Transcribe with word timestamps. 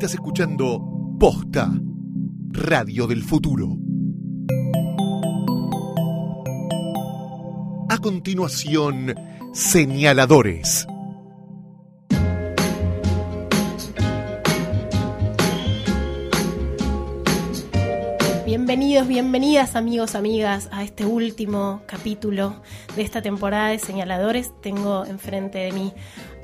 Estás 0.00 0.14
escuchando 0.14 0.80
Posta, 1.20 1.70
Radio 2.52 3.06
del 3.06 3.22
Futuro. 3.22 3.76
A 7.90 7.98
continuación, 7.98 9.14
señaladores. 9.52 10.86
Bienvenidos, 18.90 19.08
bienvenidas 19.08 19.76
amigos, 19.76 20.14
amigas 20.16 20.68
a 20.72 20.82
este 20.82 21.06
último 21.06 21.80
capítulo 21.86 22.56
de 22.96 23.02
esta 23.02 23.22
temporada 23.22 23.68
de 23.68 23.78
Señaladores. 23.78 24.50
Tengo 24.62 25.04
enfrente 25.04 25.58
de 25.58 25.70
mí 25.70 25.92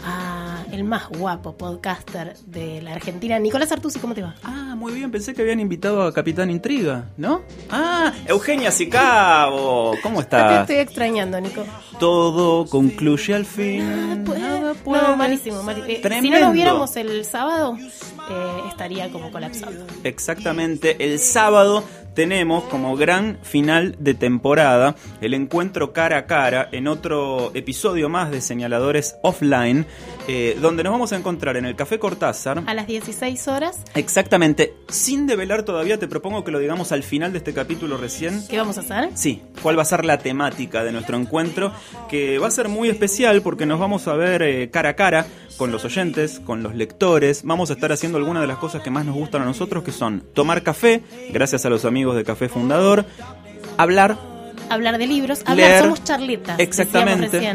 a 0.05 0.62
el 0.71 0.85
más 0.85 1.09
guapo 1.09 1.57
podcaster 1.57 2.37
de 2.47 2.83
la 2.83 2.93
Argentina, 2.95 3.37
Nicolás 3.41 3.73
Artusi, 3.73 3.98
¿cómo 3.98 4.15
te 4.15 4.23
va? 4.23 4.37
Ah, 4.45 4.74
muy 4.77 4.93
bien, 4.93 5.11
pensé 5.11 5.35
que 5.35 5.43
habían 5.43 5.59
invitado 5.59 6.02
a 6.02 6.15
Capitán 6.15 6.48
Intriga, 6.48 7.07
¿no? 7.16 7.43
Ah, 7.69 8.12
Eugenia 8.27 8.71
Sicabo, 8.71 9.97
¿cómo 10.01 10.19
Te 10.19 10.23
estás? 10.23 10.60
estoy 10.60 10.77
extrañando, 10.77 11.41
Nico. 11.41 11.65
Todo 11.99 12.65
concluye 12.66 13.35
al 13.35 13.45
fin. 13.45 13.80
Nada 13.88 14.24
puede- 14.24 14.41
Nada 14.41 14.74
puede. 14.74 15.02
No, 15.02 15.16
malísimo, 15.16 15.63
malísimo. 15.65 15.88
Eh, 15.95 16.21
si 16.21 16.30
no 16.30 16.38
nos 16.38 16.52
viéramos 16.52 16.95
el 16.95 17.24
sábado, 17.24 17.77
eh, 17.77 18.60
estaría 18.69 19.10
como 19.10 19.33
colapsado. 19.33 19.85
Exactamente, 20.05 21.05
el 21.13 21.19
sábado 21.19 21.83
tenemos 22.16 22.65
como 22.65 22.97
gran 22.97 23.38
final 23.43 23.95
de 24.01 24.15
temporada 24.15 24.97
el 25.20 25.34
encuentro 25.34 25.93
cara 25.93 26.16
a 26.16 26.27
cara 26.27 26.69
en 26.73 26.88
otro 26.88 27.52
episodio 27.55 28.09
más 28.09 28.30
de 28.30 28.41
Señaladores 28.41 29.16
Offline, 29.23 29.84
eh, 30.26 30.57
donde 30.60 30.82
nos 30.82 30.93
vamos 30.93 31.13
a 31.13 31.16
encontrar 31.16 31.59
en 31.59 31.66
el 31.66 31.76
Café 31.76 31.99
Cortázar. 31.99 32.65
A 32.66 32.73
las 32.73 32.87
16 32.87 33.49
horas, 33.49 33.82
Exactamente, 33.95 34.73
sin 34.88 35.26
develar 35.26 35.63
todavía, 35.63 35.99
te 35.99 36.09
propongo 36.09 36.43
que 36.43 36.51
lo 36.51 36.59
digamos 36.59 36.91
al 36.91 37.02
final 37.02 37.32
de 37.32 37.38
este 37.38 37.52
capítulo 37.52 37.99
recién. 37.99 38.43
¿qué 38.48 38.57
vamos 38.57 38.79
a 38.79 38.80
hacer? 38.80 39.10
Sí, 39.15 39.43
cuál 39.63 39.79
va 39.79 39.82
a 39.82 39.85
ser 39.85 40.07
la 40.07 40.16
temática 40.16 40.85
de 40.85 40.93
nuestro 40.93 41.19
encuentro, 41.19 41.73
que 42.09 42.38
va 42.38 42.46
a 42.46 42.51
ser 42.51 42.71
muy 42.71 42.88
especial 42.88 43.43
porque 43.43 43.66
nos 43.66 43.79
vamos 43.79 44.09
a 44.09 44.15
ver 44.15 44.41
eh, 44.41 44.71
cara 44.71 44.91
a 44.91 44.96
cara 44.96 45.26
con 45.57 45.73
los 45.73 45.85
oyentes, 45.85 46.40
con 46.45 46.62
los 46.62 46.74
lectores. 46.74 47.43
Vamos 47.45 47.71
a 47.71 47.74
estar 47.74 47.93
haciendo 47.93 48.18
algunas 48.18 48.43
de 48.43 48.46
las 48.46 48.59
cosas 48.59 48.82
que 48.82 48.90
más 48.90 49.04
nos 49.04 49.15
gustan 49.15 49.43
a 49.43 49.45
nosotros, 49.45 49.82
que 49.85 49.93
son 49.93 50.23
tomar 50.35 50.63
café, 50.63 51.02
gracias 51.30 51.66
a 51.66 51.71
los 51.71 51.85
amigos 51.85 52.16
de 52.16 52.24
Café 52.24 52.48
Fundador, 52.48 53.04
hablar 53.76 54.16
Hablar 54.68 54.98
de 54.98 55.07
libros, 55.07 55.43
hablar, 55.45 55.68
Leer. 55.68 55.82
somos 55.82 56.04
charletas. 56.04 56.59
Exactamente. 56.59 57.54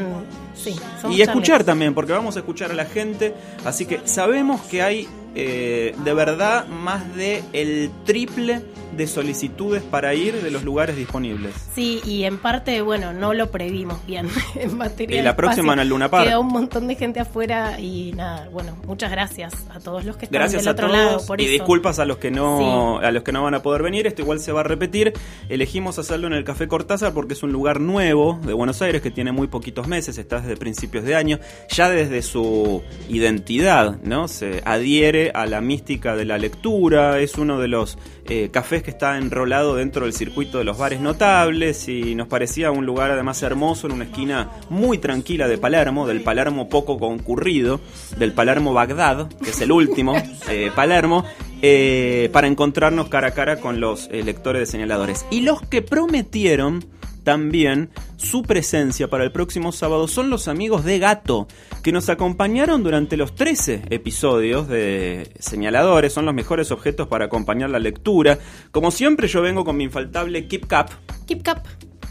Sí, 0.54 0.76
y 1.10 1.22
escuchar 1.22 1.64
también, 1.64 1.94
porque 1.94 2.14
vamos 2.14 2.36
a 2.36 2.40
escuchar 2.40 2.72
a 2.72 2.74
la 2.74 2.86
gente. 2.86 3.34
Así 3.66 3.86
que 3.86 4.02
sabemos 4.06 4.62
que 4.62 4.82
hay 4.82 5.08
eh, 5.34 5.96
de 6.04 6.14
verdad 6.14 6.68
más 6.68 7.16
de 7.16 7.44
el 7.54 7.90
triple 8.06 8.62
de 8.96 9.08
solicitudes 9.08 9.82
para 9.84 10.14
ir 10.14 10.42
de 10.42 10.52
los 10.52 10.64
lugares 10.64 10.96
disponibles. 10.96 11.54
Sí, 11.74 12.02
y 12.06 12.24
en 12.24 12.38
parte, 12.38 12.82
bueno, 12.82 13.14
no 13.14 13.34
lo 13.34 13.52
previmos 13.52 14.06
bien 14.06 14.28
en 14.56 14.78
materia 14.78 15.16
Y 15.16 15.18
de 15.18 15.24
la 15.24 15.36
próxima 15.36 15.74
en 15.74 15.80
el 15.80 15.90
Luna 15.90 16.10
Park. 16.10 16.28
Quedó 16.28 16.42
un 16.42 16.48
montón 16.48 16.88
de 16.88 16.96
gente 16.96 17.20
afuera 17.20 17.80
y 17.80 18.14
nada, 18.14 18.50
bueno, 18.52 18.78
muchas 18.86 19.12
gracias 19.12 19.54
a 19.70 19.80
todos 19.80 20.06
los 20.06 20.18
que 20.18 20.26
están 20.26 20.40
Gracias 20.40 20.64
del 20.64 20.70
a 20.70 20.72
otro 20.72 20.88
todos 20.88 21.00
lado 21.00 21.26
por 21.26 21.40
y 21.42 21.46
eso. 21.46 21.54
disculpas 21.54 22.00
a 22.00 22.06
los 22.06 22.18
que 22.18 22.32
no 22.32 23.00
a 23.00 23.12
los 23.12 23.24
que 23.24 23.32
no 23.32 23.44
van 23.44 23.54
a 23.54 23.62
poder 23.62 23.84
venir. 23.84 24.08
Esto 24.08 24.22
igual 24.22 24.40
se 24.40 24.52
va 24.52 24.62
a 24.62 24.64
repetir. 24.64 25.14
Elegimos 25.50 26.00
hacerlo 26.00 26.28
en 26.28 26.34
el 26.34 26.44
Café 26.44 26.68
Cortázar 26.68 27.14
porque 27.14 27.34
es 27.34 27.44
un 27.44 27.52
lugar 27.52 27.80
nuevo 27.80 28.40
de 28.44 28.54
Buenos 28.54 28.82
Aires 28.82 29.02
que 29.02 29.12
tiene 29.12 29.32
muy 29.32 29.48
poquitos 29.48 29.88
meses, 29.88 30.18
está 30.18 30.40
desde 30.42 30.58
principios 30.58 31.04
de 31.04 31.16
año. 31.16 31.40
Ya 31.70 31.90
desde 31.90 32.22
su 32.22 32.84
identidad, 33.10 34.00
¿no? 34.04 34.28
Se 34.28 34.62
adhiere 34.66 35.32
a 35.34 35.46
la 35.46 35.62
mística 35.62 36.16
de 36.16 36.26
la 36.26 36.38
lectura. 36.38 37.20
Es 37.20 37.36
uno 37.36 37.60
de 37.60 37.68
los 37.68 37.98
eh, 38.26 38.50
cafés 38.52 38.81
que 38.84 38.92
está 38.92 39.18
enrolado 39.18 39.76
dentro 39.76 40.06
del 40.06 40.14
circuito 40.14 40.58
de 40.58 40.64
los 40.64 40.78
bares 40.78 41.00
notables 41.00 41.88
y 41.88 42.16
nos 42.16 42.28
parecía 42.28 42.72
un 42.72 42.86
lugar 42.86 43.12
además 43.12 43.42
hermoso 43.44 43.88
en 43.88 43.94
una 43.94 44.06
esquina 44.06 44.50
muy 44.70 44.98
tranquila 44.98 45.48
de 45.48 45.58
Palermo, 45.58 46.08
del 46.08 46.22
Palermo 46.22 46.70
poco 46.70 46.98
concurrido, 46.98 47.82
del 48.18 48.34
Palermo 48.34 48.74
Bagdad, 48.74 49.30
que 49.44 49.52
es 49.52 49.62
el 49.62 49.72
último 49.72 50.16
eh, 50.50 50.72
Palermo, 50.76 51.26
eh, 51.62 52.30
para 52.34 52.48
encontrarnos 52.48 53.10
cara 53.10 53.30
a 53.30 53.32
cara 53.32 53.60
con 53.60 53.80
los 53.80 54.08
eh, 54.12 54.24
lectores 54.24 54.62
de 54.62 54.66
señaladores. 54.66 55.26
Y 55.30 55.42
los 55.42 55.62
que 55.62 55.82
prometieron 55.82 56.86
también 57.24 57.90
su 58.22 58.44
presencia 58.44 59.10
para 59.10 59.24
el 59.24 59.32
próximo 59.32 59.72
sábado 59.72 60.08
son 60.08 60.30
los 60.30 60.48
amigos 60.48 60.86
de 60.86 61.00
Gato, 61.00 61.48
que 61.84 61.92
nos 61.92 62.08
acompañaron 62.10 62.84
durante 62.84 63.18
los 63.18 63.34
13 63.34 63.86
episodios 63.90 64.68
de 64.68 65.32
Señaladores, 65.40 66.14
son 66.14 66.26
los 66.26 66.36
mejores 66.36 66.72
objetos 66.72 67.08
para 67.08 67.26
acompañar 67.26 67.72
la 67.72 67.80
lectura. 67.80 68.38
Como 68.72 68.92
siempre 68.92 69.28
yo 69.28 69.42
vengo 69.42 69.66
con 69.66 69.76
mi 69.76 69.86
infaltable 69.86 70.48
Keep 70.48 70.68
Cap, 70.68 70.90
Keep 71.26 71.42
Cap. 71.42 71.66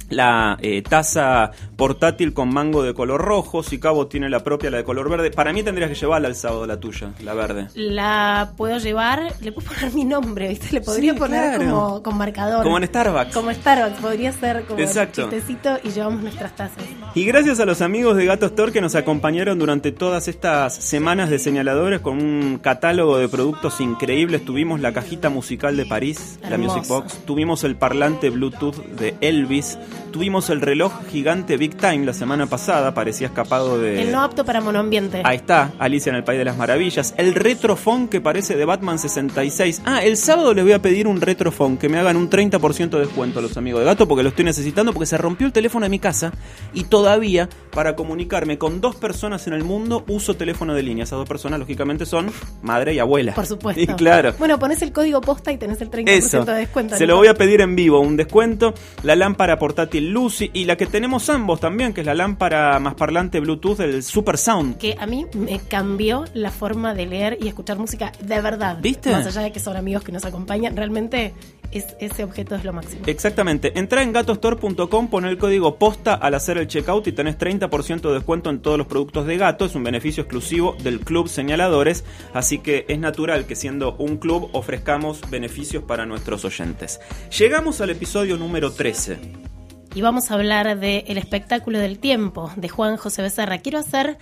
la 0.09 0.59
eh, 0.61 0.83
taza 0.83 1.53
portátil 1.81 2.33
con 2.35 2.53
mango 2.53 2.83
de 2.83 2.95
color 2.95 3.21
rojo, 3.23 3.63
si 3.63 3.81
Cabo 3.81 4.07
tiene 4.07 4.29
la 4.29 4.45
propia, 4.45 4.71
la 4.71 4.77
de 4.77 4.85
color 4.85 5.09
verde. 5.11 5.31
Para 5.31 5.53
mí 5.53 5.63
tendrías 5.63 5.89
que 5.91 5.97
llevarla 5.97 6.29
al 6.29 6.35
sábado, 6.37 6.67
la 6.67 6.79
tuya, 6.79 7.13
la 7.25 7.35
verde. 7.35 7.69
La 7.75 8.53
puedo 8.57 8.79
llevar, 8.79 9.33
le 9.41 9.51
puedo 9.51 9.67
poner 9.75 9.93
mi 9.95 10.05
nombre, 10.05 10.49
¿viste? 10.49 10.69
Le 10.73 10.81
podría 10.83 11.15
Sí, 11.15 11.19
poner 11.19 11.57
claro. 11.57 11.65
como 11.73 12.03
con 12.03 12.19
marcador. 12.19 12.63
Como 12.63 12.77
en 12.79 12.87
Starbucks. 12.87 13.33
Como 13.35 13.53
Starbucks, 13.53 14.01
podría 14.01 14.31
ser 14.33 14.65
como 14.67 14.79
Exacto. 14.79 15.23
chistecito 15.31 15.79
y 15.83 15.91
llevamos 15.91 16.23
nuestras 16.23 16.55
tazas. 16.55 16.85
Y 17.15 17.25
gracias 17.25 17.59
a 17.61 17.65
los 17.65 17.81
amigos 17.81 18.17
de 18.17 18.27
Gato 18.27 18.47
Store 18.47 18.71
que 18.73 18.81
nos 18.83 18.95
acompañaron 18.95 19.59
durante 19.59 19.91
todas 19.91 20.29
estas 20.29 20.75
semanas 20.75 21.31
de 21.31 21.39
señaladores 21.39 22.01
con 22.01 22.23
un 22.23 22.59
catálogo 22.59 23.17
de 23.19 23.29
productos 23.29 23.81
increíbles. 23.81 24.45
Tuvimos 24.45 24.81
la 24.81 24.93
cajita 24.93 25.31
musical 25.31 25.77
de 25.77 25.87
París, 25.87 26.39
la. 26.49 26.59
Music 26.59 26.87
Box. 26.89 27.21
Tuvimos 27.25 27.65
el 27.65 27.75
parlante 27.77 28.29
Bluetooth 28.31 28.77
de 28.77 29.15
Elvis. 29.23 29.79
Tuvimos 30.13 30.51
el 30.51 30.61
reloj 30.61 30.93
gigante 31.11 31.57
Big 31.57 31.70
Time 31.77 32.05
la 32.07 32.13
semana 32.13 32.47
pasada, 32.47 32.95
parecía 32.95 33.29
escapado 33.29 33.79
de... 33.79 34.03
El 34.03 34.13
no 34.13 34.23
apto 34.23 34.45
para 34.45 34.61
monoambiente. 34.61 35.23
Ahí 35.25 35.37
está, 35.37 35.73
Alicia 35.79 36.11
en 36.11 36.17
el 36.17 36.25
País 36.25 36.39
de 36.39 36.45
las 36.45 36.57
Maravillas. 36.57 37.15
El 37.17 37.35
retrofón 37.35 38.09
que 38.09 38.21
parece 38.21 38.57
de 38.57 38.65
Batman 38.65 38.99
66. 38.99 39.83
Ah, 39.85 40.03
el 40.03 40.17
sábado 40.17 40.55
les 40.55 40.65
voy 40.65 40.73
a 40.73 40.83
pedir 40.83 41.07
un 41.07 41.21
retrofón, 41.21 41.77
que 41.77 41.89
me 41.89 41.99
hagan 41.99 42.17
un 42.17 42.29
30% 42.29 42.91
de 42.91 43.01
descuento 43.01 43.39
a 43.39 43.43
los 43.43 43.57
amigos 43.57 43.81
de 43.81 43.87
Gato, 43.87 44.07
porque 44.07 44.23
lo 44.23 44.31
estoy 44.31 44.45
necesitando, 44.45 44.93
porque 44.93 45.07
se 45.07 45.19
rompió 45.19 45.47
el 45.47 45.53
teléfono 45.53 45.85
de 45.85 45.91
mi 45.91 45.99
casa 45.99 46.33
y 46.75 46.85
todavía 46.85 47.49
para 47.73 47.97
comunicarme 47.97 48.59
con 48.59 48.81
dos 48.81 48.97
personas 48.97 49.47
en 49.47 49.55
el 49.55 49.65
mundo 49.65 50.05
uso 50.09 50.35
teléfono 50.35 50.75
de 50.75 50.83
línea. 50.83 51.05
Esas 51.05 51.19
dos 51.19 51.29
personas, 51.29 51.59
lógicamente, 51.61 52.07
son 52.07 52.31
madre 52.63 52.95
y 52.95 52.99
abuela. 52.99 53.35
Por 53.35 53.47
supuesto. 53.47 53.81
Y 53.81 53.87
claro. 53.87 54.35
Bueno, 54.39 54.59
pones 54.59 54.83
el 54.83 54.93
código 54.93 55.21
posta 55.23 55.53
y 55.53 55.57
tenés 55.57 55.81
el 55.81 55.91
30% 55.91 56.09
Eso. 56.09 56.45
de 56.45 56.53
descuento. 56.55 56.97
Se 56.97 57.07
lo 57.07 57.17
voy 57.17 57.29
a 57.29 57.35
pedir 57.35 57.63
en 57.63 57.75
vivo, 57.75 58.01
un 58.01 58.17
descuento. 58.17 58.75
La 59.03 59.17
lámpara 59.17 59.59
portátil 59.59 60.11
Lucy 60.11 60.51
y 60.53 60.65
la 60.65 60.77
que 60.77 60.87
tenemos 60.87 61.31
ambos 61.31 61.60
también, 61.61 61.93
que 61.93 62.01
es 62.01 62.07
la 62.07 62.15
lámpara 62.15 62.79
más 62.81 62.95
parlante 62.95 63.41
Bluetooth 63.41 63.79
del 63.79 64.03
Super 64.03 64.39
Sound. 64.39 64.79
que 64.79 64.97
a 64.99 65.07
mí 65.07 65.27
me 65.35 65.59
cambió 65.61 66.25
la 66.35 66.51
forma 66.51 66.95
de 66.95 67.07
leer 67.07 67.39
y 67.41 67.49
escuchar 67.49 67.79
música 67.79 68.13
de 68.21 68.41
verdad. 68.41 68.79
¿Viste? 68.81 69.11
Más 69.11 69.27
allá 69.27 69.43
de 69.43 69.53
que 69.53 69.61
son 69.61 69.77
amigos 69.77 70.03
que 70.03 70.13
nos 70.13 70.25
acompañan, 70.25 70.77
realmente 70.77 71.35
es, 71.71 71.87
ese 72.01 72.25
objeto 72.25 72.55
es 72.55 72.65
lo 72.65 72.73
máximo. 72.73 73.03
Exactamente. 73.07 73.79
Entra 73.79 74.03
en 74.03 74.13
gatostore.com, 74.13 75.09
pon 75.09 75.25
el 75.25 75.39
código 75.39 75.77
posta 75.77 76.15
al 76.15 76.35
hacer 76.35 76.59
el 76.59 76.67
checkout 76.67 77.07
y 77.07 77.13
tenés 77.13 77.39
30% 77.39 78.01
de 78.01 78.15
descuento 78.15 78.51
en 78.51 78.61
todos 78.61 78.79
los 78.79 78.87
productos 78.87 79.27
de 79.27 79.37
gato. 79.37 79.67
Es 79.67 79.75
un 79.75 79.85
beneficio 79.85 80.23
exclusivo 80.23 80.77
del 80.83 81.01
Club 81.01 81.29
Señaladores, 81.29 82.05
así 82.35 82.59
que 82.59 82.87
es 82.89 82.99
natural 82.99 83.47
que 83.47 83.57
siendo 83.57 83.95
un 83.97 84.17
club 84.17 84.49
ofrezcamos 84.53 85.21
beneficios 85.31 85.85
para 85.85 86.07
nuestros 86.07 86.45
oyentes. 86.45 87.01
Llegamos 87.39 87.81
al 87.81 87.91
episodio 87.91 88.37
número 88.37 88.73
13. 88.73 89.60
Y 89.93 90.03
vamos 90.03 90.31
a 90.31 90.35
hablar 90.35 90.79
de 90.79 91.05
El 91.09 91.19
espectáculo 91.19 91.81
del 91.81 91.99
tiempo 91.99 92.53
de 92.55 92.69
Juan 92.69 92.97
José 92.97 93.23
Becerra. 93.23 93.59
Quiero 93.59 93.79
hacer 93.79 94.19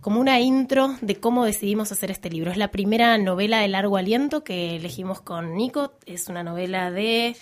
como 0.00 0.20
una 0.20 0.38
intro 0.38 0.94
de 1.00 1.16
cómo 1.16 1.44
decidimos 1.44 1.90
hacer 1.90 2.12
este 2.12 2.30
libro. 2.30 2.52
Es 2.52 2.56
la 2.56 2.70
primera 2.70 3.18
novela 3.18 3.58
de 3.58 3.66
largo 3.66 3.96
aliento 3.96 4.44
que 4.44 4.76
elegimos 4.76 5.20
con 5.20 5.56
Nico. 5.56 5.92
Es 6.06 6.28
una 6.28 6.44
novela 6.44 6.92
de 6.92 7.36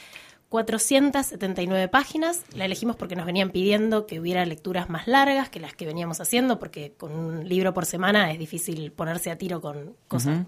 479 0.48 1.88
páginas. 1.88 2.44
La 2.54 2.64
elegimos 2.64 2.96
porque 2.96 3.14
nos 3.14 3.26
venían 3.26 3.50
pidiendo 3.50 4.06
que 4.06 4.20
hubiera 4.20 4.46
lecturas 4.46 4.88
más 4.88 5.06
largas 5.06 5.50
que 5.50 5.60
las 5.60 5.74
que 5.74 5.84
veníamos 5.84 6.18
haciendo, 6.20 6.58
porque 6.58 6.94
con 6.96 7.12
un 7.12 7.46
libro 7.46 7.74
por 7.74 7.84
semana 7.84 8.32
es 8.32 8.38
difícil 8.38 8.90
ponerse 8.90 9.30
a 9.30 9.36
tiro 9.36 9.60
con 9.60 9.96
cosas 10.08 10.46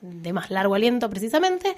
de 0.00 0.32
más 0.32 0.50
largo 0.50 0.74
aliento 0.74 1.08
precisamente. 1.08 1.76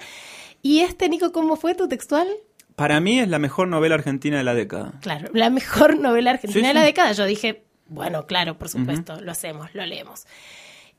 Y 0.63 0.79
este, 0.79 1.07
Nico, 1.07 1.31
¿cómo 1.31 1.55
fue 1.55 1.75
tu 1.75 1.87
textual? 1.87 2.27
Para 2.75 2.99
mí 2.99 3.19
es 3.19 3.27
la 3.27 3.39
mejor 3.39 3.67
novela 3.67 3.95
argentina 3.95 4.37
de 4.37 4.43
la 4.43 4.53
década. 4.53 4.93
Claro, 5.01 5.29
la 5.33 5.49
mejor 5.49 5.97
novela 5.99 6.31
argentina 6.31 6.61
Sí, 6.61 6.67
de 6.67 6.73
la 6.73 6.81
sí. 6.81 6.85
década. 6.87 7.11
Yo 7.13 7.25
dije, 7.25 7.65
bueno, 7.87 8.25
claro, 8.25 8.57
por 8.57 8.69
supuesto, 8.69 9.19
lo 9.21 9.31
hacemos, 9.31 9.73
lo 9.75 9.85
leemos. 9.85 10.25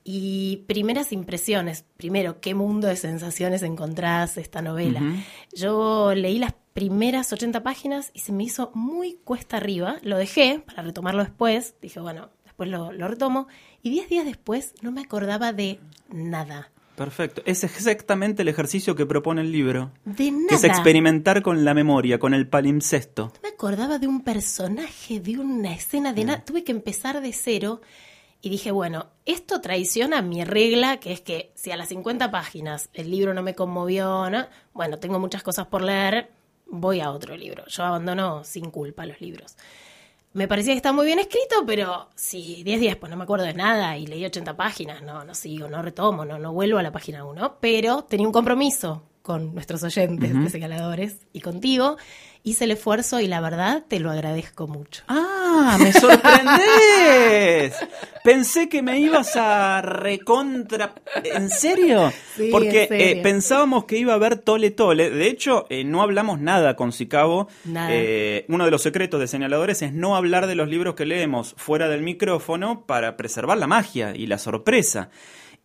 Y 0.04 0.64
primeras 0.66 1.12
impresiones, 1.12 1.84
primero, 1.96 2.40
qué 2.40 2.54
mundo 2.54 2.88
de 2.88 2.96
sensaciones 2.96 3.62
encontrás 3.62 4.36
esta 4.36 4.60
novela. 4.60 5.00
Yo 5.54 6.12
leí 6.14 6.38
las 6.40 6.54
primeras 6.74 7.32
80 7.32 7.62
páginas 7.62 8.10
y 8.12 8.18
se 8.20 8.32
me 8.32 8.42
hizo 8.42 8.72
muy 8.75 9.18
cuesta 9.25 9.58
arriba. 9.58 9.96
Lo 10.02 10.16
dejé 10.16 10.60
para 10.66 10.82
retomarlo 10.82 11.22
después. 11.22 11.76
Dije, 11.80 12.00
bueno, 12.00 12.30
después 12.44 12.68
lo, 12.68 12.90
lo 12.90 13.06
retomo. 13.06 13.46
Y 13.82 13.90
10 13.90 14.08
días 14.08 14.25
después 14.25 14.75
no 14.82 14.90
me 14.90 15.02
acordaba 15.02 15.52
de 15.52 15.78
nada. 16.08 16.72
Perfecto. 16.96 17.42
Es 17.46 17.64
exactamente 17.64 18.42
el 18.42 18.48
ejercicio 18.48 18.94
que 18.94 19.06
propone 19.06 19.40
el 19.40 19.52
libro. 19.52 19.92
De 20.04 20.30
nada. 20.30 20.46
Que 20.48 20.54
es 20.56 20.64
experimentar 20.64 21.42
con 21.42 21.64
la 21.64 21.74
memoria, 21.74 22.18
con 22.18 22.34
el 22.34 22.48
palimpsesto. 22.48 23.32
me 23.42 23.48
acordaba 23.48 23.98
de 23.98 24.06
un 24.06 24.22
personaje, 24.22 25.20
de 25.20 25.38
una 25.38 25.74
escena, 25.74 26.12
de 26.12 26.24
nada. 26.24 26.44
Tuve 26.44 26.64
que 26.64 26.72
empezar 26.72 27.20
de 27.20 27.32
cero 27.32 27.80
y 28.42 28.50
dije, 28.50 28.72
bueno, 28.72 29.06
esto 29.24 29.60
traiciona 29.60 30.20
mi 30.20 30.44
regla, 30.44 30.98
que 30.98 31.12
es 31.12 31.20
que 31.20 31.52
si 31.54 31.70
a 31.70 31.76
las 31.76 31.88
50 31.88 32.30
páginas 32.30 32.90
el 32.92 33.10
libro 33.10 33.34
no 33.34 33.42
me 33.42 33.54
conmovió, 33.54 34.28
¿no? 34.30 34.46
bueno, 34.74 34.98
tengo 34.98 35.20
muchas 35.20 35.44
cosas 35.44 35.68
por 35.68 35.80
leer, 35.80 36.28
voy 36.66 37.00
a 37.00 37.12
otro 37.12 37.36
libro. 37.36 37.64
Yo 37.68 37.84
abandono 37.84 38.42
sin 38.42 38.70
culpa 38.70 39.06
los 39.06 39.20
libros. 39.20 39.56
Me 40.34 40.49
parecía 40.49 40.73
que 40.73 40.79
está 40.79 40.93
muy 40.93 41.05
bien 41.05 41.19
escrito, 41.19 41.64
pero 41.67 42.08
si 42.14 42.62
10 42.64 42.81
días 42.81 42.96
pues 42.96 43.11
no 43.11 43.17
me 43.17 43.25
acuerdo 43.25 43.44
de 43.44 43.52
nada 43.52 43.99
y 43.99 44.06
leí 44.06 44.25
80 44.25 44.56
páginas, 44.56 45.02
no, 45.02 45.25
no 45.25 45.34
sigo, 45.34 45.69
no 45.69 45.82
retomo, 45.82 46.25
no, 46.25 46.38
no 46.38 46.55
vuelvo 46.55 46.79
a 46.79 46.82
la 46.82 46.90
página 46.90 47.25
1. 47.25 47.58
Pero 47.61 48.02
tenía 48.05 48.26
un 48.26 48.32
compromiso 48.32 49.02
con 49.22 49.54
nuestros 49.54 49.82
oyentes 49.84 50.32
de 50.34 50.50
señaladores 50.50 51.16
y 51.32 51.40
contigo. 51.40 51.96
Hice 52.44 52.64
el 52.64 52.72
esfuerzo 52.72 53.20
y 53.20 53.28
la 53.28 53.40
verdad 53.40 53.84
te 53.86 54.00
lo 54.00 54.10
agradezco 54.10 54.66
mucho. 54.66 55.04
¡Ah! 55.06 55.78
¡Me 55.80 55.92
sorprendés! 55.92 57.74
Pensé 58.24 58.69
que 58.69 58.82
me 58.82 58.98
ibas 59.00 59.36
a 59.36 59.80
recontra. 59.82 60.92
¿En 61.24 61.50
serio? 61.50 62.12
Sí, 62.36 62.48
Porque 62.50 62.82
en 62.82 62.88
serio. 62.88 63.06
eh, 63.06 63.20
pensábamos 63.22 63.84
que 63.84 63.96
iba 63.96 64.12
a 64.12 64.16
haber 64.16 64.38
Tole 64.38 64.70
Tole. 64.70 65.10
De 65.10 65.26
hecho, 65.28 65.66
eh, 65.70 65.84
no 65.84 66.02
hablamos 66.02 66.40
nada 66.40 66.76
con 66.76 66.92
Sicabo. 66.92 67.48
Nada. 67.64 67.88
Eh, 67.92 68.44
uno 68.48 68.64
de 68.64 68.70
los 68.70 68.82
secretos 68.82 69.20
de 69.20 69.28
señaladores 69.28 69.82
es 69.82 69.92
no 69.92 70.16
hablar 70.16 70.46
de 70.46 70.54
los 70.54 70.68
libros 70.68 70.94
que 70.94 71.04
leemos 71.06 71.54
fuera 71.56 71.88
del 71.88 72.02
micrófono 72.02 72.84
para 72.86 73.16
preservar 73.16 73.58
la 73.58 73.66
magia 73.66 74.14
y 74.16 74.26
la 74.26 74.38
sorpresa. 74.38 75.10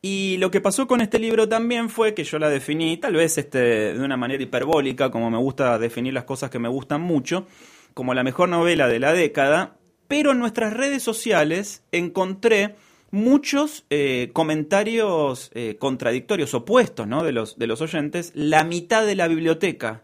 Y 0.01 0.37
lo 0.37 0.51
que 0.51 0.61
pasó 0.61 0.87
con 0.87 1.01
este 1.01 1.19
libro 1.19 1.49
también 1.49 1.89
fue 1.89 2.13
que 2.13 2.23
yo 2.23 2.37
la 2.37 2.49
definí, 2.49 2.97
tal 2.97 3.15
vez 3.15 3.37
este, 3.37 3.93
de 3.93 3.99
una 3.99 4.17
manera 4.17 4.43
hiperbólica, 4.43 5.09
como 5.09 5.31
me 5.31 5.37
gusta 5.37 5.79
definir 5.79 6.13
las 6.13 6.25
cosas 6.25 6.49
que 6.49 6.59
me 6.59 6.69
gustan 6.69 7.01
mucho, 7.01 7.47
como 7.93 8.13
la 8.13 8.23
mejor 8.23 8.49
novela 8.49 8.87
de 8.87 8.99
la 8.99 9.13
década, 9.13 9.77
pero 10.07 10.31
en 10.31 10.39
nuestras 10.39 10.73
redes 10.73 11.01
sociales 11.01 11.83
encontré 11.91 12.75
muchos 13.11 13.85
eh, 13.89 14.29
comentarios 14.33 15.49
eh, 15.53 15.77
contradictorios, 15.79 16.53
opuestos, 16.53 17.07
¿no? 17.07 17.23
De 17.23 17.31
los, 17.31 17.57
de 17.57 17.67
los 17.67 17.81
oyentes. 17.81 18.31
La 18.35 18.63
mitad 18.63 19.05
de 19.05 19.15
la 19.15 19.27
biblioteca 19.27 20.03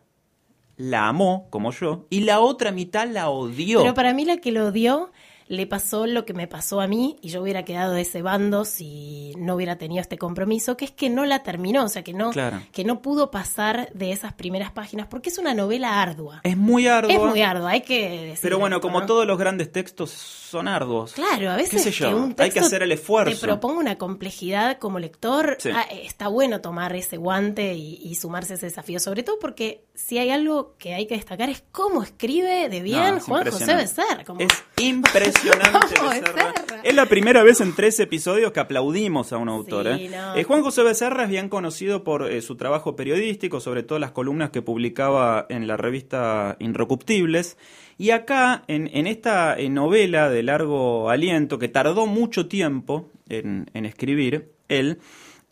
la 0.78 1.08
amó, 1.08 1.48
como 1.50 1.72
yo, 1.72 2.08
y 2.10 2.22
la 2.22 2.40
otra 2.40 2.72
mitad 2.72 3.08
la 3.08 3.30
odió. 3.30 3.82
Pero 3.82 3.94
para 3.94 4.14
mí 4.14 4.26
la 4.26 4.38
que 4.38 4.52
lo 4.52 4.68
odió 4.68 5.12
le 5.54 5.68
pasó 5.68 6.06
lo 6.08 6.26
que 6.26 6.34
me 6.34 6.48
pasó 6.48 6.82
a 6.82 6.88
mí 6.88 7.18
y 7.22 7.30
yo 7.30 7.42
hubiera 7.42 7.64
quedado 7.64 7.94
de 7.94 8.02
ese 8.02 8.22
bando 8.22 8.66
si 8.66 9.34
no 9.38 9.56
hubiera 9.56 9.78
tenido 9.78 10.02
este 10.02 10.18
compromiso, 10.18 10.76
que 10.78 10.86
es 10.86 10.92
que 10.92 11.10
no 11.10 11.26
la 11.26 11.44
terminó, 11.44 11.86
o 11.86 11.90
sea, 11.90 12.04
que 12.04 12.14
no, 12.14 12.32
Claro. 12.32 12.62
que 12.72 12.84
no 12.84 13.02
pudo 13.02 13.32
pasar 13.32 13.90
de 13.94 14.12
esas 14.12 14.34
primeras 14.34 14.72
páginas, 14.72 15.08
porque 15.08 15.30
es 15.30 15.38
una 15.38 15.54
novela 15.54 16.02
ardua. 16.02 16.42
Es 16.44 16.58
muy 16.58 16.88
arduo. 16.88 17.12
Es 17.12 17.20
muy 17.20 17.42
ardua, 17.42 17.72
hay 17.72 17.82
que 17.82 18.10
decir. 18.10 18.40
Pero 18.42 18.60
bueno, 18.60 18.82
como 18.82 19.06
todos 19.06 19.26
los 19.26 19.38
grandes 19.38 19.72
textos 19.72 20.10
son 20.12 20.68
arduos. 20.68 21.14
Claro, 21.14 21.52
a 21.52 21.56
veces 21.56 21.72
¿Qué 21.72 21.80
sé 21.80 21.92
yo? 21.92 22.10
que 22.10 22.14
un 22.16 22.36
Hay 22.38 22.52
que 22.52 22.60
hacer 22.60 22.84
el 22.84 22.92
esfuerzo. 22.92 23.34
Te 23.34 23.42
propongo 23.42 23.80
una 23.80 23.98
complejidad 23.98 24.78
como 24.78 25.00
lector. 25.00 25.58
Sí. 25.60 25.70
ah, 25.74 25.86
está 25.92 26.28
bueno 26.28 26.62
tomar 26.62 26.96
ese 26.96 27.18
guante 27.18 27.74
y, 27.74 27.96
y 28.04 28.16
sumarse 28.16 28.54
a 28.54 28.56
ese 28.58 28.68
desafío. 28.68 29.00
Sobre 29.00 29.24
todo 29.24 29.40
porque 29.40 29.86
si 29.96 30.18
hay 30.18 30.30
algo 30.30 30.76
que 30.78 30.94
hay 30.94 31.06
que 31.08 31.16
destacar 31.16 31.50
es 31.50 31.64
cómo 31.72 32.04
escribe 32.04 32.70
de 32.70 32.82
bien 32.82 33.00
No, 33.12 33.18
es 33.18 33.24
Juan 33.24 33.46
José 33.52 33.66
como- 34.26 34.40
Es 34.42 34.64
impresionante 34.78 35.43
Vamos, 35.46 35.92
Becerra. 35.92 36.54
Becerra. 36.54 36.82
Es 36.84 36.96
la 36.96 37.06
primera 37.06 37.44
vez 37.44 37.62
en 37.62 37.74
tres 37.76 38.00
episodios 38.00 38.52
que 38.52 38.60
aplaudimos 38.60 39.34
a 39.34 39.38
un 39.38 39.50
autor. 39.50 39.98
Sí, 39.98 40.06
¿eh? 40.06 40.10
no. 40.10 40.36
Eh, 40.36 40.44
Juan 40.44 40.62
José 40.64 40.84
Becerra 40.84 41.24
es 41.24 41.30
bien 41.30 41.50
conocido 41.50 42.04
por 42.04 42.32
eh, 42.32 42.42
su 42.42 42.56
trabajo 42.56 42.96
periodístico, 42.96 43.60
sobre 43.60 43.84
todo 43.84 44.00
las 44.00 44.12
columnas 44.12 44.50
que 44.50 44.62
publicaba 44.62 45.46
en 45.50 45.68
la 45.68 45.78
revista 45.78 46.58
Inrecuptibles. 46.60 47.58
Y 47.98 48.10
acá, 48.10 48.64
en, 48.68 48.90
en 48.94 49.08
esta 49.08 49.56
novela 49.70 50.30
de 50.30 50.44
largo 50.44 51.10
aliento, 51.10 51.60
que 51.60 51.68
tardó 51.68 52.06
mucho 52.06 52.48
tiempo 52.48 53.10
en, 53.30 53.70
en 53.74 53.86
escribir, 53.86 54.52
él 54.68 55.00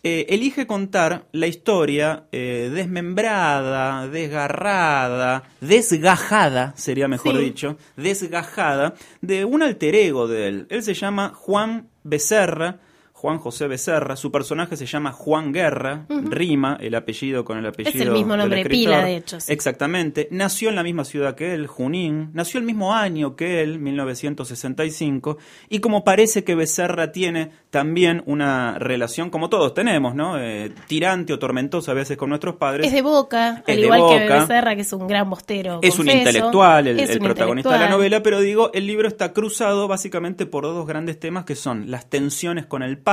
eh, 0.03 0.25
elige 0.29 0.65
contar 0.67 1.25
la 1.31 1.47
historia 1.47 2.23
eh, 2.31 2.71
desmembrada, 2.73 4.07
desgarrada, 4.07 5.43
desgajada, 5.61 6.73
sería 6.75 7.07
mejor 7.07 7.37
Sí. 7.37 7.43
dicho, 7.43 7.77
desgajada, 7.97 8.95
de 9.21 9.45
un 9.45 9.61
alter 9.63 9.95
ego 9.95 10.27
de 10.27 10.47
él. 10.47 10.67
Él 10.69 10.83
se 10.83 10.93
llama 10.93 11.31
Juan 11.35 11.87
Becerra, 12.03 12.79
Juan 13.21 13.37
José 13.37 13.67
Becerra, 13.67 14.15
su 14.15 14.31
personaje 14.31 14.75
se 14.75 14.87
llama 14.87 15.11
Juan 15.11 15.51
Guerra, 15.51 16.07
rima 16.09 16.79
el 16.81 16.95
apellido 16.95 17.45
con 17.45 17.59
el 17.59 17.67
apellido. 17.67 18.03
el 18.03 18.09
mismo 18.09 18.33
del 18.33 18.39
nombre 18.39 18.55
de 18.55 18.61
escritor. 18.63 18.93
pila, 18.93 19.05
de 19.05 19.15
hecho, 19.15 19.39
sí. 19.39 19.53
Exactamente. 19.53 20.27
Nació 20.31 20.69
en 20.69 20.75
la 20.75 20.81
misma 20.81 21.05
ciudad 21.05 21.35
que 21.35 21.53
él, 21.53 21.67
Junín. 21.67 22.31
Nació 22.33 22.59
el 22.59 22.65
mismo 22.65 22.95
año 22.95 23.35
que 23.35 23.61
él, 23.61 23.77
1965. 23.77 25.37
Y 25.69 25.81
como 25.81 26.03
parece 26.03 26.43
que 26.43 26.55
Becerra 26.55 27.11
tiene 27.11 27.51
también 27.69 28.23
una 28.25 28.79
relación, 28.79 29.29
como 29.29 29.49
todos 29.49 29.75
tenemos, 29.75 30.15
¿no? 30.15 30.39
Eh, 30.39 30.73
tirante 30.87 31.31
o 31.31 31.37
tormentosa 31.37 31.91
a 31.91 31.93
veces 31.93 32.17
con 32.17 32.29
nuestros 32.29 32.55
padres. 32.55 32.87
Es 32.87 32.93
de 32.93 33.03
Boca, 33.03 33.63
Es 33.67 33.77
al 33.77 33.83
igual 33.83 34.01
que. 34.09 34.33
Becerra, 34.33 34.73
que 34.73 34.81
es 34.81 34.93
un 34.93 35.07
gran 35.07 35.29
bostero. 35.29 35.79
Es 35.83 35.99
un 35.99 36.09
intelectual, 36.09 36.87
el, 36.87 36.99
Es 36.99 37.11
el 37.11 37.19
un 37.19 37.25
protagonista 37.25 37.71
de 37.71 37.79
la 37.79 37.89
novela, 37.89 38.23
pero 38.23 38.39
digo, 38.39 38.71
el 38.73 38.87
libro 38.87 39.07
está 39.07 39.31
cruzado 39.31 39.87
básicamente 39.87 40.47
por 40.47 40.63
dos 40.63 40.87
grandes 40.87 41.19
temas 41.19 41.45
que 41.45 41.53
son 41.53 41.91
las 41.91 42.09
tensiones 42.09 42.65
con 42.65 42.81
el 42.81 42.97
padre, 42.97 43.10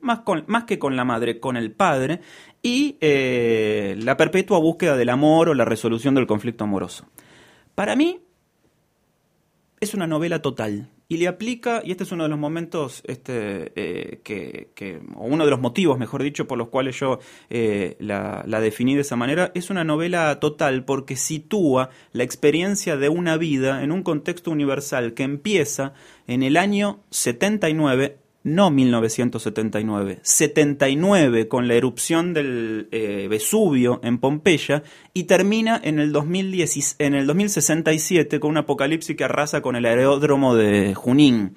más, 0.00 0.64
que 0.64 0.78
con 0.78 0.96
la 0.96 1.04
madre, 1.04 1.40
con 1.40 1.56
el 1.56 1.72
padre, 1.72 2.20
y 2.62 2.96
eh, 3.00 3.96
la 3.98 4.16
perpetua 4.16 4.58
búsqueda 4.58 4.96
del 4.96 5.08
amor 5.08 5.48
o 5.48 5.54
la 5.54 5.64
resolución 5.64 6.14
del 6.14 6.26
conflicto 6.26 6.64
amoroso. 6.64 7.06
Para 7.74 7.96
mí, 7.96 8.20
es 9.80 9.94
una 9.94 10.06
novela 10.06 10.42
total. 10.42 10.88
Y 11.08 11.16
le 11.16 11.26
aplica, 11.26 11.82
y 11.84 11.90
este 11.90 12.04
es 12.04 12.12
uno 12.12 12.22
de 12.22 12.28
los 12.28 12.38
momentos 12.38 13.02
este, 13.04 13.72
eh, 13.74 14.20
que, 14.22 14.70
que- 14.76 15.00
o 15.16 15.24
uno 15.24 15.44
de 15.44 15.50
los 15.50 15.58
motivos, 15.60 15.98
mejor 15.98 16.22
dicho, 16.22 16.46
por 16.46 16.56
los 16.56 16.68
cuales 16.68 17.00
yo 17.00 17.18
eh, 17.48 17.96
la, 17.98 18.44
la 18.46 18.60
definí 18.60 18.94
de 18.94 19.00
esa 19.00 19.16
manera, 19.16 19.50
es 19.56 19.70
una 19.70 19.82
novela 19.82 20.38
total 20.38 20.84
porque 20.84 21.16
sitúa 21.16 21.90
la 22.12 22.22
experiencia 22.22 22.96
de 22.96 23.08
una 23.08 23.36
vida 23.38 23.82
en 23.82 23.90
un 23.90 24.04
contexto 24.04 24.52
universal 24.52 25.14
que 25.14 25.24
empieza 25.24 25.94
en 26.28 26.44
el 26.44 26.56
año 26.56 27.00
79, 27.10 28.18
no 28.42 28.70
1979, 28.70 30.20
79 30.22 31.48
con 31.48 31.68
la 31.68 31.74
erupción 31.74 32.32
del 32.32 32.88
eh, 32.90 33.26
Vesubio 33.28 34.00
en 34.02 34.18
Pompeya 34.18 34.82
y 35.12 35.24
termina 35.24 35.80
en 35.82 35.98
el, 35.98 36.12
2010, 36.12 36.96
en 36.98 37.14
el 37.14 37.26
2067 37.26 38.40
con 38.40 38.52
un 38.52 38.56
apocalipsis 38.58 39.16
que 39.16 39.24
arrasa 39.24 39.60
con 39.60 39.76
el 39.76 39.84
aeródromo 39.84 40.54
de 40.54 40.94
Junín. 40.94 41.54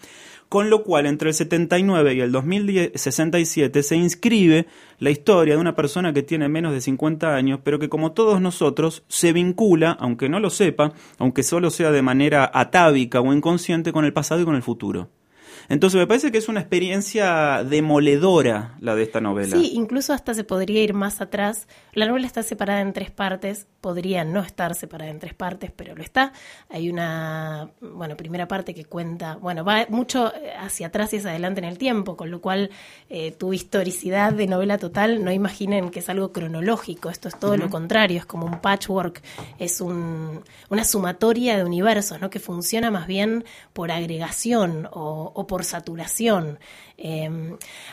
Con 0.49 0.69
lo 0.69 0.83
cual, 0.83 1.07
entre 1.07 1.29
el 1.29 1.33
79 1.33 2.13
y 2.13 2.19
el 2.19 2.31
2067 2.31 3.81
se 3.81 3.95
inscribe 3.95 4.67
la 4.99 5.09
historia 5.09 5.55
de 5.55 5.59
una 5.59 5.75
persona 5.75 6.13
que 6.13 6.21
tiene 6.21 6.47
menos 6.47 6.73
de 6.73 6.81
50 6.81 7.33
años, 7.33 7.61
pero 7.63 7.79
que 7.79 7.89
como 7.89 8.11
todos 8.11 8.39
nosotros 8.39 9.03
se 9.07 9.33
vincula, 9.33 9.97
aunque 9.99 10.29
no 10.29 10.39
lo 10.39 10.51
sepa, 10.51 10.93
aunque 11.17 11.41
solo 11.41 11.71
sea 11.71 11.89
de 11.89 12.03
manera 12.03 12.51
atávica 12.53 13.19
o 13.19 13.33
inconsciente, 13.33 13.91
con 13.91 14.05
el 14.05 14.13
pasado 14.13 14.41
y 14.41 14.45
con 14.45 14.55
el 14.55 14.61
futuro. 14.61 15.09
Entonces 15.69 15.99
me 15.99 16.07
parece 16.07 16.31
que 16.31 16.37
es 16.37 16.49
una 16.49 16.59
experiencia 16.59 17.63
demoledora 17.63 18.75
la 18.79 18.95
de 18.95 19.03
esta 19.03 19.21
novela. 19.21 19.55
Sí, 19.57 19.71
incluso 19.73 20.13
hasta 20.13 20.33
se 20.33 20.43
podría 20.43 20.83
ir 20.83 20.93
más 20.93 21.21
atrás. 21.21 21.67
La 21.93 22.07
novela 22.07 22.27
está 22.27 22.43
separada 22.43 22.81
en 22.81 22.93
tres 22.93 23.11
partes, 23.11 23.67
podría 23.83 24.23
no 24.23 24.39
estar 24.39 24.73
separada 24.75 25.11
en 25.11 25.19
tres 25.19 25.33
partes, 25.33 25.69
pero 25.75 25.93
lo 25.93 26.01
está. 26.01 26.31
Hay 26.69 26.89
una, 26.89 27.69
bueno, 27.81 28.15
primera 28.15 28.47
parte 28.47 28.73
que 28.73 28.85
cuenta, 28.85 29.35
bueno, 29.35 29.65
va 29.65 29.85
mucho 29.89 30.31
hacia 30.57 30.87
atrás 30.87 31.11
y 31.11 31.17
hacia 31.17 31.31
adelante 31.31 31.59
en 31.59 31.65
el 31.65 31.77
tiempo, 31.77 32.15
con 32.15 32.31
lo 32.31 32.39
cual 32.39 32.69
eh, 33.09 33.33
tu 33.33 33.51
historicidad 33.51 34.31
de 34.31 34.47
novela 34.47 34.77
total, 34.77 35.21
no 35.21 35.33
imaginen 35.33 35.89
que 35.89 35.99
es 35.99 36.07
algo 36.07 36.31
cronológico, 36.31 37.09
esto 37.09 37.27
es 37.27 37.37
todo 37.37 37.57
lo 37.57 37.69
contrario, 37.69 38.19
es 38.19 38.25
como 38.25 38.45
un 38.45 38.61
patchwork, 38.61 39.21
es 39.59 39.81
un, 39.81 40.41
una 40.69 40.85
sumatoria 40.85 41.57
de 41.57 41.65
universos, 41.65 42.21
¿no? 42.21 42.29
Que 42.29 42.39
funciona 42.39 42.89
más 42.89 43.05
bien 43.05 43.43
por 43.73 43.91
agregación 43.91 44.87
o, 44.93 45.33
o 45.35 45.45
por 45.45 45.65
saturación. 45.65 46.57
Eh, 46.97 47.25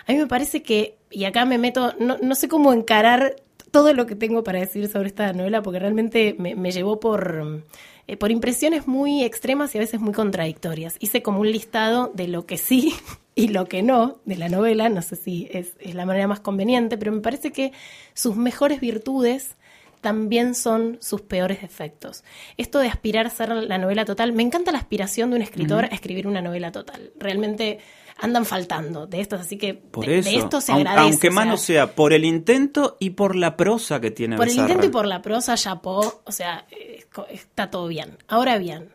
a 0.06 0.12
mí 0.12 0.18
me 0.18 0.28
parece 0.28 0.62
que, 0.62 0.98
y 1.10 1.24
acá 1.24 1.44
me 1.46 1.58
meto, 1.58 1.94
no, 1.98 2.16
no 2.22 2.34
sé 2.36 2.46
cómo 2.46 2.72
encarar 2.72 3.34
todo 3.70 3.92
lo 3.92 4.06
que 4.06 4.16
tengo 4.16 4.42
para 4.44 4.60
decir 4.60 4.88
sobre 4.88 5.08
esta 5.08 5.32
novela, 5.32 5.62
porque 5.62 5.78
realmente 5.78 6.34
me, 6.38 6.54
me 6.54 6.72
llevó 6.72 7.00
por, 7.00 7.64
eh, 8.06 8.16
por 8.16 8.30
impresiones 8.30 8.86
muy 8.86 9.22
extremas 9.24 9.74
y 9.74 9.78
a 9.78 9.80
veces 9.80 10.00
muy 10.00 10.12
contradictorias. 10.12 10.96
Hice 11.00 11.22
como 11.22 11.40
un 11.40 11.50
listado 11.50 12.10
de 12.14 12.28
lo 12.28 12.46
que 12.46 12.58
sí 12.58 12.94
y 13.34 13.48
lo 13.48 13.66
que 13.66 13.82
no 13.82 14.18
de 14.24 14.36
la 14.36 14.48
novela, 14.48 14.88
no 14.88 15.02
sé 15.02 15.16
si 15.16 15.48
es, 15.52 15.76
es 15.78 15.94
la 15.94 16.06
manera 16.06 16.26
más 16.26 16.40
conveniente, 16.40 16.98
pero 16.98 17.12
me 17.12 17.20
parece 17.20 17.52
que 17.52 17.72
sus 18.14 18.36
mejores 18.36 18.80
virtudes 18.80 19.56
también 20.00 20.54
son 20.54 20.98
sus 21.00 21.20
peores 21.20 21.60
defectos. 21.60 22.24
Esto 22.56 22.78
de 22.78 22.88
aspirar 22.88 23.26
a 23.26 23.30
ser 23.30 23.50
la 23.50 23.78
novela 23.78 24.04
total, 24.04 24.32
me 24.32 24.42
encanta 24.42 24.72
la 24.72 24.78
aspiración 24.78 25.30
de 25.30 25.36
un 25.36 25.42
escritor 25.42 25.84
a 25.84 25.88
escribir 25.88 26.26
una 26.26 26.40
novela 26.40 26.72
total. 26.72 27.12
Realmente 27.18 27.78
andan 28.18 28.44
faltando 28.44 29.06
de 29.06 29.20
estos, 29.20 29.40
así 29.40 29.56
que 29.56 29.74
Por 29.74 30.06
de, 30.06 30.18
eso, 30.18 30.30
de 30.30 30.36
esto 30.36 30.60
se 30.60 30.72
agradece. 30.72 31.00
aunque 31.02 31.28
o 31.28 31.32
más 31.32 31.44
sea, 31.44 31.50
no 31.52 31.56
sea 31.56 31.94
por 31.94 32.12
el 32.12 32.24
intento 32.24 32.96
y 33.00 33.10
por 33.10 33.34
la 33.34 33.56
prosa 33.56 34.00
que 34.00 34.10
tiene 34.10 34.36
por 34.36 34.48
el 34.48 34.56
intento 34.56 34.86
y 34.86 34.90
por 34.90 35.06
la 35.06 35.22
prosa, 35.22 35.54
chapó, 35.56 36.22
o 36.24 36.32
sea, 36.32 36.66
está 37.30 37.70
todo 37.70 37.88
bien. 37.88 38.18
Ahora 38.28 38.58
bien, 38.58 38.90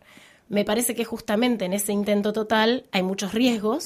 me 0.48 0.64
parece 0.64 0.94
que 0.96 1.06
justamente 1.06 1.66
en 1.66 1.74
ese 1.74 1.92
intento 1.92 2.34
total 2.34 2.86
hay 2.92 3.02
muchos 3.02 3.34
riesgos 3.34 3.86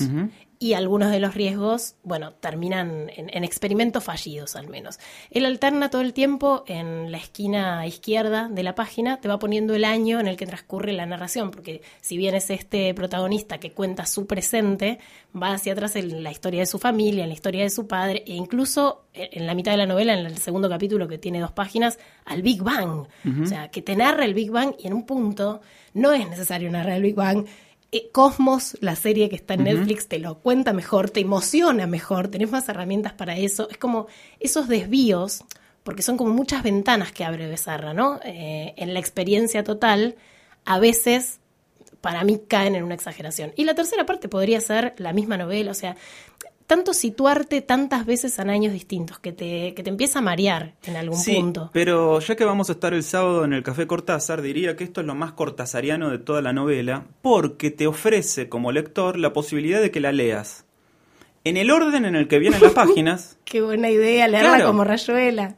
y 0.61 0.73
algunos 0.73 1.09
de 1.09 1.21
los 1.21 1.35
riesgos, 1.35 1.95
bueno, 2.03 2.33
terminan 2.33 3.09
en, 3.15 3.29
en 3.33 3.43
experimentos 3.45 4.03
fallidos 4.03 4.57
al 4.57 4.67
menos. 4.67 4.99
Él 5.31 5.45
alterna 5.45 5.89
todo 5.89 6.01
el 6.01 6.11
tiempo 6.11 6.65
en 6.67 7.13
la 7.13 7.17
esquina 7.17 7.87
izquierda 7.87 8.49
de 8.49 8.61
la 8.63 8.75
página, 8.75 9.21
te 9.21 9.29
va 9.29 9.39
poniendo 9.39 9.73
el 9.73 9.85
año 9.85 10.19
en 10.19 10.27
el 10.27 10.35
que 10.35 10.45
transcurre 10.45 10.91
la 10.91 11.05
narración, 11.05 11.49
porque 11.51 11.81
si 12.01 12.17
bien 12.17 12.35
es 12.35 12.49
este 12.49 12.93
protagonista 12.93 13.57
que 13.57 13.71
cuenta 13.71 14.05
su 14.05 14.27
presente, 14.27 14.99
va 15.33 15.53
hacia 15.53 15.71
atrás 15.71 15.95
en 15.95 16.23
la 16.23 16.31
historia 16.31 16.59
de 16.59 16.65
su 16.65 16.77
familia, 16.77 17.23
en 17.23 17.29
la 17.29 17.35
historia 17.35 17.63
de 17.63 17.69
su 17.69 17.87
padre, 17.87 18.23
e 18.27 18.33
incluso 18.33 19.05
en 19.13 19.47
la 19.47 19.53
mitad 19.53 19.71
de 19.71 19.77
la 19.77 19.85
novela, 19.85 20.13
en 20.13 20.25
el 20.25 20.37
segundo 20.37 20.69
capítulo 20.69 21.07
que 21.07 21.17
tiene 21.17 21.39
dos 21.39 21.51
páginas, 21.51 21.99
al 22.25 22.41
Big 22.41 22.61
Bang. 22.61 23.07
O 23.41 23.45
sea, 23.45 23.69
que 23.69 23.81
te 23.81 23.95
narra 23.95 24.25
el 24.25 24.33
Big 24.33 24.51
Bang 24.51 24.75
y 24.77 24.87
en 24.87 24.93
un 24.93 25.05
punto 25.05 25.61
no 25.93 26.13
es 26.13 26.27
necesario 26.29 26.69
narrar 26.69 26.97
el 26.97 27.03
Big 27.03 27.15
Bang. 27.15 27.45
Eh, 27.91 28.09
Cosmos, 28.11 28.77
la 28.81 28.95
serie 28.95 29.29
que 29.29 29.35
está 29.35 29.55
en 29.55 29.63
Netflix, 29.63 30.07
te 30.07 30.19
lo 30.19 30.39
cuenta 30.39 30.73
mejor, 30.73 31.09
te 31.09 31.21
emociona 31.21 31.87
mejor, 31.87 32.27
tenés 32.27 32.51
más 32.51 32.69
herramientas 32.69 33.13
para 33.13 33.35
eso. 33.37 33.67
Es 33.69 33.77
como 33.77 34.07
esos 34.39 34.67
desvíos, 34.67 35.43
porque 35.83 36.03
son 36.03 36.17
como 36.17 36.31
muchas 36.31 36.61
ventanas 36.61 37.11
que 37.11 37.23
abre 37.23 37.47
Becerra, 37.47 37.93
¿no? 37.93 38.19
Eh, 38.23 38.73
en 38.77 38.93
la 38.93 38.99
experiencia 38.99 39.63
total, 39.63 40.15
a 40.65 40.77
veces 40.77 41.39
para 42.01 42.23
mí 42.23 42.39
caen 42.47 42.75
en 42.75 42.83
una 42.83 42.95
exageración. 42.95 43.53
Y 43.55 43.65
la 43.65 43.73
tercera 43.73 44.05
parte 44.05 44.29
podría 44.29 44.61
ser 44.61 44.93
la 44.97 45.11
misma 45.11 45.37
novela, 45.37 45.71
o 45.71 45.75
sea, 45.75 45.97
tanto 46.69 46.93
situarte 46.93 47.61
tantas 47.61 48.05
veces 48.05 48.37
en 48.37 48.51
años 48.51 48.71
distintos 48.73 49.17
que 49.17 49.31
te, 49.31 49.73
que 49.73 49.81
te 49.81 49.89
empieza 49.89 50.19
a 50.19 50.21
marear 50.21 50.75
en 50.83 50.97
algún 50.97 51.17
Sí, 51.17 51.33
punto. 51.33 51.71
pero 51.73 52.19
ya 52.19 52.35
que 52.35 52.45
vamos 52.45 52.69
a 52.69 52.73
estar 52.73 52.93
el 52.93 53.01
sábado 53.01 53.43
en 53.43 53.53
el 53.53 53.63
Café 53.63 53.87
Cortázar, 53.87 54.43
diría 54.43 54.75
que 54.75 54.83
esto 54.83 55.01
es 55.01 55.07
lo 55.07 55.15
más 55.15 55.31
cortázariano 55.31 56.11
de 56.11 56.19
toda 56.19 56.43
la 56.43 56.53
novela, 56.53 57.05
porque 57.23 57.71
te 57.71 57.87
ofrece 57.87 58.49
como 58.49 58.71
lector 58.71 59.17
la 59.17 59.33
posibilidad 59.33 59.81
de 59.81 59.89
que 59.89 59.99
la 59.99 60.11
leas. 60.11 60.65
En 61.43 61.57
el 61.57 61.71
orden 61.71 62.05
en 62.05 62.15
el 62.15 62.27
que 62.27 62.37
vienen 62.37 62.61
las 62.61 62.73
páginas, 62.83 63.37
Qué 63.45 63.61
buena 63.63 63.89
idea 63.89 64.27
leerla 64.27 64.49
Claro. 64.57 64.67
como 64.67 64.83
rayuela. 64.83 65.55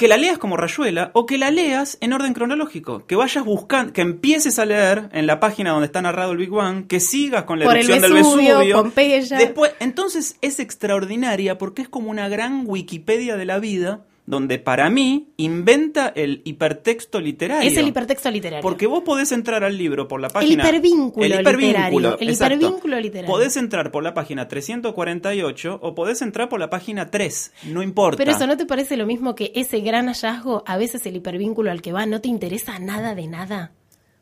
Que 0.00 0.08
la 0.08 0.16
leas 0.16 0.38
como 0.38 0.56
rayuela 0.56 1.10
o 1.12 1.26
que 1.26 1.36
la 1.36 1.50
leas 1.50 1.98
en 2.00 2.14
orden 2.14 2.32
cronológico, 2.32 3.04
que 3.04 3.16
vayas 3.16 3.44
buscando, 3.44 3.92
que 3.92 4.00
empieces 4.00 4.58
a 4.58 4.64
leer 4.64 5.10
en 5.12 5.26
la 5.26 5.40
página 5.40 5.72
donde 5.72 5.84
está 5.84 6.00
narrado 6.00 6.32
el 6.32 6.38
Big 6.38 6.48
Bang, 6.48 6.86
que 6.86 7.00
sigas 7.00 7.44
con 7.44 7.58
la 7.58 7.66
Por 7.66 7.76
el 7.76 7.86
del 7.86 8.00
Vesubio, 8.00 8.60
Vesubio. 8.60 8.76
Pompeya. 8.76 9.36
Después, 9.36 9.72
entonces 9.78 10.38
es 10.40 10.58
extraordinaria 10.58 11.58
porque 11.58 11.82
es 11.82 11.88
como 11.90 12.10
una 12.10 12.30
gran 12.30 12.62
Wikipedia 12.64 13.36
de 13.36 13.44
la 13.44 13.58
vida 13.58 14.06
donde 14.30 14.58
para 14.58 14.88
mí 14.88 15.32
inventa 15.36 16.08
el 16.14 16.40
hipertexto 16.44 17.20
literario. 17.20 17.68
Es 17.68 17.76
el 17.76 17.88
hipertexto 17.88 18.30
literario. 18.30 18.62
Porque 18.62 18.86
vos 18.86 19.02
podés 19.02 19.32
entrar 19.32 19.64
al 19.64 19.76
libro 19.76 20.08
por 20.08 20.20
la 20.20 20.28
página. 20.30 20.62
hipervínculo 20.62 21.26
literario, 21.26 22.18
el 22.18 22.30
hipervínculo 22.30 23.00
literario. 23.00 23.30
Podés 23.30 23.56
entrar 23.56 23.90
por 23.90 24.02
la 24.02 24.14
página 24.14 24.48
348 24.48 25.80
o 25.82 25.94
podés 25.94 26.22
entrar 26.22 26.48
por 26.48 26.60
la 26.60 26.70
página 26.70 27.10
3. 27.10 27.52
No 27.66 27.82
importa. 27.82 28.16
Pero 28.16 28.30
eso 28.30 28.46
no 28.46 28.56
te 28.56 28.66
parece 28.66 28.96
lo 28.96 29.06
mismo 29.06 29.34
que 29.34 29.52
ese 29.54 29.80
gran 29.80 30.06
hallazgo, 30.06 30.62
a 30.66 30.76
veces 30.78 31.04
el 31.06 31.16
hipervínculo 31.16 31.70
al 31.70 31.82
que 31.82 31.92
va 31.92 32.06
no 32.06 32.20
te 32.20 32.28
interesa 32.28 32.78
nada 32.78 33.14
de 33.14 33.26
nada. 33.26 33.72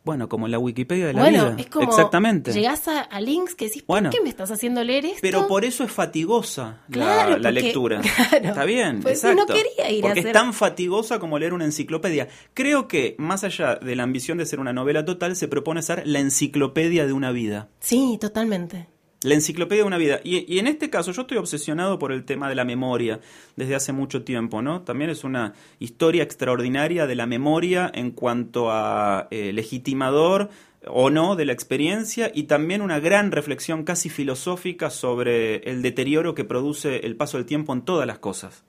Bueno, 0.09 0.27
como 0.27 0.49
la 0.49 0.59
Wikipedia 0.59 1.07
de 1.09 1.12
la 1.12 1.21
bueno, 1.21 1.45
vida. 1.50 1.57
es 1.59 1.67
como 1.67 1.85
Exactamente. 1.91 2.50
llegás 2.53 2.88
a, 2.88 3.00
a 3.03 3.21
links 3.21 3.55
que 3.55 3.67
decís, 3.67 3.85
Bueno. 3.87 4.09
¿por 4.09 4.19
qué 4.19 4.23
me 4.25 4.31
estás 4.31 4.50
haciendo 4.50 4.83
leer 4.83 5.05
esto? 5.05 5.19
Pero 5.21 5.47
por 5.47 5.67
eso 5.67 5.85
es 5.85 5.93
fatigosa 5.93 6.81
la- 6.88 6.93
Claro, 6.95 7.31
la, 7.33 7.37
porque- 7.50 7.53
lectura. 7.53 8.00
claro. 8.31 8.49
Está 8.49 8.65
bien, 8.65 9.00
Pues 9.03 9.23
exacto. 9.23 9.45
no 9.45 9.47
quería 9.55 9.91
ir 9.91 10.05
a 10.05 10.09
porque 10.09 10.21
hacer- 10.21 10.27
es 10.29 10.33
tan 10.33 10.55
fatigosa 10.55 11.19
como 11.19 11.38
leer 11.38 11.53
una 11.53 11.67
enciclopedia. 11.67 12.29
Creo 12.55 12.88
que, 12.88 13.17
más 13.19 13.45
allá 13.45 13.77
de 13.77 13.95
la 13.97 14.03
ambición 14.05 14.38
de 14.38 14.47
ser 14.47 14.61
una 14.61 14.73
novela 14.73 15.05
total, 15.05 15.37
se 15.37 15.47
propone 15.47 15.83
ser 15.83 16.07
la 16.07 16.21
enciclopedia 16.21 17.07
de 17.07 17.12
una 17.12 17.31
vida. 17.31 17.69
Sí, 17.81 18.17
totalmente. 18.19 18.87
La 19.23 19.35
enciclopedia 19.35 19.83
de 19.83 19.87
una 19.87 19.99
vida. 19.99 20.21
Y, 20.23 20.59
en 20.59 20.69
este 20.69 20.91
caso 20.91 21.11
yo 21.11 21.23
estoy 21.23 21.39
obsesionado 21.39 21.99
por 21.99 22.13
el 22.13 22.25
tema 22.25 22.49
de 22.49 22.55
la 22.55 22.65
memoria 22.65 23.19
desde 23.57 23.75
hace 23.75 23.93
mucho 23.93 24.23
tiempo, 24.23 24.63
¿no? 24.63 24.83
También 24.83 25.11
es 25.11 25.25
una 25.25 25.55
historia 25.81 26.23
extraordinaria 26.23 27.09
de 27.09 27.17
la 27.17 27.27
memoria 27.27 27.91
en 27.93 28.13
cuanto 28.13 28.71
a 28.71 29.27
eh, 29.33 29.53
legitimador 29.53 30.51
o 30.87 31.11
no 31.11 31.35
de 31.35 31.47
la 31.47 31.53
experiencia 31.53 32.31
y 32.33 32.45
también 32.45 32.81
una 32.81 33.01
gran 33.01 33.33
reflexión 33.33 33.83
casi 33.83 34.09
filosófica 34.09 34.89
sobre 34.89 35.57
el 35.69 35.83
deterioro 35.83 36.37
que 36.37 36.45
produce 36.45 36.99
el 37.05 37.17
paso 37.17 37.39
del 37.39 37.47
tiempo 37.47 37.73
en 37.73 37.83
todas 37.83 38.07
las 38.07 38.21
cosas. 38.21 38.63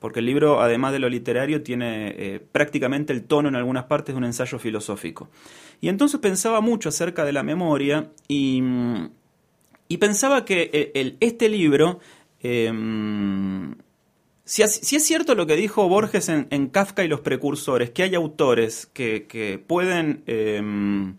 Porque 0.00 0.18
el 0.18 0.26
libro, 0.26 0.60
además 0.60 0.92
de 0.92 0.98
lo 0.98 1.08
literario, 1.08 1.62
tiene 1.62 2.08
eh, 2.18 2.40
prácticamente 2.50 3.12
el 3.12 3.22
tono 3.22 3.48
en 3.48 3.54
algunas 3.54 3.84
partes 3.84 4.16
de 4.16 4.18
un 4.18 4.24
ensayo 4.24 4.58
filosófico. 4.58 5.30
Y 5.80 5.88
entonces 5.88 6.18
pensaba 6.18 6.60
mucho 6.60 6.88
acerca 6.88 7.24
de 7.24 7.32
la 7.32 7.44
memoria 7.44 8.10
y... 8.26 8.60
y 9.92 9.96
pensaba 9.98 10.44
que 10.44 10.70
el- 10.72 10.90
el- 11.00 11.16
este 11.20 11.48
libro, 11.48 12.00
em, 12.42 13.74
si, 14.44 14.62
es 14.62 14.80
cierto 15.04 15.34
lo 15.34 15.46
que 15.46 15.56
dijo 15.56 15.88
Borges 15.88 16.28
en, 16.28 16.46
en 16.50 16.68
Kafka 16.68 17.04
y 17.04 17.08
los 17.08 17.20
precursores, 17.20 17.90
que 17.90 18.02
hay 18.02 18.14
autores 18.14 18.86
que, 18.92 19.26
que 19.26 19.58
pueden 19.64 20.22
em, 20.26 21.16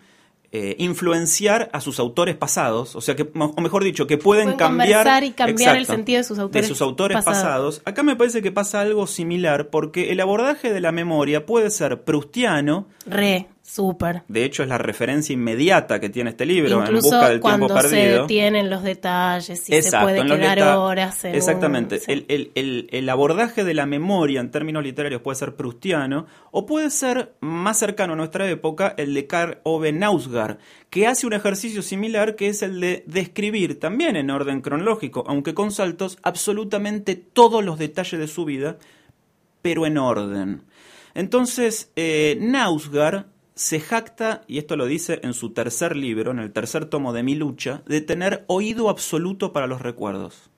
eh, 0.55 0.75
influenciar 0.77 1.69
a 1.73 1.81
sus 1.81 1.99
autores 1.99 2.35
pasados, 2.35 2.95
o 2.95 3.01
sea, 3.01 3.15
que, 3.15 3.27
o 3.33 3.61
mejor 3.61 3.83
dicho, 3.83 4.05
que 4.05 4.19
pueden, 4.19 4.43
Pueden 4.45 4.59
cambiar, 4.59 5.23
y 5.23 5.31
cambiar 5.31 5.77
el 5.77 5.87
sentido 5.87 6.17
de 6.19 6.23
sus 6.25 6.37
autores 6.37 6.67
sus 6.67 6.81
autores 6.83 7.15
pasados. 7.17 7.37
pasados. 7.77 7.81
Acá 7.85 8.03
me 8.03 8.15
parece 8.15 8.43
que 8.43 8.51
pasa 8.51 8.81
algo 8.81 9.07
similar, 9.07 9.69
porque 9.71 10.11
el 10.11 10.19
abordaje 10.19 10.71
de 10.71 10.79
la 10.79 10.91
memoria 10.91 11.47
puede 11.47 11.71
ser 11.71 12.03
prustiano, 12.03 12.87
Re, 13.07 13.47
súper. 13.65 14.23
de 14.27 14.43
hecho 14.43 14.61
es 14.61 14.67
la 14.69 14.77
referencia 14.77 15.31
inmediata 15.33 15.99
que 16.01 16.09
tiene 16.09 16.31
este 16.31 16.45
libro, 16.45 16.73
en 16.75 16.81
Incluso 16.81 17.07
busca 17.11 17.29
del 17.29 17.39
cuando 17.39 17.67
tiempo 17.67 17.81
se 17.81 17.89
perdido. 17.95 18.21
detienen 18.23 18.69
los 18.69 18.83
detalles 18.83 19.69
y 19.69 19.81
se 19.81 19.97
puede 19.99 20.19
en 20.19 20.27
quedar 20.27 20.61
horas 20.77 21.23
en 21.23 21.33
Exactamente. 21.33 21.95
un- 21.95 22.01
sí. 22.01 22.11
El, 22.11 22.25
el- 22.27 22.51
el- 22.55 22.89
el 22.91 23.09
abordaje 23.09 23.63
de 23.63 23.73
la 23.73 23.85
memoria 23.85 24.41
en 24.41 24.51
términos 24.51 24.83
literarios 24.83 25.21
puede 25.21 25.37
ser 25.37 25.55
prustiano 25.55 26.27
o 26.51 26.65
puede 26.65 26.89
ser 26.89 27.33
más 27.39 27.79
cercano 27.79 28.13
a 28.13 28.15
nuestra 28.17 28.49
época 28.49 28.93
el 28.97 29.13
de 29.13 29.27
Karl 29.27 29.57
Ove 29.63 29.93
Nausgaard, 29.93 30.57
que 30.89 31.07
hace 31.07 31.25
un 31.25 31.33
ejercicio 31.33 31.81
similar 31.81 32.35
que 32.35 32.49
es 32.49 32.61
el 32.63 32.81
de 32.81 33.03
describir 33.07 33.79
también 33.79 34.17
en 34.17 34.29
orden 34.29 34.59
cronológico, 34.61 35.23
aunque 35.25 35.53
con 35.53 35.71
saltos, 35.71 36.17
absolutamente 36.21 37.15
todos 37.15 37.63
los 37.63 37.79
detalles 37.79 38.19
de 38.19 38.27
su 38.27 38.43
vida, 38.43 38.77
pero 39.61 39.85
en 39.87 39.97
orden. 39.97 40.63
Entonces, 41.15 41.91
eh, 41.95 42.37
Nausgaard 42.41 43.25
se 43.55 43.79
jacta, 43.79 44.41
y 44.47 44.57
esto 44.57 44.75
lo 44.75 44.85
dice 44.85 45.19
en 45.23 45.33
su 45.33 45.51
tercer 45.51 45.95
libro, 45.95 46.31
en 46.31 46.39
el 46.39 46.51
tercer 46.51 46.85
tomo 46.85 47.13
de 47.13 47.23
Mi 47.23 47.35
lucha, 47.35 47.81
de 47.85 48.01
tener 48.01 48.43
oído 48.47 48.89
absoluto 48.89 49.53
para 49.53 49.67
los 49.67 49.81
recuerdos. 49.81 50.49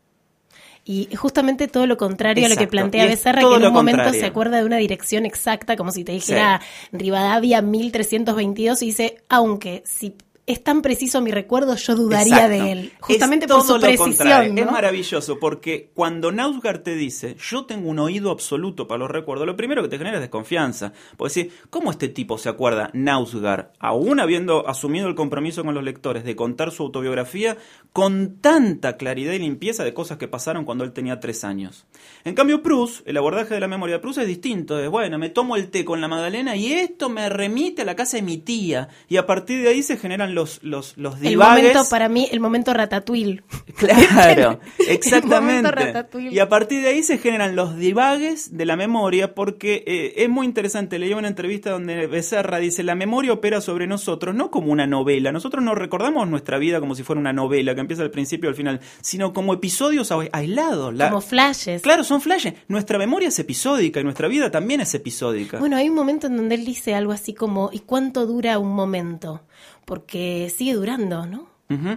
Y 0.88 1.10
justamente 1.16 1.68
todo 1.68 1.88
lo 1.88 1.98
contrario 1.98 2.46
a 2.46 2.50
lo 2.50 2.56
que 2.56 2.68
plantea 2.68 3.08
Becerra, 3.08 3.42
que 3.42 3.48
en 3.48 3.66
un 3.66 3.74
momento 3.74 3.98
contrario. 3.98 4.20
se 4.20 4.26
acuerda 4.28 4.58
de 4.58 4.66
una 4.66 4.78
dirección 4.78 5.26
exacta, 5.26 5.76
como 5.76 5.92
si 5.92 6.04
te 6.04 6.12
dijera 6.12 6.62
Rivadavia 6.92 7.64
1322, 7.64 8.84
y 8.84 8.86
dice, 8.86 9.24
aunque 9.28 9.82
si 9.86 10.16
es 10.48 10.64
tan 10.64 10.84
preciso 10.84 11.22
mi 11.22 11.32
recuerdo, 11.32 11.76
yo 11.76 11.96
dudaría 11.96 12.46
Exacto. 12.46 12.66
de 12.66 12.72
él. 12.72 12.94
Justamente 13.00 13.46
Es 13.46 13.52
por 13.52 13.64
su 13.64 13.80
precisión. 13.80 14.54
¿no? 14.54 14.62
Es 14.62 14.72
maravilloso 14.72 15.40
porque 15.40 15.90
cuando 15.96 16.32
Nausgaard 16.32 16.84
te 16.84 16.96
dice, 16.96 17.36
yo 17.40 17.66
tengo 17.66 17.90
un 17.90 17.98
oído 17.98 18.30
absoluto 18.30 18.88
para 18.88 19.00
los 19.00 19.10
recuerdos, 19.10 19.48
lo 19.48 19.56
primero 19.56 19.82
que 19.82 19.90
te 19.90 19.98
genera 19.98 20.18
es 20.18 20.22
desconfianza. 20.22 20.94
Porque 21.18 21.34
decir, 21.34 21.52
¿cómo 21.72 21.90
este 21.90 22.10
tipo 22.10 22.38
se 22.38 22.50
acuerda, 22.50 22.92
Nausgaard, 22.94 23.72
aún 23.80 24.20
habiendo 24.20 24.68
asumido 24.68 25.08
el 25.08 25.16
compromiso 25.16 25.64
con 25.64 25.74
los 25.74 25.84
lectores 25.84 26.24
de 26.24 26.36
contar 26.36 26.72
su 26.72 26.84
autobiografía 26.84 27.58
con 27.92 28.38
tanta 28.40 28.98
claridad 28.98 29.34
y 29.34 29.40
limpieza 29.40 29.84
de 29.84 29.96
cosas 29.96 30.20
que 30.20 30.28
pasaron 30.28 30.64
cuando 30.64 30.84
él 30.84 30.94
tenía 30.94 31.20
tres 31.20 31.44
años? 31.44 31.88
En 32.24 32.36
cambio, 32.36 32.62
Proust, 32.62 33.08
el 33.08 33.18
abordaje 33.18 33.56
de 33.56 33.60
la 33.60 33.68
memoria 33.68 33.96
de 33.96 34.00
Proust 34.00 34.20
es 34.20 34.28
distinto. 34.28 34.80
Es, 34.80 34.90
bueno, 34.90 35.18
me 35.18 35.30
tomo 35.30 35.56
el 35.56 35.72
té 35.72 35.84
con 35.84 36.02
la 36.02 36.08
Magdalena 36.08 36.56
y 36.56 36.72
esto 36.72 37.10
me 37.10 37.30
remite 37.30 37.82
a 37.82 37.86
la 37.86 37.96
casa 37.96 38.18
de 38.18 38.24
mi 38.24 38.38
tía. 38.38 38.90
Y 39.08 39.18
a 39.18 39.26
partir 39.26 39.64
de 39.64 39.70
ahí 39.70 39.82
se 39.82 39.98
generan 39.98 40.35
los, 40.36 40.60
los, 40.64 40.96
los 40.98 41.16
El 41.16 41.22
divagues. 41.30 41.64
momento, 41.74 41.90
para 41.90 42.08
mí, 42.10 42.28
el 42.32 42.40
momento 42.40 42.74
ratatouille. 42.74 43.42
Claro, 43.76 44.60
El 44.80 44.90
exactamente. 44.90 45.72
ratatouille. 45.72 46.32
Y 46.34 46.40
a 46.40 46.48
partir 46.48 46.82
de 46.82 46.90
ahí 46.90 47.04
se 47.04 47.18
generan 47.18 47.56
los 47.56 47.76
divagues 47.78 48.56
de 48.56 48.66
la 48.66 48.76
memoria, 48.76 49.34
porque 49.36 49.84
eh, 49.88 50.14
es 50.24 50.30
muy 50.30 50.46
interesante. 50.46 50.98
Leí 51.00 51.14
una 51.14 51.28
entrevista 51.28 51.72
donde 51.72 52.08
Becerra 52.08 52.60
dice: 52.60 52.84
La 52.84 52.96
memoria 52.96 53.34
opera 53.34 53.62
sobre 53.62 53.88
nosotros, 53.88 54.34
no 54.36 54.52
como 54.52 54.72
una 54.72 54.86
novela. 54.88 55.32
Nosotros 55.32 55.64
no 55.64 55.76
recordamos 55.76 56.28
nuestra 56.28 56.58
vida 56.58 56.80
como 56.80 56.96
si 56.96 57.04
fuera 57.04 57.20
una 57.20 57.34
novela 57.34 57.74
que 57.76 57.82
empieza 57.82 58.04
al 58.04 58.12
principio 58.12 58.48
y 58.48 58.52
al 58.52 58.56
final, 58.56 58.80
sino 59.02 59.34
como 59.34 59.54
episodios 59.54 60.12
aislados. 60.32 60.94
La- 60.94 61.10
Como 61.10 61.22
flashes. 61.22 61.82
Claro, 61.82 62.04
son 62.04 62.22
flashes. 62.22 62.54
Nuestra 62.68 62.98
memoria 62.98 63.28
es 63.30 63.40
episódica 63.40 64.00
y 64.00 64.04
nuestra 64.04 64.28
vida 64.28 64.52
también 64.52 64.82
es 64.82 64.94
episódica. 64.94 65.60
Bueno, 65.60 65.76
hay 65.78 65.90
un 65.90 65.96
momento 65.96 66.28
en 66.28 66.38
donde 66.38 66.56
él 66.56 66.66
dice 66.66 66.94
algo 66.96 67.12
así 67.12 67.34
como, 67.34 67.70
¿y 67.74 67.80
cuánto 67.80 68.26
dura 68.26 68.58
un 68.60 68.74
momento? 68.74 69.42
Porque 69.86 70.25
sigue 70.56 70.74
durando, 70.74 71.26
¿no? 71.26 71.48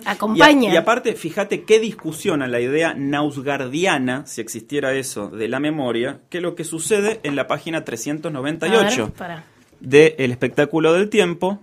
Acompaña. 0.07 0.65
Y, 0.65 0.71
a- 0.71 0.75
y 0.75 0.77
aparte, 0.77 1.15
fíjate 1.15 1.63
qué 1.65 1.79
discusión 1.79 2.41
a 2.43 2.49
la 2.49 2.59
idea 2.61 2.95
nausgardiana, 2.95 4.25
si 4.27 4.41
existiera 4.41 4.95
eso, 4.95 5.29
de 5.29 5.47
la 5.49 5.61
memoria, 5.61 6.21
que 6.31 6.41
lo 6.41 6.55
que 6.55 6.65
sucede 6.65 7.21
en 7.23 7.37
la 7.37 7.47
página 7.47 7.79
A 7.79 7.85
398 7.85 9.05
ver, 9.07 9.13
para. 9.15 9.45
de 9.81 10.17
El 10.19 10.31
espectáculo 10.31 10.95
del 10.95 11.11
tiempo, 11.11 11.61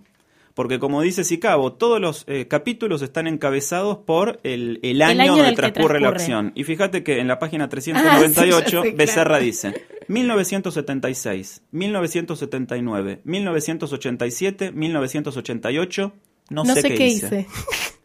porque 0.54 0.78
como 0.80 1.02
dice 1.02 1.24
Sicabo, 1.24 1.74
todos 1.74 2.00
los 2.00 2.24
eh, 2.28 2.48
capítulos 2.48 3.02
están 3.02 3.26
encabezados 3.28 3.98
por 3.98 4.40
el, 4.44 4.80
el 4.84 5.02
año, 5.02 5.32
donde 5.34 5.50
el 5.50 5.56
que 5.56 5.56
transcurre 5.56 6.00
la 6.00 6.10
acción. 6.10 6.52
Y 6.56 6.64
fíjate 6.64 7.04
que 7.04 7.20
en 7.20 7.28
la 7.28 7.40
página 7.40 7.68
398 7.70 8.62
Ah, 8.64 8.72
sí, 8.72 8.72
ya 8.72 8.82
sé, 8.84 8.92
Becerra 8.96 9.30
claro. 9.32 9.44
dice 9.44 9.74
1976, 10.08 11.64
1979, 11.72 13.22
1987, 13.24 14.72
1988, 14.72 16.14
no, 16.50 16.64
No, 16.64 16.74
sé, 16.76 16.82
sé, 16.82 16.90
qué, 16.90 16.96
qué 16.96 17.08
hice. 17.08 17.26
hice. 17.26 17.48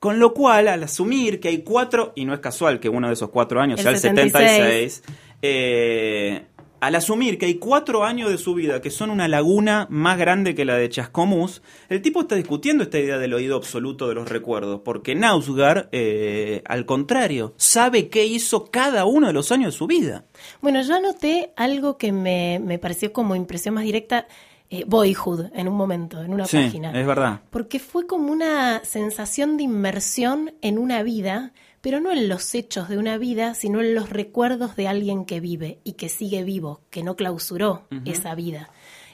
Con 0.00 0.18
lo 0.18 0.34
cual, 0.34 0.66
al 0.66 0.82
asumir 0.82 1.38
que 1.38 1.46
hay 1.46 1.62
cuatro, 1.62 2.12
y 2.16 2.24
no 2.24 2.34
es 2.34 2.40
casual 2.40 2.80
que 2.80 2.88
uno 2.88 3.06
de 3.06 3.14
esos 3.14 3.30
cuatro 3.30 3.60
años 3.60 3.78
El 3.78 3.84
sea 3.84 3.92
el 3.92 3.98
76, 3.98 5.02
76, 5.02 5.02
eh, 5.42 6.46
al 6.82 6.96
asumir 6.96 7.38
que 7.38 7.46
hay 7.46 7.54
cuatro 7.54 8.02
años 8.02 8.28
de 8.28 8.36
su 8.36 8.54
vida 8.54 8.82
que 8.82 8.90
son 8.90 9.10
una 9.10 9.28
laguna 9.28 9.86
más 9.88 10.18
grande 10.18 10.56
que 10.56 10.64
la 10.64 10.74
de 10.74 10.88
Chascomús, 10.88 11.62
el 11.88 12.02
tipo 12.02 12.22
está 12.22 12.34
discutiendo 12.34 12.82
esta 12.82 12.98
idea 12.98 13.18
del 13.18 13.32
oído 13.34 13.54
absoluto 13.54 14.08
de 14.08 14.16
los 14.16 14.28
recuerdos, 14.28 14.80
porque 14.84 15.14
Nausgar, 15.14 15.88
eh, 15.92 16.62
al 16.66 16.84
contrario, 16.84 17.54
sabe 17.56 18.08
qué 18.08 18.26
hizo 18.26 18.72
cada 18.72 19.04
uno 19.04 19.28
de 19.28 19.32
los 19.32 19.52
años 19.52 19.74
de 19.74 19.78
su 19.78 19.86
vida. 19.86 20.24
Bueno, 20.60 20.82
yo 20.82 20.96
anoté 20.96 21.52
algo 21.54 21.96
que 21.96 22.10
me, 22.10 22.58
me 22.60 22.80
pareció 22.80 23.12
como 23.12 23.36
impresión 23.36 23.76
más 23.76 23.84
directa, 23.84 24.26
eh, 24.72 24.84
Boyhood, 24.86 25.50
en 25.54 25.68
un 25.68 25.76
momento, 25.76 26.22
en 26.22 26.32
una 26.32 26.46
Sí, 26.46 26.56
página. 26.56 26.98
es 26.98 27.06
verdad. 27.06 27.40
Porque 27.50 27.78
fue 27.78 28.06
como 28.06 28.32
una 28.32 28.82
sensación 28.84 29.56
de 29.58 29.64
inmersión 29.64 30.54
en 30.62 30.78
una 30.78 31.02
vida, 31.02 31.52
pero 31.82 32.00
no 32.00 32.10
en 32.10 32.28
los 32.28 32.54
hechos 32.54 32.88
de 32.88 32.96
una 32.96 33.18
vida, 33.18 33.54
sino 33.54 33.80
en 33.82 33.94
los 33.94 34.08
recuerdos 34.08 34.74
de 34.76 34.88
alguien 34.88 35.24
que 35.26 35.40
vive 35.40 35.78
y 35.84 35.92
que 35.92 36.08
sigue 36.08 36.42
vivo, 36.44 36.80
que 36.90 37.02
no 37.02 37.16
clausuró 37.16 37.82
esa 38.06 38.34
vida. 38.34 38.70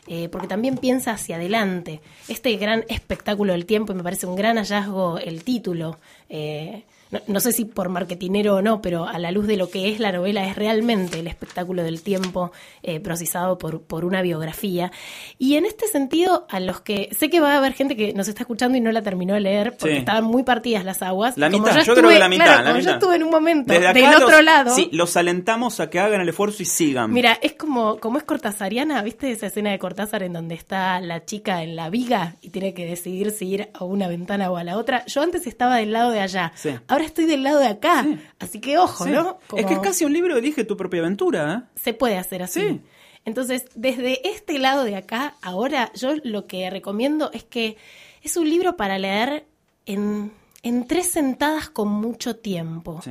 Eh, 0.07 0.29
porque 0.31 0.47
también 0.47 0.77
piensa 0.79 1.11
hacia 1.13 1.37
adelante. 1.37 2.01
Este 2.29 2.57
gran 2.57 2.85
espectáculo 2.89 3.53
del 3.53 3.67
tiempo, 3.67 3.93
y 3.93 3.97
me 3.97 4.03
parece 4.03 4.27
un 4.27 4.37
gran 4.37 4.57
hallazgo 4.57 5.19
el 5.19 5.45
título. 5.45 5.99
eh, 6.29 6.85
no, 7.11 7.21
no 7.27 7.41
sé 7.41 7.53
si 7.53 7.65
por 7.65 7.89
marketinero 7.89 8.57
o 8.57 8.63
no, 8.63 8.81
pero 8.83 9.07
a 9.07 9.19
la 9.19 9.31
luz 9.33 9.47
de 9.47 9.57
lo 9.57 9.71
que 9.71 9.91
es 9.91 10.01
la 10.01 10.13
novela, 10.13 10.47
es 10.47 10.57
realmente 10.57 11.21
el 11.21 11.27
espectáculo 11.27 11.83
del 11.83 12.03
tiempo 12.03 12.53
eh, 12.83 13.01
procesado 13.01 13.59
por, 13.59 13.83
por 13.83 14.05
una 14.05 14.23
biografía. 14.23 14.93
Y 15.39 15.57
en 15.57 15.65
este 15.67 15.87
sentido, 15.89 16.47
a 16.51 16.61
los 16.61 16.81
que 16.81 17.09
sé 17.19 17.31
que 17.31 17.41
va 17.41 17.55
a 17.55 17.59
haber 17.59 17.73
gente 17.73 17.97
que 17.97 18.13
nos 18.13 18.29
está 18.29 18.43
escuchando 18.43 18.77
y 18.77 18.81
no 18.81 18.93
la 18.93 19.03
terminó 19.03 19.35
de 19.35 19.41
leer 19.41 19.77
porque 19.79 19.95
Sí. 19.95 19.99
estaban 20.01 20.25
muy 20.25 20.43
partidas 20.43 20.85
las 20.85 21.03
aguas. 21.03 21.37
La 21.39 21.49
mitad, 21.49 21.73
yo, 21.75 21.81
estuve- 21.81 21.95
creo 21.97 22.11
que 22.11 22.19
la 22.19 22.29
mitad. 22.29 22.45
claro, 22.45 22.59
la 22.63 22.65
como 22.71 22.75
yo 22.77 22.81
mitad. 22.81 22.95
estuve 22.95 23.17
en 23.17 23.23
un 23.23 23.31
momento 23.31 23.73
Desde 23.73 23.93
del 23.93 24.05
los- 24.11 24.23
otro 24.23 24.43
lado. 24.43 24.75
Sí, 24.75 24.89
los 24.93 25.17
alentamos 25.17 25.81
a 25.81 25.89
que 25.91 25.99
hagan 26.01 26.21
el 26.21 26.29
esfuerzo 26.29 26.63
y 26.63 26.67
sigan. 26.67 27.13
Mira, 27.13 27.39
es 27.41 27.55
como, 27.55 27.99
como 27.99 28.19
es 28.19 28.25
cortasariana, 28.25 29.03
¿viste 29.03 29.31
esa 29.31 29.47
escena 29.47 29.71
de 29.71 29.79
Cortázar 29.79 30.23
en 30.23 30.33
donde 30.33 30.55
está 30.55 31.01
la 31.01 31.25
chica 31.25 31.63
en 31.63 31.77
la 31.77 31.91
viga 31.91 32.37
y 32.43 32.51
tiene 32.51 32.75
que 32.75 32.85
decidir 32.87 33.31
si 33.31 33.47
ir 33.49 33.69
a 33.75 33.85
una 33.85 34.09
ventana 34.09 34.51
o 34.51 34.57
a 34.57 34.65
la 34.65 34.77
otra? 34.77 35.05
Yo 35.07 35.23
antes 35.23 35.47
estaba 35.47 35.77
del 35.77 35.93
lado 35.93 36.11
de 36.11 36.21
allá, 36.21 36.53
Sí. 36.55 36.71
Ahora 36.99 37.07
estoy 37.07 37.27
del 37.27 37.43
lado 37.43 37.59
de 37.61 37.67
acá, 37.69 38.03
Sí. 38.05 38.19
así 38.39 38.61
que 38.61 38.79
ojo, 38.79 39.05
Sí. 39.05 39.11
¿no? 39.11 39.39
Es 39.57 39.67
que 39.67 39.75
es 39.75 39.81
casi 39.81 40.05
un 40.05 40.13
libro 40.13 40.37
Elige 40.37 40.65
tu 40.65 40.77
propia 40.77 41.01
aventura. 41.01 41.67
¿eh? 41.75 41.79
Se 41.81 41.95
puede 41.95 42.17
hacer 42.19 42.43
así. 42.43 42.61
Sí. 42.61 42.81
Entonces, 43.25 43.65
desde 43.75 44.27
este 44.29 44.59
lado 44.59 44.85
de 44.85 44.97
acá, 44.97 45.35
ahora 45.43 45.93
yo 45.95 46.15
lo 46.25 46.47
que 46.47 46.69
recomiendo 46.71 47.31
es 47.33 47.45
que 47.45 47.77
es 48.23 48.37
un 48.37 48.49
libro 48.49 48.77
para 48.77 48.99
leer 48.99 49.47
en, 49.87 50.33
en 50.63 50.87
tres 50.87 51.11
sentadas 51.11 51.69
con 51.71 51.89
mucho 51.89 52.37
tiempo. 52.37 53.01
Sí. 53.03 53.11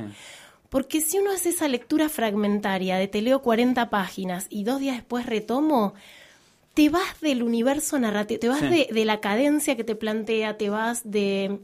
Porque 0.70 1.00
si 1.00 1.18
uno 1.18 1.30
hace 1.32 1.48
esa 1.50 1.66
lectura 1.68 2.08
fragmentaria 2.08 2.96
de 2.96 3.08
te 3.08 3.22
leo 3.22 3.40
40 3.42 3.88
páginas 3.90 4.46
y 4.50 4.64
dos 4.64 4.80
días 4.80 4.96
después 4.96 5.24
retomo, 5.24 5.94
te 6.74 6.90
vas 6.90 7.20
del 7.20 7.42
universo 7.42 7.98
narrativo, 7.98 8.38
te 8.40 8.48
vas 8.48 8.60
Sí. 8.60 8.66
de, 8.66 8.88
de 8.92 9.04
la 9.04 9.20
cadencia 9.20 9.76
que 9.76 9.84
te 9.84 9.94
plantea, 9.96 10.58
te 10.58 10.68
vas 10.68 11.10
de, 11.10 11.60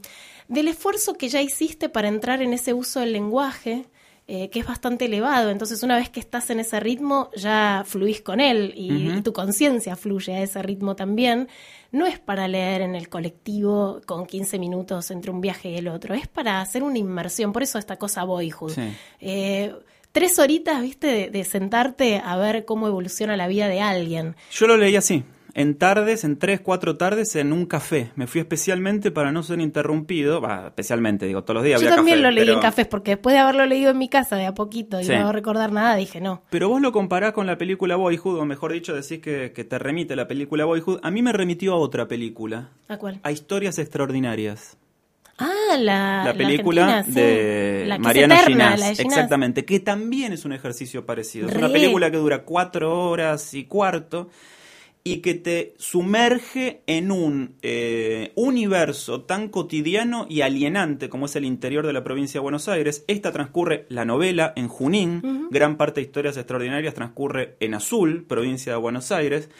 del 0.47 0.67
esfuerzo 0.67 1.15
que 1.15 1.29
ya 1.29 1.41
hiciste 1.41 1.89
para 1.89 2.07
entrar 2.07 2.41
en 2.41 2.53
ese 2.53 2.73
uso 2.73 2.99
del 2.99 3.13
lenguaje, 3.13 3.85
eh, 4.27 4.49
que 4.49 4.59
es 4.59 4.65
bastante 4.65 5.05
elevado. 5.05 5.51
Entonces, 5.51 5.83
una 5.83 5.97
vez 5.97 6.09
que 6.09 6.19
estás 6.19 6.49
en 6.49 6.59
ese 6.59 6.79
ritmo, 6.79 7.29
ya 7.35 7.83
fluís 7.85 8.21
con 8.21 8.39
él 8.39 8.73
y, 8.75 9.11
y 9.11 9.21
tu 9.21 9.33
conciencia 9.33 9.95
fluye 9.95 10.33
a 10.33 10.41
ese 10.41 10.61
ritmo 10.63 10.95
también. 10.95 11.47
No 11.91 12.07
es 12.07 12.19
para 12.19 12.47
leer 12.47 12.81
en 12.81 12.95
el 12.95 13.07
colectivo 13.07 14.01
con 14.07 14.25
15 14.25 14.57
minutos 14.57 15.11
entre 15.11 15.29
un 15.29 15.41
viaje 15.41 15.69
y 15.69 15.77
el 15.77 15.87
otro, 15.87 16.15
es 16.15 16.27
para 16.27 16.59
hacer 16.59 16.81
una 16.81 16.97
inmersión. 16.97 17.53
Por 17.53 17.61
eso 17.61 17.77
esta 17.77 17.97
cosa 17.97 18.23
boyhood. 18.23 18.73
Sí. 18.73 18.93
Eh, 19.21 19.75
tres 20.11 20.39
horitas, 20.39 20.81
viste, 20.81 21.07
de, 21.07 21.29
de 21.29 21.43
sentarte 21.43 22.21
a 22.23 22.35
ver 22.37 22.65
cómo 22.65 22.87
evoluciona 22.87 23.37
la 23.37 23.47
vida 23.47 23.67
de 23.67 23.81
alguien. 23.81 24.35
Yo 24.49 24.65
lo 24.65 24.75
leí 24.75 24.95
así, 24.95 25.23
en 25.57 25.77
tardes, 25.77 26.23
en 26.25 26.37
tres, 26.37 26.59
cuatro 26.59 26.97
tardes, 26.97 27.35
en 27.37 27.53
un 27.53 27.65
café. 27.65 28.11
Me 28.15 28.27
fui 28.27 28.41
especialmente 28.41 29.09
para 29.09 29.31
no 29.31 29.41
ser 29.41 29.61
interrumpido. 29.61 30.41
Va, 30.41 30.67
especialmente, 30.67 31.25
digo, 31.25 31.43
todos 31.45 31.55
los 31.55 31.63
días 31.63 31.79
Yo 31.81 31.87
había 31.87 31.95
también 31.95 32.17
café, 32.17 32.23
lo 32.23 32.31
leí 32.31 32.43
pero- 32.43 32.53
en 32.55 32.59
cafés, 32.61 32.87
porque 32.87 33.11
después 33.11 33.33
de 33.33 33.39
haberlo 33.39 33.65
leído 33.65 33.89
en 33.91 33.97
mi 33.97 34.09
casa 34.09 34.35
de 34.35 34.45
a 34.45 34.53
poquito 34.53 34.99
y 34.99 35.05
Sí. 35.05 35.13
no 35.13 35.31
recordar 35.31 35.71
nada, 35.71 35.95
dije 35.95 36.19
no. 36.21 36.43
Pero 36.49 36.67
vos 36.69 36.81
lo 36.81 36.91
comparás 36.91 37.31
con 37.31 37.47
la 37.47 37.57
película 37.57 37.95
Boyhood, 37.95 38.37
o 38.37 38.45
mejor 38.45 38.73
dicho, 38.73 38.93
decís 38.93 39.19
que, 39.19 39.53
que 39.55 39.63
te 39.63 39.79
remite 39.79 40.15
la 40.17 40.27
película 40.27 40.65
Boyhood. 40.65 40.99
A 41.01 41.09
mí 41.09 41.21
me 41.21 41.31
remitió 41.31 41.73
a 41.73 41.77
otra 41.77 42.07
película, 42.07 42.69
¿A 42.89 42.97
cuál? 42.97 43.19
a 43.23 43.31
Historias 43.31 43.79
Extraordinarias. 43.79 44.77
Ah, 45.37 45.75
la, 45.77 46.23
la 46.25 46.33
película 46.33 46.99
argentina, 46.99 47.13
sí. 47.13 47.19
de 47.27 47.83
La 47.87 47.95
eterna, 47.95 48.37
Ginás. 48.39 48.79
la 48.79 48.87
de 48.89 48.95
Ginás. 48.95 48.99
Exactamente, 48.99 49.65
que 49.65 49.79
también 49.81 50.31
es 50.31 50.45
un 50.45 50.53
ejercicio 50.53 51.05
parecido. 51.05 51.49
Es 51.49 51.55
una 51.55 51.69
película 51.69 52.09
que 52.09 52.17
dura 52.17 52.43
cuatro 52.43 53.09
horas 53.09 53.53
y 53.53 53.65
cuarto 53.65 54.29
y 55.07 55.17
que 55.17 55.35
te 55.35 55.75
sumerge 55.77 56.81
en 56.87 57.11
un 57.11 57.57
eh, 57.61 58.31
universo 58.33 59.21
tan 59.21 59.49
cotidiano 59.49 60.25
y 60.27 60.41
alienante 60.41 61.09
como 61.09 61.27
es 61.27 61.35
el 61.35 61.45
interior 61.45 61.85
de 61.85 61.93
la 61.93 62.03
provincia 62.03 62.39
de 62.39 62.43
Buenos 62.43 62.67
Aires. 62.67 63.05
Esta 63.07 63.31
transcurre 63.31 63.85
la 63.89 64.03
novela 64.03 64.51
en 64.55 64.67
Junín, 64.67 65.47
gran 65.51 65.77
parte 65.77 66.01
de 66.01 66.07
historias 66.07 66.37
extraordinarias 66.37 66.95
transcurre 66.95 67.55
en 67.59 67.75
Azul, 67.75 68.25
provincia 68.27 68.71
de 68.71 68.79
Buenos 68.79 69.11
Aires. 69.11 69.51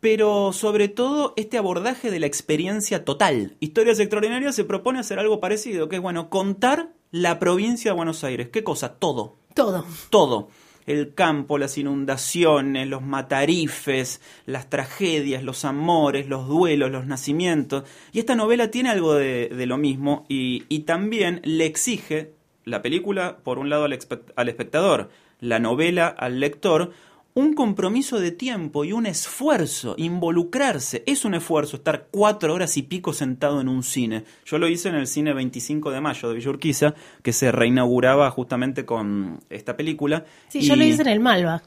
Pero 0.00 0.54
sobre 0.54 0.88
todo 0.88 1.34
este 1.36 1.58
abordaje 1.58 2.10
de 2.10 2.20
la 2.20 2.26
experiencia 2.26 3.04
total. 3.04 3.58
Historias 3.60 4.00
extraordinarias 4.00 4.54
se 4.54 4.64
propone 4.64 4.98
hacer 4.98 5.18
algo 5.18 5.40
parecido, 5.40 5.90
que 5.90 5.96
es 5.96 6.02
bueno, 6.02 6.30
contar 6.30 6.94
la 7.10 7.38
provincia 7.38 7.90
de 7.90 7.96
Buenos 7.96 8.24
Aires. 8.24 8.48
¿Qué 8.48 8.64
cosa? 8.64 8.94
Todo 8.94 9.36
Todo. 9.54 9.84
todo. 10.08 10.48
El 10.86 11.14
campo, 11.14 11.58
las 11.58 11.76
inundaciones, 11.78 12.86
los 12.88 13.02
matarifes, 13.02 14.20
las 14.46 14.70
tragedias, 14.70 15.42
los 15.42 15.64
amores, 15.64 16.28
los 16.28 16.46
duelos, 16.48 16.90
los 16.90 17.06
nacimientos. 17.06 17.84
Y 18.12 18.20
esta 18.20 18.36
novela 18.36 18.70
tiene 18.70 18.90
algo 18.90 19.14
de, 19.14 19.48
de 19.48 19.66
lo 19.66 19.76
mismo 19.76 20.24
y, 20.28 20.64
y 20.68 20.80
también 20.80 21.40
le 21.44 21.66
exige 21.66 22.32
la 22.64 22.82
película, 22.82 23.38
por 23.44 23.58
un 23.58 23.68
lado, 23.68 23.84
al, 23.84 23.92
expect- 23.92 24.32
al 24.36 24.48
espectador, 24.48 25.10
la 25.40 25.58
novela 25.58 26.06
al 26.08 26.40
lector, 26.40 26.92
un 27.36 27.52
compromiso 27.52 28.18
de 28.18 28.32
tiempo 28.32 28.86
y 28.86 28.92
un 28.92 29.04
esfuerzo, 29.04 29.94
involucrarse. 29.98 31.04
Es 31.06 31.26
un 31.26 31.34
esfuerzo 31.34 31.76
estar 31.76 32.08
cuatro 32.10 32.54
horas 32.54 32.78
y 32.78 32.82
pico 32.82 33.12
sentado 33.12 33.60
en 33.60 33.68
un 33.68 33.82
cine. 33.82 34.24
Yo 34.46 34.58
lo 34.58 34.66
hice 34.68 34.88
en 34.88 34.94
el 34.94 35.06
cine 35.06 35.34
25 35.34 35.90
de 35.90 36.00
mayo 36.00 36.30
de 36.30 36.34
Villa 36.34 36.48
Urquiza, 36.48 36.94
que 37.22 37.34
se 37.34 37.52
reinauguraba 37.52 38.30
justamente 38.30 38.86
con 38.86 39.40
esta 39.50 39.76
película. 39.76 40.24
Sí, 40.48 40.60
y 40.60 40.62
yo 40.62 40.76
lo 40.76 40.84
hice 40.84 41.02
en 41.02 41.08
el 41.08 41.20
Malva. 41.20 41.62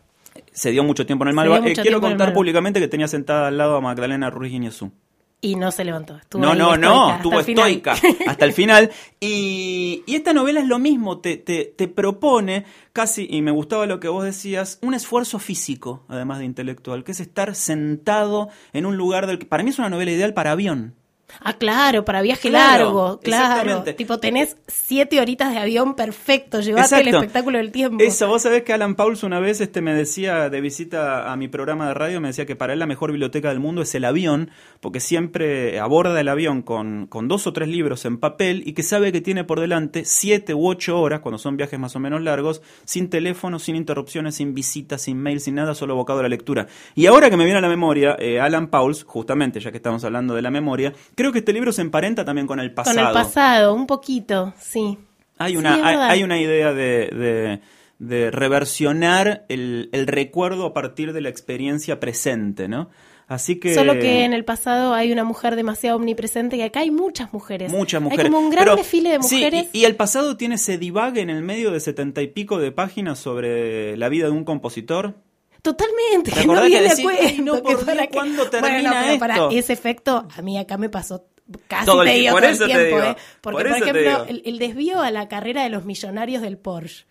Se 0.52 0.72
dio 0.72 0.84
mucho 0.84 1.06
tiempo 1.06 1.24
en 1.24 1.30
el 1.30 1.36
Malva. 1.36 1.60
Eh, 1.60 1.76
quiero 1.80 2.02
contar 2.02 2.34
públicamente 2.34 2.80
que 2.80 2.88
tenía 2.88 3.08
sentada 3.08 3.50
al 3.50 3.58
lado 3.60 3.76
a 3.76 3.82
Magdalena 3.82 4.32
Ruiz 4.32 4.52
Guiñazú. 4.52 4.92
Y 5.42 5.56
no 5.56 5.72
se 5.72 5.86
levantó. 5.86 6.18
Estuvo 6.18 6.42
No, 6.42 6.54
no, 6.54 6.74
estoica 6.74 6.90
no, 6.90 7.16
estuvo 7.16 7.40
estoica 7.40 7.96
hasta 8.28 8.46
el 8.46 8.52
final. 8.52 8.92
Y, 9.22 10.04
y 10.06 10.16
esta 10.16 10.34
novela 10.34 10.60
es 10.60 10.68
lo 10.68 10.80
mismo, 10.80 11.20
te, 11.20 11.38
te, 11.38 11.66
te 11.66 11.88
propone 11.88 12.66
casi, 12.92 13.26
y 13.30 13.42
me 13.42 13.52
gustaba 13.52 13.86
lo 13.86 14.02
que 14.02 14.10
vos 14.10 14.26
decías, 14.26 14.80
un 14.82 14.94
esfuerzo 14.94 15.40
físico, 15.40 16.04
además 16.10 16.40
de 16.40 16.46
intelectual, 16.46 17.06
que 17.06 17.14
es 17.14 17.22
estar 17.22 17.56
sentado 17.56 18.50
en 18.74 18.86
un 18.86 18.98
lugar 18.98 19.28
del 19.28 19.40
que 19.40 19.46
para 19.46 19.64
mí 19.64 19.70
es 19.70 19.80
una 19.80 19.90
novela 19.90 20.12
ideal 20.12 20.34
para 20.34 20.52
avión. 20.52 20.96
Ah, 21.42 21.54
claro, 21.54 22.06
para 22.06 22.22
viaje 22.22 22.50
Claro, 22.50 22.86
largo, 22.86 23.20
claro. 23.22 23.84
Tipo, 23.96 24.20
tenés 24.20 24.58
siete 24.68 25.20
horitas 25.20 25.52
de 25.52 25.60
avión 25.60 25.96
perfecto, 25.96 26.60
llevate 26.62 26.86
Exacto. 26.86 27.10
el 27.10 27.16
espectáculo 27.16 27.58
del 27.58 27.72
tiempo. 27.72 28.04
Eso, 28.04 28.28
vos 28.28 28.42
sabés 28.42 28.64
que 28.64 28.74
Alan 28.74 28.96
Pauls 28.96 29.24
una 29.24 29.40
vez 29.40 29.62
este, 29.62 29.82
me 29.82 29.94
decía, 29.94 30.50
de 30.50 30.62
visita 30.62 31.32
a 31.32 31.36
mi 31.36 31.48
programa 31.48 31.88
de 31.88 31.94
radio, 31.94 32.22
me 32.22 32.30
decía 32.30 32.46
que 32.46 32.56
para 32.56 32.74
él 32.74 32.80
la 32.80 32.86
mejor 32.86 33.12
biblioteca 33.12 33.50
del 33.50 33.60
mundo 33.60 33.82
es 33.82 33.94
el 33.96 34.06
avión, 34.06 34.52
porque 34.80 35.00
siempre 35.00 35.80
aborda 35.80 36.20
el 36.20 36.28
avión 36.28 36.62
con, 36.62 37.08
con 37.08 37.28
dos 37.28 37.48
o 37.48 37.54
tres 37.54 37.68
libros 37.68 38.06
en 38.06 38.18
papel 38.18 38.64
y 38.66 38.74
que 38.74 38.84
sabe 38.84 39.12
que 39.12 39.22
tiene 39.22 39.44
por 39.44 39.60
delante 39.60 40.06
siete 40.06 40.54
u 40.54 40.68
ocho 40.68 41.00
horas, 41.00 41.20
cuando 41.22 41.38
son 41.38 41.58
viajes 41.58 41.80
más 41.80 41.96
o 41.96 42.00
menos 42.00 42.22
largos, 42.22 42.62
sin 42.86 43.10
teléfono, 43.10 43.60
sin 43.60 43.76
interrupciones, 43.76 44.36
sin 44.36 44.54
visitas, 44.54 45.02
sin 45.02 45.18
mail, 45.18 45.40
sin 45.40 45.56
nada, 45.56 45.76
solo 45.76 45.94
abocado 45.94 46.20
a 46.20 46.24
la 46.24 46.30
lectura. 46.30 46.68
Y 46.96 47.06
ahora 47.06 47.30
que 47.30 47.38
me 47.38 47.46
viene 47.46 47.60
a 47.60 47.62
la 47.62 47.70
memoria, 47.70 48.16
eh, 48.20 48.40
Alan 48.40 48.68
Pauls, 48.68 49.04
justamente 49.04 49.60
ya 49.60 49.72
que 49.72 49.78
estamos 49.78 50.04
hablando 50.04 50.36
de 50.36 50.42
la 50.42 50.52
memoria, 50.52 50.94
creo 51.20 51.34
que 51.34 51.40
este 51.40 51.52
libro 51.52 51.74
se 51.74 51.82
emparenta 51.82 52.24
también 52.24 52.48
con 52.48 52.62
el 52.62 52.74
pasado. 52.74 52.96
Con 52.98 53.08
el 53.08 53.14
pasado, 53.14 53.74
un 53.74 53.86
poquito, 53.86 54.54
sí. 54.58 54.98
Hay 55.38 55.58
una, 55.58 55.76
hay, 55.86 55.96
hay 55.98 56.24
una 56.24 56.40
idea 56.40 56.74
de, 56.74 57.10
de- 57.12 57.60
de 58.00 58.32
reversionar 58.32 59.46
el, 59.50 59.90
el 59.92 60.08
recuerdo 60.08 60.66
a 60.66 60.74
partir 60.74 61.12
de 61.12 61.20
la 61.20 61.28
experiencia 61.28 62.00
presente, 62.00 62.70
¿no? 62.70 62.90
Así 63.28 63.60
que... 63.60 63.74
Solo 63.76 63.94
que 64.00 64.24
en 64.24 64.32
el 64.32 64.46
pasado 64.46 64.94
hay 64.94 65.12
una 65.12 65.24
mujer 65.26 65.56
demasiado 65.58 65.98
omnipresente 65.98 66.56
y 66.56 66.62
acá 66.62 66.80
hay 66.80 66.92
muchas 66.92 67.34
mujeres. 67.34 67.70
Muchas 67.72 68.02
mujeres. 68.02 68.26
Hay 68.26 68.32
como 68.32 68.44
un 68.44 68.50
gran 68.52 68.64
Pero- 68.64 68.78
desfile 68.78 69.10
de 69.12 69.22
sí, 69.22 69.36
mujeres. 69.36 69.68
y, 69.74 69.80
y 69.80 69.86
el 69.86 69.96
pasado 69.98 70.38
tiene 70.38 70.56
ese 70.56 70.78
divague 70.78 71.20
en 71.22 71.30
el 71.30 71.44
medio 71.44 71.72
de 71.72 71.80
setenta 71.82 72.22
y 72.22 72.28
pico 72.28 72.58
de 72.58 72.72
páginas 72.72 73.20
sobre 73.20 73.98
la 73.98 74.08
vida 74.10 74.26
de 74.28 74.32
un 74.32 74.46
compositor. 74.46 75.16
Totalmente, 75.62 76.32
¿Te 76.32 76.42
que 76.42 76.48
no 76.56 76.62
que 76.62 76.68
viene 76.68 76.88
a 76.88 76.90
decís, 76.90 77.04
cuento. 77.04 77.24
"Ay, 77.26 77.38
no, 77.40 77.56
que 77.56 77.62
por 77.62 77.86
para 77.86 77.94
Dios, 77.94 78.08
que- 78.08 78.14
¿cuándo 78.18 78.50
termina 78.50 78.72
bueno, 78.92 78.92
pero 79.08 79.20
para 79.20 79.48
ese 79.52 79.74
efecto, 79.74 80.28
a 80.36 80.42
mí 80.42 80.58
acá 80.58 80.78
me 80.78 80.90
pasó 80.90 81.26
casi 81.68 81.86
Todo 81.86 82.02
el 82.04 82.08
te 82.10 82.14
ti- 82.14 82.20
digo 82.22 82.32
por 82.34 82.42
todo 82.42 82.52
el 82.52 82.58
te 82.60 82.66
tiempo, 82.66 82.84
digo, 82.86 83.04
¿eh? 83.04 83.16
Porque, 83.42 83.58
por 83.58 83.68
ejemplo, 83.68 84.26
el 84.46 84.60
desvío 84.60 85.02
a 85.02 85.12
la 85.12 85.28
carrera 85.28 85.64
de 85.64 85.70
los 85.70 85.86
millonarios 85.86 86.42
del 86.42 86.58
Porsche. 86.58 87.06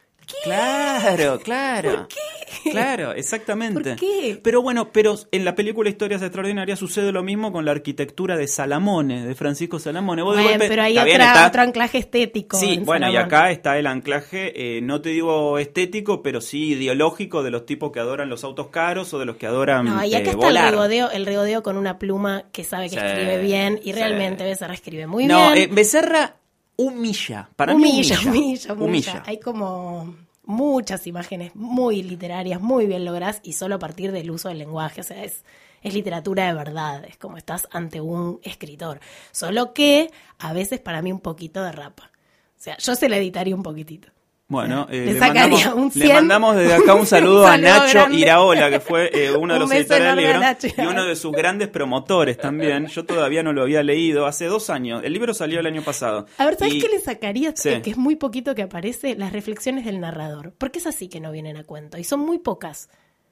Claro, 0.44 1.38
claro. 1.40 1.90
¿Por 1.96 2.08
qué? 2.08 2.70
Claro, 2.70 3.12
exactamente. 3.12 3.80
¿Por 3.90 3.96
qué? 3.96 4.40
Pero 4.42 4.62
bueno, 4.62 4.90
pero 4.92 5.14
en 5.30 5.44
la 5.44 5.54
película 5.54 5.88
Historias 5.90 6.22
Extraordinarias 6.22 6.78
sucede 6.78 7.12
lo 7.12 7.22
mismo 7.22 7.52
con 7.52 7.64
la 7.64 7.70
arquitectura 7.72 8.36
de 8.36 8.46
Salamone, 8.48 9.26
de 9.26 9.34
Francisco 9.34 9.78
Salamone. 9.78 10.22
Vos 10.22 10.36
de 10.36 10.42
Bueno, 10.42 10.58
golpe- 10.58 10.68
pero 10.68 10.82
hay 10.82 10.98
otra- 10.98 11.12
está- 11.12 11.46
otro 11.48 11.62
anclaje 11.62 11.98
estético. 11.98 12.58
Sí, 12.58 12.74
en 12.74 12.84
bueno, 12.84 13.10
y 13.10 13.16
acá 13.16 13.50
está 13.50 13.78
el 13.78 13.86
anclaje, 13.86 14.78
eh, 14.78 14.80
no 14.82 15.00
te 15.00 15.10
digo 15.10 15.58
estético, 15.58 16.22
pero 16.22 16.40
sí 16.40 16.70
ideológico 16.72 17.42
de 17.42 17.50
los 17.50 17.64
tipos 17.66 17.92
que 17.92 18.00
adoran 18.00 18.28
los 18.28 18.44
autos 18.44 18.68
caros 18.68 19.12
o 19.14 19.18
de 19.18 19.26
los 19.26 19.36
que 19.36 19.46
adoran 19.46 19.84
No, 19.84 20.04
y 20.04 20.14
acá 20.14 20.18
eh, 20.30 20.30
está 20.30 20.36
volar. 20.36 20.64
el 20.66 20.70
regodeo, 20.72 21.10
el 21.10 21.26
regodeo 21.26 21.62
con 21.62 21.76
una 21.76 21.98
pluma 21.98 22.44
que 22.52 22.64
sabe 22.64 22.84
que 22.90 22.96
Sí, 22.98 23.06
escribe 23.06 23.38
bien 23.42 23.78
y 23.82 23.86
sí. 23.86 23.92
realmente 23.92 24.44
Becerra 24.44 24.74
escribe 24.74 25.06
muy 25.06 25.26
no, 25.26 25.52
bien. 25.52 25.70
eh, 25.70 25.72
Becerra 25.72 26.36
humilla, 26.78 27.50
para 27.56 27.74
humilla, 27.74 28.16
mí 28.20 28.28
humilla, 28.28 28.72
humilla, 28.72 28.84
humilla. 28.84 29.22
Hay 29.26 29.40
como 29.40 30.14
muchas 30.44 31.06
imágenes 31.06 31.54
muy 31.54 32.02
literarias, 32.02 32.60
muy 32.60 32.86
bien 32.86 33.04
logradas 33.04 33.40
y 33.42 33.52
solo 33.52 33.74
a 33.74 33.78
partir 33.78 34.12
del 34.12 34.30
uso 34.30 34.48
del 34.48 34.58
lenguaje. 34.58 35.00
O 35.00 35.04
sea, 35.04 35.24
es, 35.24 35.44
es 35.82 35.92
literatura 35.92 36.46
de 36.46 36.54
verdad. 36.54 37.04
Es 37.04 37.18
como 37.18 37.36
estás 37.36 37.68
ante 37.72 38.00
un 38.00 38.40
escritor. 38.44 39.00
Solo 39.32 39.74
que 39.74 40.10
a 40.38 40.52
veces 40.52 40.80
para 40.80 41.02
mí 41.02 41.12
un 41.12 41.20
poquito 41.20 41.62
de 41.62 41.72
rapa. 41.72 42.12
O 42.56 42.60
sea, 42.60 42.78
yo 42.78 42.94
se 42.94 43.08
la 43.08 43.18
editaría 43.18 43.54
un 43.54 43.62
poquitito. 43.62 44.08
Bueno, 44.50 44.86
eh, 44.90 45.04
le 45.04 45.12
le, 45.12 45.18
sacaría 45.18 45.42
mandamos, 45.66 45.74
un 45.74 45.84
le 46.00 46.06
100. 46.06 46.14
mandamos 46.14 46.56
desde 46.56 46.72
acá 46.74 46.94
un 46.94 47.04
saludo 47.06 47.46
a 47.46 47.50
saludo 47.52 47.68
Nacho 47.68 47.92
grande. 47.98 48.16
Iraola, 48.16 48.70
que 48.70 48.80
fue 48.80 49.10
eh, 49.12 49.30
uno 49.38 49.52
de 49.52 49.58
Un 49.60 49.68
los 49.68 49.72
editores 49.72 50.04
del 50.04 50.16
libro 50.16 50.40
y 50.78 50.86
uno 50.86 51.04
de 51.04 51.16
sus 51.16 51.32
grandes 51.32 51.68
promotores 51.68 52.38
también. 52.38 52.86
Yo 52.86 53.04
todavía 53.04 53.42
no 53.42 53.52
lo 53.52 53.60
había 53.62 53.82
leído 53.82 54.24
hace 54.24 54.46
dos 54.46 54.70
años. 54.70 55.02
El 55.04 55.12
libro 55.12 55.34
salió 55.34 55.60
el 55.60 55.66
año 55.66 55.82
pasado. 55.82 56.24
A 56.38 56.46
ver, 56.46 56.56
¿sabes 56.56 56.76
Y- 56.76 56.80
qué 56.80 56.88
le 56.88 56.98
sacaría? 56.98 57.52
Sí. 57.54 57.68
Eh, 57.68 57.82
Que 57.82 57.90
es 57.90 57.98
muy 57.98 58.16
poquito 58.16 58.54
que 58.54 58.62
aparece, 58.62 59.16
las 59.16 59.32
reflexiones 59.34 59.84
del 59.84 60.00
narrador. 60.00 60.54
Porque 60.56 60.78
es 60.78 60.86
así 60.86 61.08
que 61.08 61.20
no 61.20 61.30
vienen 61.30 61.58
a 61.58 61.64
cuento. 61.64 61.98
Y 61.98 62.04
son 62.04 62.20
muy 62.20 62.38
pocas. 62.38 62.88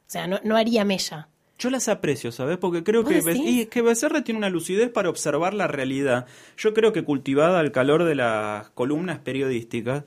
O 0.07 0.11
sea, 0.11 0.27
no, 0.27 0.39
no 0.45 0.55
haría 0.57 0.85
mella. 0.85 1.29
Yo 1.59 1.71
las 1.71 1.89
aprecio, 1.89 2.31
¿sabes? 2.31 2.59
Porque 2.59 2.85
creo 2.85 3.03
¿Vos 3.03 3.11
que, 3.11 3.33
y 3.35 3.61
es 3.63 3.69
que 3.69 3.81
Becerra 3.81 4.23
tiene 4.23 4.37
una 4.37 4.51
lucidez 4.51 4.91
para 4.91 5.09
observar 5.09 5.55
la 5.55 5.67
realidad. 5.67 6.27
Yo 6.59 6.75
creo 6.75 6.93
que 6.93 7.03
cultivada 7.05 7.59
al 7.61 7.73
calor 7.73 8.05
de 8.05 8.15
las 8.17 8.69
columnas 8.73 9.21
periodísticas, 9.21 10.05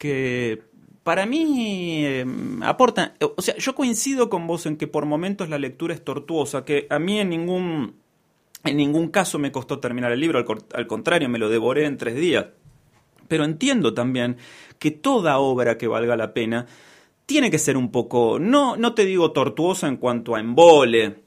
que 0.00 0.62
para 1.02 1.26
mí 1.26 2.06
eh, 2.06 2.24
aporta, 2.62 3.14
o 3.36 3.42
sea, 3.42 3.54
yo 3.58 3.74
coincido 3.74 4.30
con 4.30 4.46
vos 4.46 4.64
en 4.64 4.78
que 4.78 4.86
por 4.86 5.04
momentos 5.04 5.50
la 5.50 5.58
lectura 5.58 5.92
es 5.92 6.02
tortuosa, 6.02 6.64
que 6.64 6.86
a 6.88 6.98
mí 6.98 7.20
en 7.20 7.28
ningún, 7.28 7.96
en 8.64 8.76
ningún 8.78 9.08
caso 9.08 9.38
me 9.38 9.52
costó 9.52 9.78
terminar 9.78 10.10
el 10.10 10.20
libro, 10.20 10.42
al 10.72 10.86
contrario, 10.86 11.28
me 11.28 11.38
lo 11.38 11.50
devoré 11.50 11.84
en 11.84 11.98
tres 11.98 12.16
días. 12.16 12.46
Pero 13.28 13.44
entiendo 13.44 13.92
también 13.92 14.38
que 14.78 14.90
toda 14.90 15.38
obra 15.38 15.76
que 15.76 15.86
valga 15.86 16.16
la 16.16 16.32
pena 16.32 16.66
tiene 17.26 17.50
que 17.50 17.58
ser 17.58 17.76
un 17.76 17.92
poco, 17.92 18.38
no, 18.40 18.78
no 18.78 18.94
te 18.94 19.04
digo 19.04 19.32
tortuosa 19.32 19.86
en 19.86 19.98
cuanto 19.98 20.34
a 20.34 20.40
embole 20.40 21.24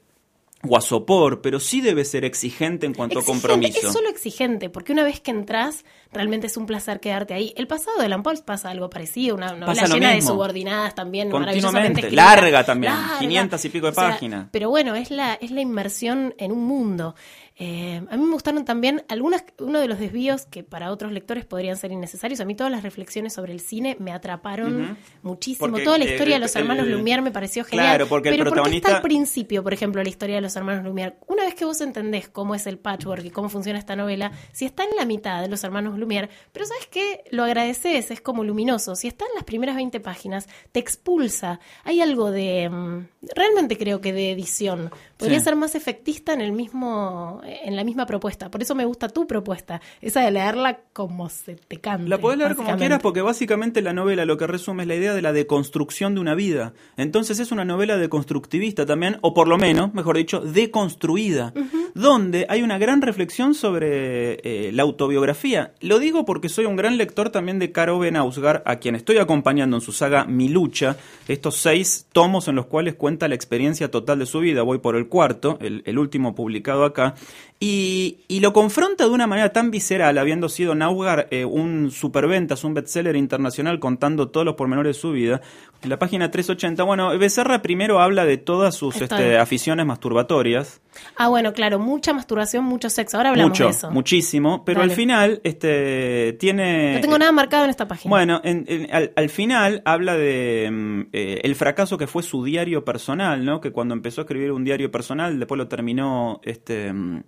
o 0.68 0.76
a 0.76 0.80
sopor, 0.80 1.40
pero 1.40 1.60
sí 1.60 1.80
debe 1.80 2.04
ser 2.04 2.24
exigente 2.24 2.86
en 2.86 2.94
cuanto 2.94 3.18
a 3.18 3.24
compromiso. 3.24 3.86
Es 3.86 3.92
solo 3.92 4.08
exigente, 4.08 4.70
porque 4.70 4.92
una 4.92 5.04
vez 5.04 5.20
que 5.20 5.30
entras, 5.30 5.84
realmente 6.12 6.46
es 6.46 6.56
un 6.56 6.66
placer 6.66 7.00
quedarte 7.00 7.34
ahí. 7.34 7.52
El 7.56 7.66
pasado 7.66 7.98
de 8.00 8.08
Lampolz 8.08 8.42
pasa 8.42 8.70
algo 8.70 8.90
parecido, 8.90 9.36
una 9.36 9.52
novela 9.52 9.86
llena 9.86 10.10
de 10.10 10.22
subordinadas 10.22 10.94
también, 10.94 11.30
Continuamente, 11.30 11.72
maravillosamente 11.72 12.10
larga 12.10 12.64
también, 12.64 12.92
500 13.18 13.64
y 13.64 13.68
pico 13.68 13.86
de 13.86 13.92
O 13.92 13.94
sea, 13.94 14.10
páginas. 14.10 14.48
Pero 14.50 14.70
bueno, 14.70 14.94
es 14.94 15.10
la, 15.10 15.34
es 15.34 15.50
la 15.50 15.60
inmersión 15.60 16.34
en 16.38 16.52
un 16.52 16.64
mundo. 16.64 17.14
Eh, 17.56 18.02
a 18.10 18.16
mí 18.16 18.24
me 18.24 18.32
gustaron 18.32 18.64
también 18.64 19.04
algunas, 19.08 19.44
uno 19.60 19.78
de 19.78 19.86
los 19.86 20.00
desvíos 20.00 20.44
que 20.46 20.64
para 20.64 20.90
otros 20.90 21.12
lectores 21.12 21.44
podrían 21.44 21.76
ser 21.76 21.92
innecesarios. 21.92 22.40
A 22.40 22.44
mí 22.44 22.54
todas 22.56 22.72
las 22.72 22.82
reflexiones 22.82 23.32
sobre 23.32 23.52
el 23.52 23.60
cine 23.60 23.96
me 24.00 24.10
atraparon 24.12 24.98
muchísimo. 25.22 25.68
Porque, 25.68 25.84
Toda 25.84 25.98
la 25.98 26.04
historia 26.04 26.34
de 26.34 26.40
los 26.40 26.56
hermanos 26.56 26.86
el- 26.86 26.96
Lumière 26.98 27.22
me 27.22 27.30
pareció 27.30 27.64
genial. 27.64 27.86
Claro, 27.90 28.06
porque 28.08 28.30
el 28.30 28.38
pero 28.38 28.50
¿por 28.50 28.68
qué 28.68 28.76
está 28.76 28.96
al 28.96 29.02
principio, 29.02 29.62
por 29.62 29.72
ejemplo, 29.72 30.02
la 30.02 30.08
historia 30.08 30.34
de 30.36 30.40
los 30.42 30.56
hermanos 30.56 30.84
Lumière? 30.84 31.14
Una 31.28 31.44
vez 31.44 31.54
que 31.54 31.64
vos 31.64 31.80
entendés 31.80 32.28
cómo 32.28 32.54
es 32.56 32.66
el 32.66 32.78
patchwork 32.78 33.24
y 33.24 33.30
cómo 33.30 33.48
funciona 33.48 33.78
esta 33.78 33.94
novela, 33.94 34.32
si 34.52 34.64
está 34.64 34.82
en 34.84 34.96
la 34.96 35.04
mitad 35.04 35.40
de 35.40 35.48
los 35.48 35.62
hermanos 35.62 35.96
Lumière, 35.98 36.28
pero 36.52 36.66
¿sabes 36.66 36.86
qué? 36.88 37.22
Lo 37.30 37.44
agradeces, 37.44 38.10
es 38.10 38.20
como 38.20 38.42
luminoso. 38.42 38.96
Si 38.96 39.06
está 39.06 39.26
en 39.26 39.34
las 39.36 39.44
primeras 39.44 39.76
20 39.76 40.00
páginas, 40.00 40.48
te 40.72 40.80
expulsa. 40.80 41.60
Hay 41.84 42.00
algo 42.00 42.30
de... 42.32 42.68
mm, 42.68 43.06
Realmente 43.34 43.78
creo 43.78 44.00
que 44.00 44.12
de 44.12 44.32
edición. 44.32 44.90
Podría 45.16 45.38
Sí. 45.38 45.44
ser 45.44 45.56
más 45.56 45.74
efectista 45.74 46.32
en 46.32 46.40
el 46.40 46.52
mismo 46.52 47.40
en 47.44 47.76
la 47.76 47.84
misma 47.84 48.06
propuesta. 48.06 48.50
Por 48.50 48.62
eso 48.62 48.74
me 48.74 48.84
gusta 48.84 49.08
tu 49.08 49.26
propuesta, 49.26 49.80
esa 50.00 50.20
de 50.20 50.30
leerla 50.30 50.80
como 50.92 51.28
se 51.28 51.54
te 51.56 51.78
cante. 51.78 52.08
La 52.08 52.18
podés 52.18 52.38
leer 52.38 52.56
como 52.56 52.76
quieras 52.76 53.00
porque 53.02 53.20
básicamente 53.22 53.80
la 53.82 53.92
novela 53.92 54.24
lo 54.24 54.36
que 54.36 54.46
resume 54.46 54.82
es 54.82 54.88
la 54.88 54.94
idea 54.96 55.14
de 55.14 55.22
la 55.22 55.32
deconstrucción 55.32 56.14
de 56.14 56.20
una 56.20 56.34
vida. 56.34 56.72
Entonces 56.96 57.38
es 57.38 57.52
una 57.52 57.64
novela 57.64 57.96
deconstructivista 57.96 58.86
también, 58.86 59.18
o 59.20 59.34
por 59.34 59.48
lo 59.48 59.56
menos, 59.58 59.94
mejor 59.94 60.16
dicho, 60.16 60.40
deconstruida, 60.40 61.52
donde 61.94 62.46
hay 62.48 62.62
una 62.62 62.78
gran 62.78 63.00
reflexión 63.02 63.54
sobre 63.54 64.40
eh, 64.42 64.72
la 64.72 64.82
autobiografía. 64.82 65.72
Lo 65.80 65.98
digo 65.98 66.24
porque 66.24 66.48
soy 66.48 66.64
un 66.66 66.76
gran 66.76 66.96
lector 66.96 67.30
también 67.30 67.58
de 67.58 67.72
Caro 67.72 67.98
Ben 67.98 68.16
Ausgar, 68.16 68.62
a 68.66 68.76
quien 68.76 68.94
estoy 68.96 69.18
acompañando 69.18 69.76
en 69.76 69.80
su 69.80 69.92
saga 69.92 70.24
Mi 70.24 70.48
lucha, 70.48 70.96
estos 71.28 71.56
seis 71.56 72.06
tomos 72.12 72.48
en 72.48 72.56
los 72.56 72.66
cuales 72.66 72.94
cuenta 72.94 73.28
la 73.28 73.34
experiencia 73.34 73.90
total 73.90 74.18
de 74.18 74.26
su 74.26 74.40
vida. 74.40 74.62
Voy 74.62 74.78
por 74.78 74.96
el 74.96 75.08
cuarto, 75.14 75.58
el, 75.60 75.82
el 75.86 75.96
último 75.96 76.34
publicado 76.34 76.84
acá, 76.84 77.14
y, 77.60 78.18
y 78.26 78.40
lo 78.40 78.52
confronta 78.52 79.04
de 79.04 79.10
una 79.10 79.28
manera 79.28 79.52
tan 79.52 79.70
visceral, 79.70 80.18
habiendo 80.18 80.48
sido 80.48 80.74
Naugar 80.74 81.28
eh, 81.30 81.44
un 81.44 81.92
superventas, 81.92 82.64
un 82.64 82.74
bestseller 82.74 83.14
internacional 83.14 83.78
contando 83.78 84.28
todos 84.28 84.44
los 84.44 84.56
pormenores 84.56 84.96
de 84.96 85.00
su 85.00 85.12
vida. 85.12 85.40
En 85.82 85.90
la 85.90 85.98
página 85.98 86.30
380, 86.32 86.82
bueno, 86.82 87.16
Becerra 87.16 87.62
primero 87.62 88.00
habla 88.00 88.24
de 88.24 88.38
todas 88.38 88.74
sus 88.74 89.00
este, 89.00 89.38
aficiones 89.38 89.86
masturbatorias. 89.86 90.80
Ah, 91.16 91.28
bueno, 91.28 91.52
claro, 91.52 91.78
mucha 91.78 92.12
masturbación, 92.12 92.64
mucho 92.64 92.90
sexo. 92.90 93.16
Ahora 93.18 93.30
hablamos 93.30 93.50
Mucho, 93.50 93.64
de 93.64 93.70
eso. 93.70 93.90
muchísimo, 93.90 94.64
pero 94.64 94.80
Dale. 94.80 94.92
al 94.92 94.96
final 94.96 95.40
este, 95.44 96.36
tiene... 96.40 96.94
No 96.94 97.00
tengo 97.00 97.18
nada 97.18 97.32
marcado 97.32 97.64
en 97.64 97.70
esta 97.70 97.86
página. 97.86 98.10
Bueno, 98.10 98.40
en- 98.44 98.64
en- 98.68 98.92
al, 98.94 99.12
al 99.14 99.28
final 99.28 99.82
habla 99.84 100.16
de 100.16 100.68
mm, 100.72 101.00
eh, 101.12 101.40
el 101.44 101.54
fracaso 101.54 101.98
que 101.98 102.06
fue 102.06 102.22
su 102.22 102.42
diario 102.44 102.84
personal, 102.84 103.44
¿no? 103.44 103.60
Que 103.60 103.70
cuando 103.70 103.94
empezó 103.94 104.20
a 104.20 104.24
escribir 104.24 104.52
un 104.52 104.64
diario 104.64 104.90
personal, 104.94 105.40
después 105.40 105.58
lo 105.58 105.66
terminó 105.66 106.40
este, 106.44 106.92
mm, 106.92 107.22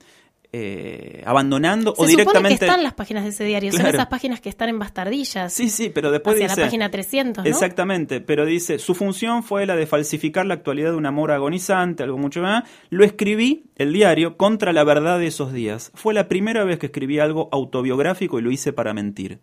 eh, 0.52 1.22
abandonando 1.26 1.94
Se 1.96 2.02
o 2.02 2.06
directamente. 2.06 2.60
que 2.60 2.64
están 2.64 2.82
las 2.84 2.94
páginas 2.94 3.24
de 3.24 3.30
ese 3.30 3.44
diario, 3.44 3.72
son 3.72 3.86
esas 3.86 4.06
páginas 4.06 4.40
que 4.40 4.48
están 4.48 4.68
en 4.68 4.78
bastardillas. 4.78 5.52
Sí, 5.52 5.68
sí, 5.68 5.90
pero 5.92 6.12
después 6.12 6.36
hacia 6.36 6.46
dice. 6.46 6.60
la 6.60 6.66
página 6.66 6.90
300, 6.90 7.44
¿no? 7.44 7.50
Exactamente, 7.50 8.20
pero 8.20 8.46
dice, 8.46 8.78
su 8.78 8.94
función 8.94 9.42
fue 9.42 9.66
la 9.66 9.74
de 9.74 9.86
falsificar 9.86 10.46
la 10.46 10.54
actualidad 10.54 10.92
de 10.92 10.96
un 10.96 11.06
amor 11.06 11.32
agonizante, 11.32 12.04
algo 12.04 12.18
mucho 12.18 12.40
más. 12.40 12.64
Lo 12.88 13.04
escribí, 13.04 13.64
el 13.74 13.92
diario, 13.92 14.36
contra 14.36 14.72
la 14.72 14.84
verdad 14.84 15.18
de 15.18 15.26
esos 15.26 15.52
días. 15.52 15.90
Fue 15.94 16.14
la 16.14 16.28
primera 16.28 16.64
vez 16.64 16.78
que 16.78 16.86
escribí 16.86 17.18
algo 17.18 17.48
autobiográfico 17.50 18.38
y 18.38 18.42
lo 18.42 18.52
hice 18.52 18.72
para 18.72 18.94
mentir. 18.94 19.40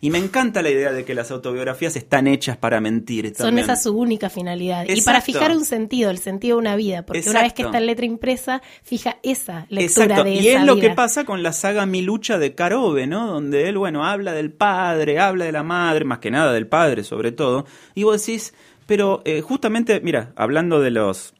Y 0.00 0.10
me 0.10 0.18
encanta 0.18 0.62
la 0.62 0.70
idea 0.70 0.92
de 0.92 1.04
que 1.04 1.14
las 1.14 1.30
autobiografías 1.30 1.96
están 1.96 2.26
hechas 2.26 2.56
para 2.56 2.80
mentir. 2.80 3.34
Son 3.36 3.58
esa 3.58 3.76
su 3.76 3.96
única 3.96 4.30
finalidad. 4.30 4.86
Y 4.88 5.00
para 5.02 5.20
fijar 5.20 5.50
un 5.50 5.64
sentido, 5.64 6.10
el 6.10 6.18
sentido 6.18 6.56
de 6.56 6.60
una 6.60 6.76
vida. 6.76 7.04
Porque 7.04 7.28
una 7.28 7.42
vez 7.42 7.52
que 7.52 7.62
está 7.62 7.78
en 7.78 7.86
letra 7.86 8.06
impresa, 8.06 8.62
fija 8.82 9.18
esa 9.22 9.66
lectura 9.68 10.04
Exacto. 10.06 10.24
de 10.24 10.34
y 10.34 10.48
es 10.48 10.64
lo 10.64 10.76
que 10.76 10.90
pasa 10.90 11.24
con 11.24 11.42
la 11.42 11.52
saga 11.52 11.86
Mi 11.86 12.02
lucha 12.02 12.38
de 12.38 12.54
Carobe, 12.54 13.06
¿no? 13.06 13.26
Donde 13.26 13.68
él, 13.68 13.78
bueno, 13.78 14.04
habla 14.04 14.32
del 14.32 14.52
padre, 14.52 15.18
habla 15.18 15.46
de 15.46 15.52
la 15.52 15.62
madre, 15.62 16.04
más 16.04 16.18
que 16.18 16.30
nada 16.30 16.52
del 16.52 16.66
padre 16.66 17.02
sobre 17.02 17.32
todo. 17.32 17.66
Y 17.94 18.04
vos 18.04 18.24
decís, 18.24 18.54
pero 18.86 19.22
eh, 19.24 19.40
justamente, 19.40 20.00
mira, 20.00 20.32
hablando 20.36 20.80
de 20.80 20.90
los 20.90 21.34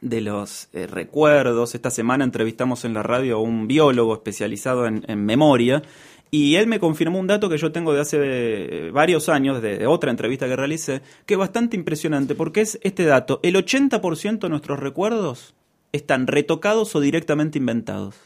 de 0.00 0.20
los 0.20 0.68
eh, 0.72 0.86
recuerdos. 0.86 1.74
Esta 1.74 1.90
semana 1.90 2.24
entrevistamos 2.24 2.84
en 2.84 2.94
la 2.94 3.02
radio 3.02 3.36
a 3.36 3.40
un 3.40 3.66
biólogo 3.66 4.14
especializado 4.14 4.86
en, 4.86 5.24
memoria 5.24 5.82
y 6.30 6.56
él 6.56 6.66
me 6.66 6.78
confirmó 6.78 7.18
un 7.18 7.26
dato 7.26 7.48
que 7.48 7.58
yo 7.58 7.72
tengo 7.72 7.92
de 7.92 8.00
hace 8.00 8.18
eh, 8.20 8.90
varios 8.90 9.28
años, 9.28 9.62
de, 9.62 9.86
otra 9.86 10.10
entrevista 10.10 10.46
que 10.46 10.56
realicé, 10.56 11.02
que 11.26 11.34
es 11.34 11.38
bastante 11.38 11.76
impresionante, 11.76 12.34
porque 12.34 12.60
es 12.60 12.78
este 12.82 13.04
dato, 13.04 13.40
el 13.42 13.56
80% 13.56 14.40
de 14.40 14.48
nuestros 14.48 14.78
recuerdos 14.78 15.54
están 15.92 16.26
retocados 16.26 16.94
o 16.94 17.00
directamente 17.00 17.58
inventados. 17.58 18.16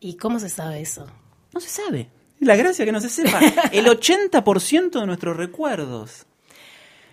¿Y 0.00 0.16
cómo 0.16 0.40
se 0.40 0.48
sabe 0.48 0.80
eso? 0.80 1.06
No 1.52 1.60
se 1.60 1.68
sabe. 1.68 2.08
La 2.40 2.56
gracia 2.56 2.84
que 2.84 2.92
no 2.92 3.00
se 3.00 3.10
sepa. 3.10 3.38
El 3.72 3.86
80% 3.86 4.98
de 4.98 5.06
nuestros 5.06 5.36
recuerdos. 5.36 6.26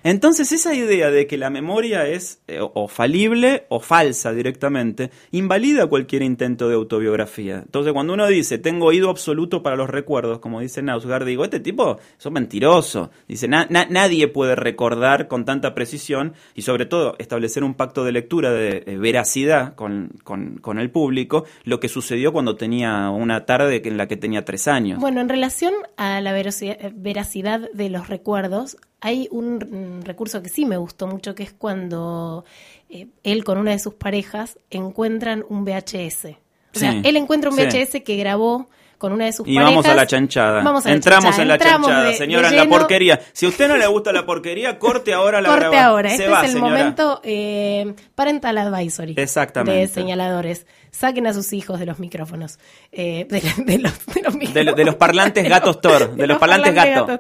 Entonces 0.04 0.52
esa 0.52 0.74
idea 0.74 1.12
de 1.12 1.28
que 1.28 1.38
la 1.38 1.50
memoria 1.50 2.08
es 2.08 2.42
eh, 2.48 2.60
o 2.62 2.88
falible 2.88 3.66
o 3.70 3.80
falsa 3.80 4.32
directamente, 4.32 5.12
invalida 5.32 5.88
cualquier 5.88 6.22
intento 6.22 6.70
de 6.70 6.76
autobiografía. 6.76 7.58
Entonces 7.58 7.94
cuando 7.94 8.14
uno 8.14 8.28
dice, 8.28 8.58
tengo 8.58 8.86
oído 8.86 9.10
absoluto 9.10 9.64
para 9.64 9.76
los 9.76 9.90
recuerdos, 9.90 10.40
como 10.40 10.62
dice 10.62 10.82
Nausgard, 10.82 11.26
digo, 11.26 11.44
este 11.44 11.60
tipo 11.60 11.98
es 12.18 12.32
mentiroso. 12.32 13.12
Dice, 13.28 13.48
nadie 13.48 14.28
puede 14.28 14.56
recordar 14.56 15.28
con 15.28 15.46
tanta 15.46 15.74
precisión 15.74 16.34
y 16.56 16.62
sobre 16.62 16.86
todo 16.86 17.16
establecer 17.20 17.64
un 17.64 17.74
pacto 17.74 18.04
de 18.04 18.12
lectura 18.12 18.52
de, 18.52 18.98
veracidad 18.98 19.76
con, 19.76 20.12
con, 20.24 20.80
el 20.80 20.92
público, 20.92 21.46
lo 21.64 21.80
que 21.80 21.90
sucedió 21.90 22.34
cuando 22.34 22.56
tenía 22.56 23.10
una 23.10 23.46
tarde 23.46 23.82
en 23.84 23.98
la 23.98 24.08
que 24.08 24.18
tenía 24.18 24.46
tres 24.46 24.68
años. 24.68 25.00
Bueno, 25.00 25.22
en 25.22 25.30
relación 25.30 25.74
a 25.96 26.22
la 26.22 26.34
veracidad 26.34 27.70
de 27.74 27.90
los 27.90 28.10
recuerdos, 28.10 28.78
hay 29.02 29.28
un 29.32 30.02
recurso 30.04 30.42
que 30.42 30.50
sí 30.50 30.66
me 30.66 30.78
gustó 30.78 31.08
mucho, 31.08 31.36
que 31.36 31.44
es 31.44 31.54
cuando 31.54 32.46
eh, 32.90 33.08
él 33.24 33.44
con 33.44 33.58
una 33.58 33.72
de 33.72 33.80
sus 33.80 33.94
parejas 33.94 34.58
encuentran 34.70 35.46
un 35.50 35.66
VHS. 35.66 36.38
O 36.76 36.80
sea, 36.80 36.92
él 37.04 37.18
encuentra 37.18 37.50
un 37.50 37.56
VHS 37.56 38.02
que 38.04 38.18
grabó 38.18 38.70
con 38.98 39.14
una 39.14 39.26
de 39.26 39.34
sus 39.34 39.46
parejas. 39.46 39.62
Y 39.62 39.66
vamos 39.66 39.86
a 39.86 39.96
la 39.96 40.08
chanchada. 40.08 40.82
Entramos 40.86 41.38
en 41.38 41.48
la 41.48 41.58
chanchada, 41.58 42.14
señora, 42.14 42.50
en 42.50 42.56
la 42.56 42.68
porquería. 42.68 43.20
Si 43.34 43.46
a 43.46 43.50
usted 43.50 43.68
no 43.68 43.78
le 43.78 43.86
gusta 43.88 44.12
la 44.12 44.26
porquería, 44.26 44.80
corte 44.80 45.14
ahora 45.14 45.42
la 45.42 45.50
Corte 45.50 45.78
ahora. 45.78 46.12
este 46.12 46.26
es 46.26 46.54
el 46.56 46.60
momento 46.60 47.22
eh, 47.24 47.94
parental 48.16 48.58
advisory. 48.58 49.16
Exactamente. 49.18 49.80
De 49.80 49.88
señaladores. 49.88 50.66
Saquen 50.92 51.28
a 51.28 51.34
sus 51.34 51.54
hijos 51.54 51.80
de 51.80 51.86
los 51.86 52.00
micrófonos. 52.00 52.58
Eh, 52.92 53.28
de, 53.30 53.42
los, 53.80 54.76
de, 54.76 54.84
los, 54.84 54.96
parlantes 54.96 55.48
gatos 55.48 55.80
Thor. 55.80 56.16
De, 56.16 56.26
los, 56.26 56.40
parlantes, 56.40 56.74
gatos 56.74 57.20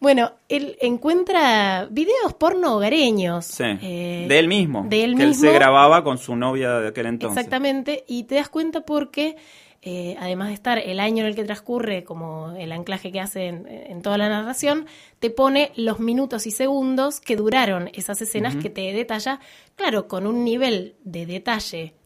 bueno, 0.00 0.32
él 0.48 0.76
encuentra 0.80 1.88
videos 1.90 2.34
porno 2.34 2.76
hogareños. 2.76 3.44
Sí, 3.46 3.64
eh, 3.64 4.26
de 4.28 4.38
él 4.38 4.48
mismo. 4.48 4.86
De 4.88 5.04
él 5.04 5.16
que 5.16 5.24
él 5.24 5.34
se 5.34 5.52
grababa 5.52 6.04
con 6.04 6.18
su 6.18 6.36
novia 6.36 6.78
de 6.78 6.88
aquel 6.88 7.06
entonces. 7.06 7.36
Exactamente, 7.36 8.04
y 8.06 8.24
te 8.24 8.36
das 8.36 8.48
cuenta 8.48 8.82
porque, 8.82 9.36
eh, 9.82 10.16
además 10.20 10.48
de 10.48 10.54
estar 10.54 10.78
el 10.78 11.00
año 11.00 11.24
en 11.24 11.30
el 11.30 11.34
que 11.34 11.44
transcurre 11.44 12.04
como 12.04 12.54
el 12.56 12.70
anclaje 12.70 13.10
que 13.10 13.20
hace 13.20 13.46
en, 13.48 14.02
toda 14.02 14.18
la 14.18 14.28
narración, 14.28 14.86
te 15.18 15.30
pone 15.30 15.72
los 15.74 15.98
minutos 15.98 16.46
y 16.46 16.52
segundos 16.52 17.20
que 17.20 17.34
duraron 17.34 17.90
esas 17.92 18.22
escenas 18.22 18.54
que 18.54 18.70
te 18.70 18.92
detalla, 18.92 19.40
claro, 19.74 20.06
con 20.06 20.26
un 20.26 20.44
nivel 20.44 20.94
de 21.02 21.26
detalle 21.26 21.97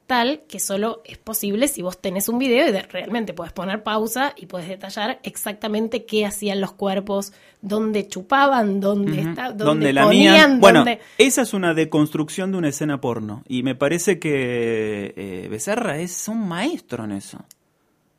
que 0.46 0.60
solo 0.60 1.00
es 1.06 1.16
posible 1.16 1.68
si 1.68 1.80
vos 1.80 2.00
tenés 2.00 2.28
un 2.28 2.38
video 2.38 2.68
y 2.68 2.72
realmente 2.72 3.32
puedes 3.32 3.52
poner 3.52 3.82
pausa 3.82 4.34
y 4.36 4.44
puedes 4.44 4.68
detallar 4.68 5.20
exactamente 5.22 6.04
qué 6.04 6.26
hacían 6.26 6.60
los 6.60 6.72
cuerpos, 6.72 7.32
dónde 7.62 8.06
chupaban, 8.08 8.78
dónde, 8.80 9.34
dónde, 9.54 9.92
la 9.94 10.04
ponían, 10.04 10.60
Bueno, 10.60 10.84
esa 11.16 11.42
es 11.42 11.54
una 11.54 11.72
deconstrucción 11.72 12.52
de 12.52 12.58
una 12.58 12.68
escena 12.68 13.00
porno 13.00 13.42
y 13.48 13.62
me 13.62 13.74
parece 13.74 14.18
que 14.18 15.14
eh, 15.16 15.48
Becerra 15.50 15.98
es 15.98 16.28
un 16.28 16.46
maestro 16.46 17.04
en 17.04 17.12
eso. 17.12 17.38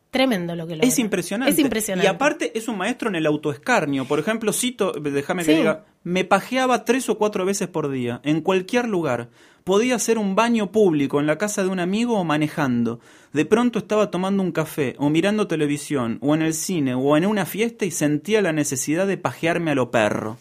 Tremendo 0.10 0.56
lo 0.56 0.68
que 0.68 0.76
lo 0.76 0.84
Es 0.84 1.00
impresionante. 1.00 1.54
Es 1.54 1.60
impresionante. 1.60 2.06
Y 2.06 2.08
aparte 2.08 2.58
es 2.58 2.68
un 2.68 2.78
maestro 2.78 3.10
en 3.10 3.16
el 3.16 3.26
autoescarnio. 3.26 4.06
Por 4.06 4.20
ejemplo, 4.20 4.54
cito, 4.54 4.92
déjame 4.92 5.44
que 5.44 5.58
diga, 5.58 5.86
me 6.04 6.24
pajeaba 6.24 6.86
tres 6.86 7.10
o 7.10 7.18
cuatro 7.18 7.46
veces 7.46 7.68
por 7.68 7.90
día, 7.90 8.22
en 8.24 8.42
cualquier 8.42 8.88
lugar. 8.88 9.30
Podía 9.64 9.96
hacer 9.96 10.18
un 10.18 10.36
baño 10.36 10.72
público 10.72 11.20
en 11.20 11.28
la 11.28 11.38
casa 11.38 11.64
de 11.64 11.70
un 11.70 11.80
amigo 11.80 12.20
o 12.20 12.24
manejando. 12.24 13.00
De 13.32 13.46
pronto 13.46 13.80
estaba 13.80 14.12
tomando 14.12 14.44
un 14.44 14.52
café 14.52 14.96
o 15.00 15.10
mirando 15.10 15.48
televisión 15.48 16.18
o 16.22 16.36
en 16.36 16.42
el 16.42 16.54
cine 16.54 16.96
o 16.96 17.16
en 17.18 17.26
una 17.26 17.46
fiesta 17.46 17.86
y 17.86 17.92
sentía 17.92 18.42
la 18.42 18.52
necesidad 18.52 19.08
de 19.08 19.18
pajearme 19.18 19.72
a 19.72 19.76
lo 19.76 19.90
perro 19.92 20.38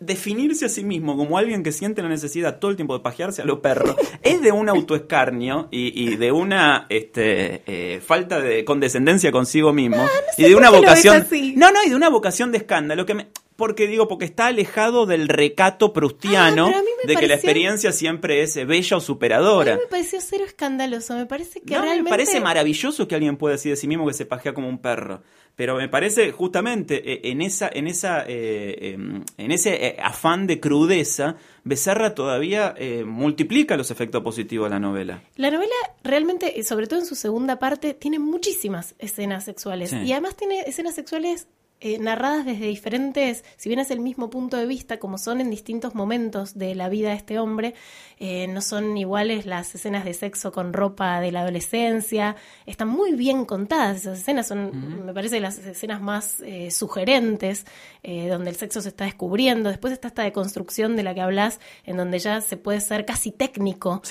definirse 0.00 0.66
a 0.66 0.68
sí 0.68 0.84
mismo 0.84 1.16
como 1.16 1.38
alguien 1.38 1.62
que 1.62 1.72
siente 1.72 2.02
la 2.02 2.08
necesidad 2.08 2.58
todo 2.58 2.70
el 2.70 2.76
tiempo 2.76 2.94
de 2.94 3.00
pajearse 3.00 3.42
a 3.42 3.44
los 3.44 3.60
perros 3.60 3.96
es 4.22 4.42
de 4.42 4.52
un 4.52 4.68
autoescarnio 4.68 5.68
y, 5.70 6.16
de 6.16 6.32
una 6.32 6.86
este, 6.88 7.62
eh, 7.66 8.00
falta 8.00 8.40
de 8.40 8.64
condescendencia 8.64 9.32
consigo 9.32 9.72
mismo 9.72 10.02
ah, 10.02 10.08
y 10.36 10.44
de 10.44 10.54
una 10.54 10.70
vocación 10.70 11.26
no 11.56 11.70
no 11.70 11.82
y 11.84 11.90
de 11.90 11.96
una 11.96 12.08
vocación 12.08 12.52
de 12.52 12.58
escándalo 12.58 13.06
que 13.06 13.14
me, 13.14 13.28
porque 13.56 13.88
digo, 13.88 14.06
porque 14.06 14.24
está 14.24 14.46
alejado 14.46 15.04
del 15.04 15.28
recato 15.28 15.92
prustiano 15.92 16.70
ah, 16.72 16.82
de 17.04 17.16
que 17.16 17.26
la 17.26 17.34
experiencia 17.34 17.92
siempre 17.92 18.42
es 18.42 18.54
bella 18.66 18.96
o 18.96 19.00
superadora. 19.00 19.74
A 19.74 19.76
mí 19.76 19.82
me 19.82 19.88
pareció 19.88 20.20
cero 20.20 20.44
escandaloso, 20.46 21.14
me 21.16 21.26
parece 21.26 21.60
que 21.60 21.74
realmente... 21.74 22.02
me 22.02 22.10
parece 22.10 22.40
maravilloso 22.40 23.06
que 23.08 23.14
alguien 23.14 23.36
pueda 23.36 23.52
decir 23.52 23.72
de 23.72 23.76
sí 23.76 23.86
mismo 23.86 24.06
que 24.06 24.14
se 24.14 24.26
pajea 24.26 24.54
como 24.54 24.68
un 24.68 24.78
perro, 24.78 25.22
pero 25.56 25.76
me 25.76 25.88
parece 25.88 26.32
justamente 26.32 27.12
eh, 27.12 27.20
en 27.24 27.42
esa 27.42 27.68
en 27.72 27.88
esa 27.88 28.24
eh, 28.26 28.92
em, 28.92 29.24
en 29.36 29.50
ese 29.50 29.86
eh, 29.86 29.96
afán 30.02 30.46
de 30.46 30.60
crudeza 30.60 31.36
Becerra 31.64 32.14
todavía 32.14 32.74
multiplica 33.04 33.76
los 33.76 33.90
efectos 33.90 34.22
positivos 34.22 34.66
de 34.66 34.70
la 34.70 34.80
novela. 34.80 35.22
La 35.36 35.50
novela 35.50 35.74
realmente, 36.02 36.62
sobre 36.62 36.86
todo 36.86 37.00
en 37.00 37.04
su 37.04 37.14
segunda 37.14 37.58
parte, 37.58 37.92
tiene 37.92 38.18
muchísimas 38.18 38.94
escenas 38.98 39.44
sexuales 39.44 39.92
y 39.92 40.12
además 40.12 40.34
tiene 40.34 40.60
escenas 40.60 40.94
sexuales 40.94 41.46
eh, 41.80 41.98
narradas 41.98 42.44
desde 42.44 42.66
diferentes, 42.66 43.44
si 43.56 43.68
bien 43.68 43.78
es 43.78 43.90
el 43.90 44.00
mismo 44.00 44.30
punto 44.30 44.56
de 44.56 44.66
vista, 44.66 44.98
como 44.98 45.16
son 45.16 45.40
en 45.40 45.48
distintos 45.48 45.94
momentos 45.94 46.58
de 46.58 46.74
la 46.74 46.88
vida 46.88 47.10
de 47.10 47.16
este 47.16 47.38
hombre, 47.38 47.74
eh, 48.18 48.48
no 48.48 48.62
son 48.62 48.96
iguales 48.96 49.46
las 49.46 49.74
escenas 49.74 50.04
de 50.04 50.12
sexo 50.12 50.50
con 50.50 50.72
ropa 50.72 51.20
de 51.20 51.30
la 51.30 51.42
adolescencia, 51.42 52.34
están 52.66 52.88
muy 52.88 53.12
bien 53.12 53.44
contadas 53.44 53.98
esas 53.98 54.18
escenas, 54.18 54.48
son, 54.48 55.06
me 55.06 55.14
parece, 55.14 55.38
las 55.38 55.58
escenas 55.58 56.00
más 56.00 56.40
eh, 56.40 56.70
sugerentes, 56.70 57.64
donde 58.02 58.50
el 58.50 58.56
sexo 58.56 58.80
se 58.80 58.88
está 58.88 59.04
descubriendo, 59.04 59.68
después 59.68 59.92
está 59.92 60.08
esta 60.08 60.22
deconstrucción 60.22 60.96
de 60.96 61.02
la 61.02 61.14
que 61.14 61.20
hablas, 61.20 61.60
en 61.84 61.98
donde 61.98 62.18
ya 62.18 62.40
se 62.40 62.56
puede 62.56 62.80
ser 62.80 63.04
casi 63.04 63.32
técnico, 63.32 64.02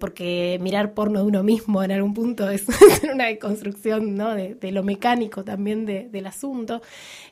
porque 0.00 0.58
mirar 0.60 0.94
porno 0.94 1.20
de 1.20 1.26
uno 1.26 1.42
mismo 1.42 1.82
en 1.82 1.92
algún 1.92 2.14
punto 2.14 2.48
es 2.48 2.64
una 3.12 3.26
deconstrucción 3.26 4.16
¿no? 4.16 4.34
de, 4.34 4.72
lo 4.72 4.82
mecánico 4.82 5.44
también 5.44 5.84
del 5.84 6.26
asunto. 6.26 6.80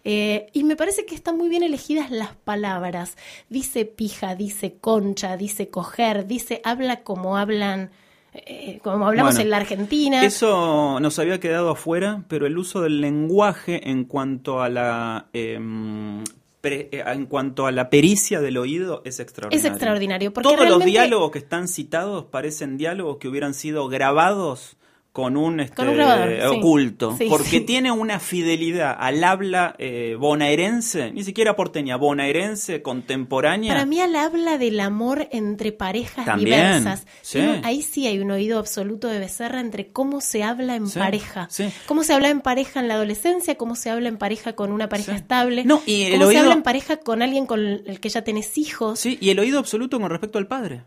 Eh, 0.04 0.46
y 0.52 0.64
me 0.64 0.76
parece 0.76 1.04
que 1.04 1.14
están 1.14 1.36
muy 1.36 1.48
bien 1.48 1.62
elegidas 1.62 2.10
las 2.10 2.34
palabras. 2.34 3.16
Dice 3.48 3.84
pija, 3.84 4.34
dice 4.34 4.74
concha, 4.80 5.36
dice 5.36 5.68
coger, 5.68 6.26
dice 6.26 6.60
habla 6.64 7.02
como 7.02 7.36
hablan. 7.36 7.90
Eh, 8.32 8.78
como 8.84 9.08
hablamos 9.08 9.38
en 9.40 9.50
la 9.50 9.56
Argentina. 9.56 10.24
Eso 10.24 11.00
nos 11.00 11.18
había 11.18 11.40
quedado 11.40 11.70
afuera, 11.70 12.22
pero 12.28 12.46
el 12.46 12.58
uso 12.58 12.80
del 12.80 13.00
lenguaje 13.00 13.90
en 13.90 14.04
cuanto 14.04 14.62
a 14.62 14.68
la 14.68 15.26
em, 15.32 16.22
eh, 16.62 17.02
en 17.06 17.26
cuanto 17.26 17.66
a 17.66 17.72
la 17.72 17.88
pericia 17.88 18.40
del 18.40 18.58
oído 18.58 19.02
es 19.04 19.18
extraordinario. 19.18 19.66
Es 19.66 19.72
extraordinario. 19.72 20.32
Todos 20.32 20.68
los 20.68 20.84
diálogos 20.84 21.30
que 21.30 21.38
están 21.38 21.68
citados 21.68 22.26
parecen 22.26 22.76
diálogos 22.76 23.16
que 23.16 23.28
hubieran 23.28 23.54
sido 23.54 23.88
grabados 23.88 24.76
con 25.12 25.36
un, 25.36 25.58
este, 25.58 26.46
oculto, 26.46 27.18
porque 27.28 27.60
tiene 27.66 27.90
una 27.90 28.20
fidelidad 28.20 28.96
al 28.96 29.24
habla 29.24 29.74
eh, 29.78 30.14
bonaerense, 30.16 31.10
ni 31.10 31.24
siquiera 31.24 31.56
porteña, 31.56 31.96
bonaerense, 31.96 32.80
contemporánea. 32.80 33.72
Para 33.72 33.86
mí 33.86 34.00
al 34.00 34.14
habla 34.14 34.56
del 34.56 34.78
amor 34.78 35.28
entre 35.32 35.72
parejas 35.72 36.38
diversas. 36.38 37.06
Ahí 37.64 37.82
sí 37.82 38.06
hay 38.06 38.20
un 38.20 38.30
oído 38.30 38.60
absoluto 38.60 39.08
de 39.08 39.18
Becerra 39.18 39.60
entre 39.60 39.88
cómo 39.88 40.20
se 40.20 40.44
habla 40.44 40.76
en 40.76 40.88
pareja, 40.88 41.48
cómo 41.86 42.04
se 42.04 42.12
habla 42.12 42.28
en 42.30 42.40
pareja 42.40 42.78
en 42.78 42.86
la 42.86 42.94
adolescencia, 42.94 43.56
cómo 43.56 43.74
se 43.74 43.90
habla 43.90 44.08
en 44.08 44.16
pareja 44.16 44.52
con 44.52 44.70
una 44.70 44.88
pareja 44.88 45.16
estable, 45.16 45.64
no, 45.64 45.82
y 45.86 46.12
cómo 46.12 46.30
se 46.30 46.38
habla 46.38 46.54
en 46.54 46.62
pareja 46.62 46.98
con 46.98 47.22
alguien 47.22 47.46
con 47.46 47.60
el 47.60 47.98
que 47.98 48.08
ya 48.08 48.22
tenés 48.22 48.56
hijos. 48.58 49.00
Sí, 49.00 49.18
y 49.20 49.30
el 49.30 49.40
oído 49.40 49.58
absoluto 49.58 49.98
con 49.98 50.08
respecto 50.08 50.38
al 50.38 50.46
padre. 50.46 50.82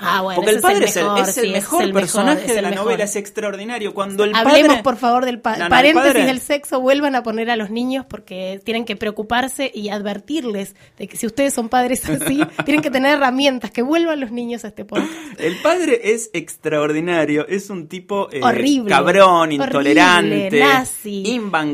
Ah, 0.00 0.22
bueno, 0.22 0.36
Porque 0.40 0.54
el 0.54 0.60
padre 0.60 0.84
es 0.84 0.96
el 0.96 1.04
mejor, 1.06 1.18
es 1.20 1.28
el 1.28 1.34
sí, 1.34 1.40
ese 1.40 1.48
mejor 1.50 1.80
es 1.82 1.86
el 1.88 1.92
mejor, 1.92 2.00
personaje 2.02 2.54
de 2.54 2.62
la 2.62 2.70
mejor. 2.70 2.84
novela, 2.84 3.02
es 3.04 3.16
extraordinario. 3.16 3.94
Cuando 3.94 4.22
el 4.22 4.34
Hablemos, 4.34 4.68
padre... 4.68 4.82
por 4.84 4.96
favor, 4.96 5.24
del 5.24 5.40
pa- 5.40 5.56
No, 5.56 5.68
paréntesis 5.68 6.12
padre- 6.12 6.24
del 6.26 6.40
sexo. 6.40 6.80
Vuelvan 6.80 7.16
a 7.16 7.24
poner 7.24 7.50
a 7.50 7.56
los 7.56 7.70
niños 7.70 8.06
porque 8.08 8.60
tienen 8.64 8.84
que 8.84 8.94
preocuparse 8.94 9.72
y 9.74 9.88
advertirles 9.88 10.76
de 10.98 11.08
que 11.08 11.16
si 11.16 11.26
ustedes 11.26 11.52
son 11.52 11.68
padres 11.68 12.08
así, 12.08 12.40
tienen 12.64 12.80
que 12.80 12.90
tener 12.92 13.14
herramientas. 13.16 13.72
Que 13.72 13.82
vuelvan 13.82 14.20
los 14.20 14.30
niños 14.30 14.64
a 14.64 14.68
este 14.68 14.84
podcast. 14.84 15.10
El 15.36 15.56
padre 15.62 16.00
es 16.14 16.30
extraordinario, 16.32 17.46
es 17.48 17.68
un 17.68 17.88
tipo 17.88 18.28
eh, 18.30 18.40
Horrible, 18.42 18.90
cabrón, 18.90 19.40
horrible, 19.48 19.64
intolerante, 19.64 20.60
nazi. 20.60 21.22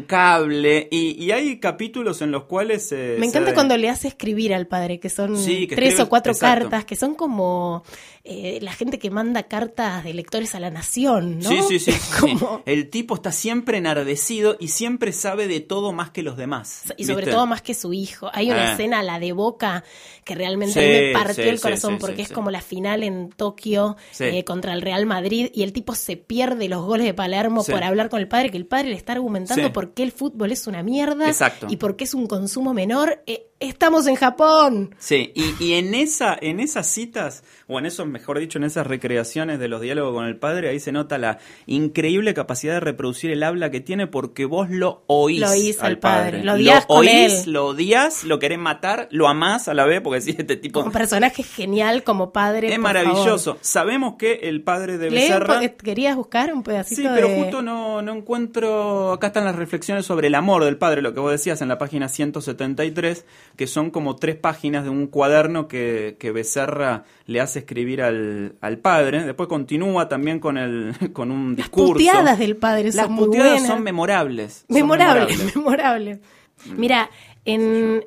imbancable, 0.04 0.88
y, 0.90 1.22
y 1.24 1.30
hay 1.30 1.58
capítulos 1.58 2.22
en 2.22 2.30
los 2.30 2.44
cuales... 2.44 2.90
eh, 2.92 3.16
Me 3.18 3.26
encanta 3.26 3.54
cuando 3.54 3.76
le 3.76 3.88
hace 3.90 4.08
escribir 4.08 4.54
al 4.54 4.66
padre, 4.66 4.98
que 5.00 5.10
son 5.10 5.36
Sí, 5.36 5.66
que 5.66 5.76
tres 5.76 5.94
escribe- 5.94 6.02
o 6.04 6.08
cuatro 6.08 6.32
exacto. 6.32 6.60
cartas, 6.70 6.84
que 6.84 6.96
son 6.96 7.14
como 7.14 7.84
eh, 8.26 8.58
la 8.62 8.72
gente 8.72 8.98
que 8.98 9.10
manda 9.10 9.42
cartas 9.42 10.02
de 10.02 10.14
lectores 10.14 10.54
a 10.54 10.60
la 10.60 10.70
nación, 10.70 11.40
¿no? 11.40 11.50
Sí, 11.50 11.60
sí, 11.78 11.92
sí. 11.92 11.92
Como- 12.20 12.62
El 12.64 12.88
tipo 12.88 13.14
está 13.16 13.30
siempre 13.32 13.76
enardecido 13.76 14.56
y 14.58 14.68
siempre 14.68 15.12
sabe 15.12 15.46
de 15.46 15.60
todo 15.60 15.92
más 15.92 16.10
que 16.10 16.22
los 16.22 16.36
demás. 16.38 16.84
Y 16.96 17.04
sobre 17.04 17.18
¿viste? 17.26 17.32
todo 17.32 17.46
más 17.46 17.60
que 17.60 17.74
su 17.74 17.92
hijo. 17.92 18.30
Hay 18.32 18.50
una 18.50 18.70
Ah. 18.70 18.72
escena, 18.72 19.02
la 19.02 19.18
de 19.18 19.32
Boca, 19.32 19.84
que 20.24 20.34
realmente 20.34 20.72
Sí, 20.72 20.80
me 20.80 21.12
partió 21.12 21.44
sí, 21.44 21.50
el 21.50 21.60
corazón 21.60 21.94
sí, 21.94 21.98
porque 22.00 22.22
es 22.22 22.32
como 22.32 22.50
la 22.50 22.62
final 22.62 23.02
en 23.02 23.28
Tokio 23.28 23.96
eh, 24.18 24.42
contra 24.44 24.72
el 24.72 24.80
Real 24.80 25.04
Madrid 25.04 25.50
y 25.52 25.62
el 25.62 25.74
tipo 25.74 25.94
se 25.94 26.16
pierde 26.16 26.68
los 26.70 26.82
goles 26.84 27.04
de 27.06 27.12
Palermo 27.12 27.62
por 27.62 27.84
hablar 27.84 28.08
con 28.08 28.20
el 28.20 28.28
padre, 28.28 28.50
que 28.50 28.56
el 28.56 28.66
padre 28.66 28.88
le 28.88 28.96
está 28.96 29.12
argumentando 29.12 29.70
por 29.72 29.92
qué 29.92 30.02
el 30.02 30.12
fútbol 30.12 30.50
es 30.50 30.66
una 30.66 30.82
mierda 30.82 31.26
Exacto. 31.28 31.66
y 31.68 31.76
por 31.76 31.96
qué 31.96 32.04
es 32.04 32.14
un 32.14 32.26
consumo 32.26 32.72
menor. 32.72 33.22
Eh, 33.26 33.48
estamos 33.68 34.06
en 34.06 34.14
Japón. 34.16 34.94
Sí, 34.98 35.32
y, 35.34 35.54
y 35.64 35.72
en 35.74 35.94
esa, 35.94 36.36
en 36.40 36.60
esas 36.60 36.86
citas, 36.86 37.44
o 37.66 37.78
en 37.78 37.86
esos, 37.86 38.06
mejor 38.06 38.38
dicho, 38.38 38.58
en 38.58 38.64
esas 38.64 38.86
recreaciones 38.86 39.58
de 39.58 39.68
los 39.68 39.80
diálogos 39.80 40.14
con 40.14 40.26
el 40.26 40.36
padre, 40.36 40.68
ahí 40.68 40.80
se 40.80 40.92
nota 40.92 41.18
la 41.18 41.38
increíble 41.66 42.34
capacidad 42.34 42.74
de 42.74 42.80
reproducir 42.80 43.30
el 43.30 43.42
habla 43.42 43.70
que 43.70 43.80
tiene 43.80 44.06
porque 44.06 44.44
vos 44.44 44.68
lo 44.70 45.02
oís, 45.06 45.40
Lo 45.40 45.50
oís 45.50 45.80
al 45.80 45.86
al 45.86 45.98
padre, 45.98 46.38
lo 46.38 46.44
Lo, 46.44 46.52
odias 46.54 46.86
con 46.86 46.98
oís, 46.98 47.44
él. 47.46 47.52
lo 47.52 47.66
odias, 47.66 48.24
lo 48.24 48.38
querés 48.38 48.58
matar, 48.58 49.08
lo 49.10 49.28
amás 49.28 49.68
a 49.68 49.74
la 49.74 49.84
vez, 49.84 50.00
porque 50.00 50.20
sí, 50.20 50.34
este 50.38 50.56
tipo 50.56 50.80
Un 50.82 50.92
personaje 50.92 51.42
genial 51.42 52.02
como 52.04 52.32
padre. 52.32 52.68
es 52.68 52.74
por 52.74 52.82
maravilloso. 52.82 53.58
Sabemos 53.60 54.14
que 54.18 54.34
el 54.44 54.62
padre 54.62 54.98
de 54.98 55.08
favor. 55.08 55.20
Becerra... 55.20 55.60
po- 55.60 55.84
¿Querías 55.84 56.16
buscar 56.16 56.52
un 56.52 56.62
pedacito 56.62 57.02
Sí, 57.02 57.08
pero 57.14 57.28
de- 57.28 57.36
justo 57.42 57.62
no, 57.62 58.02
no 58.02 58.12
encuentro. 58.14 59.12
Acá 59.12 59.28
están 59.28 59.44
las 59.44 59.56
reflexiones 59.56 60.04
sobre 60.06 60.26
el 60.28 60.34
amor 60.34 60.64
del 60.64 60.76
padre, 60.76 61.02
lo 61.02 61.14
que 61.14 61.20
vos 61.20 61.30
decías 61.30 61.60
en 61.62 61.68
la 61.68 61.78
página 61.78 62.08
173, 62.08 63.24
que 63.56 63.66
son 63.66 63.90
como 63.90 64.16
tres 64.16 64.36
páginas 64.36 64.84
de 64.84 64.90
un 64.90 65.06
cuaderno 65.06 65.68
que, 65.68 66.16
que 66.18 66.32
Becerra 66.32 67.04
le 67.26 67.40
hace 67.40 67.60
escribir 67.60 68.02
al, 68.02 68.56
al 68.60 68.78
padre. 68.78 69.24
Después 69.24 69.48
continúa 69.48 70.08
también 70.08 70.40
con, 70.40 70.58
el, 70.58 70.94
con 71.12 71.30
un 71.30 71.50
Las 71.50 71.56
discurso. 71.58 71.92
puteadas 71.94 72.38
del 72.38 72.56
padre 72.56 72.84
Las 72.92 73.06
son 73.06 73.12
muy 73.12 73.26
puteadas 73.26 73.50
buenas. 73.52 73.68
son 73.68 73.82
memorables. 73.82 74.64
son 74.68 74.74
Memorable, 74.76 75.26
memorables. 75.36 75.56
memorable. 75.56 76.20
Mira, 76.76 77.10
en, 77.44 78.04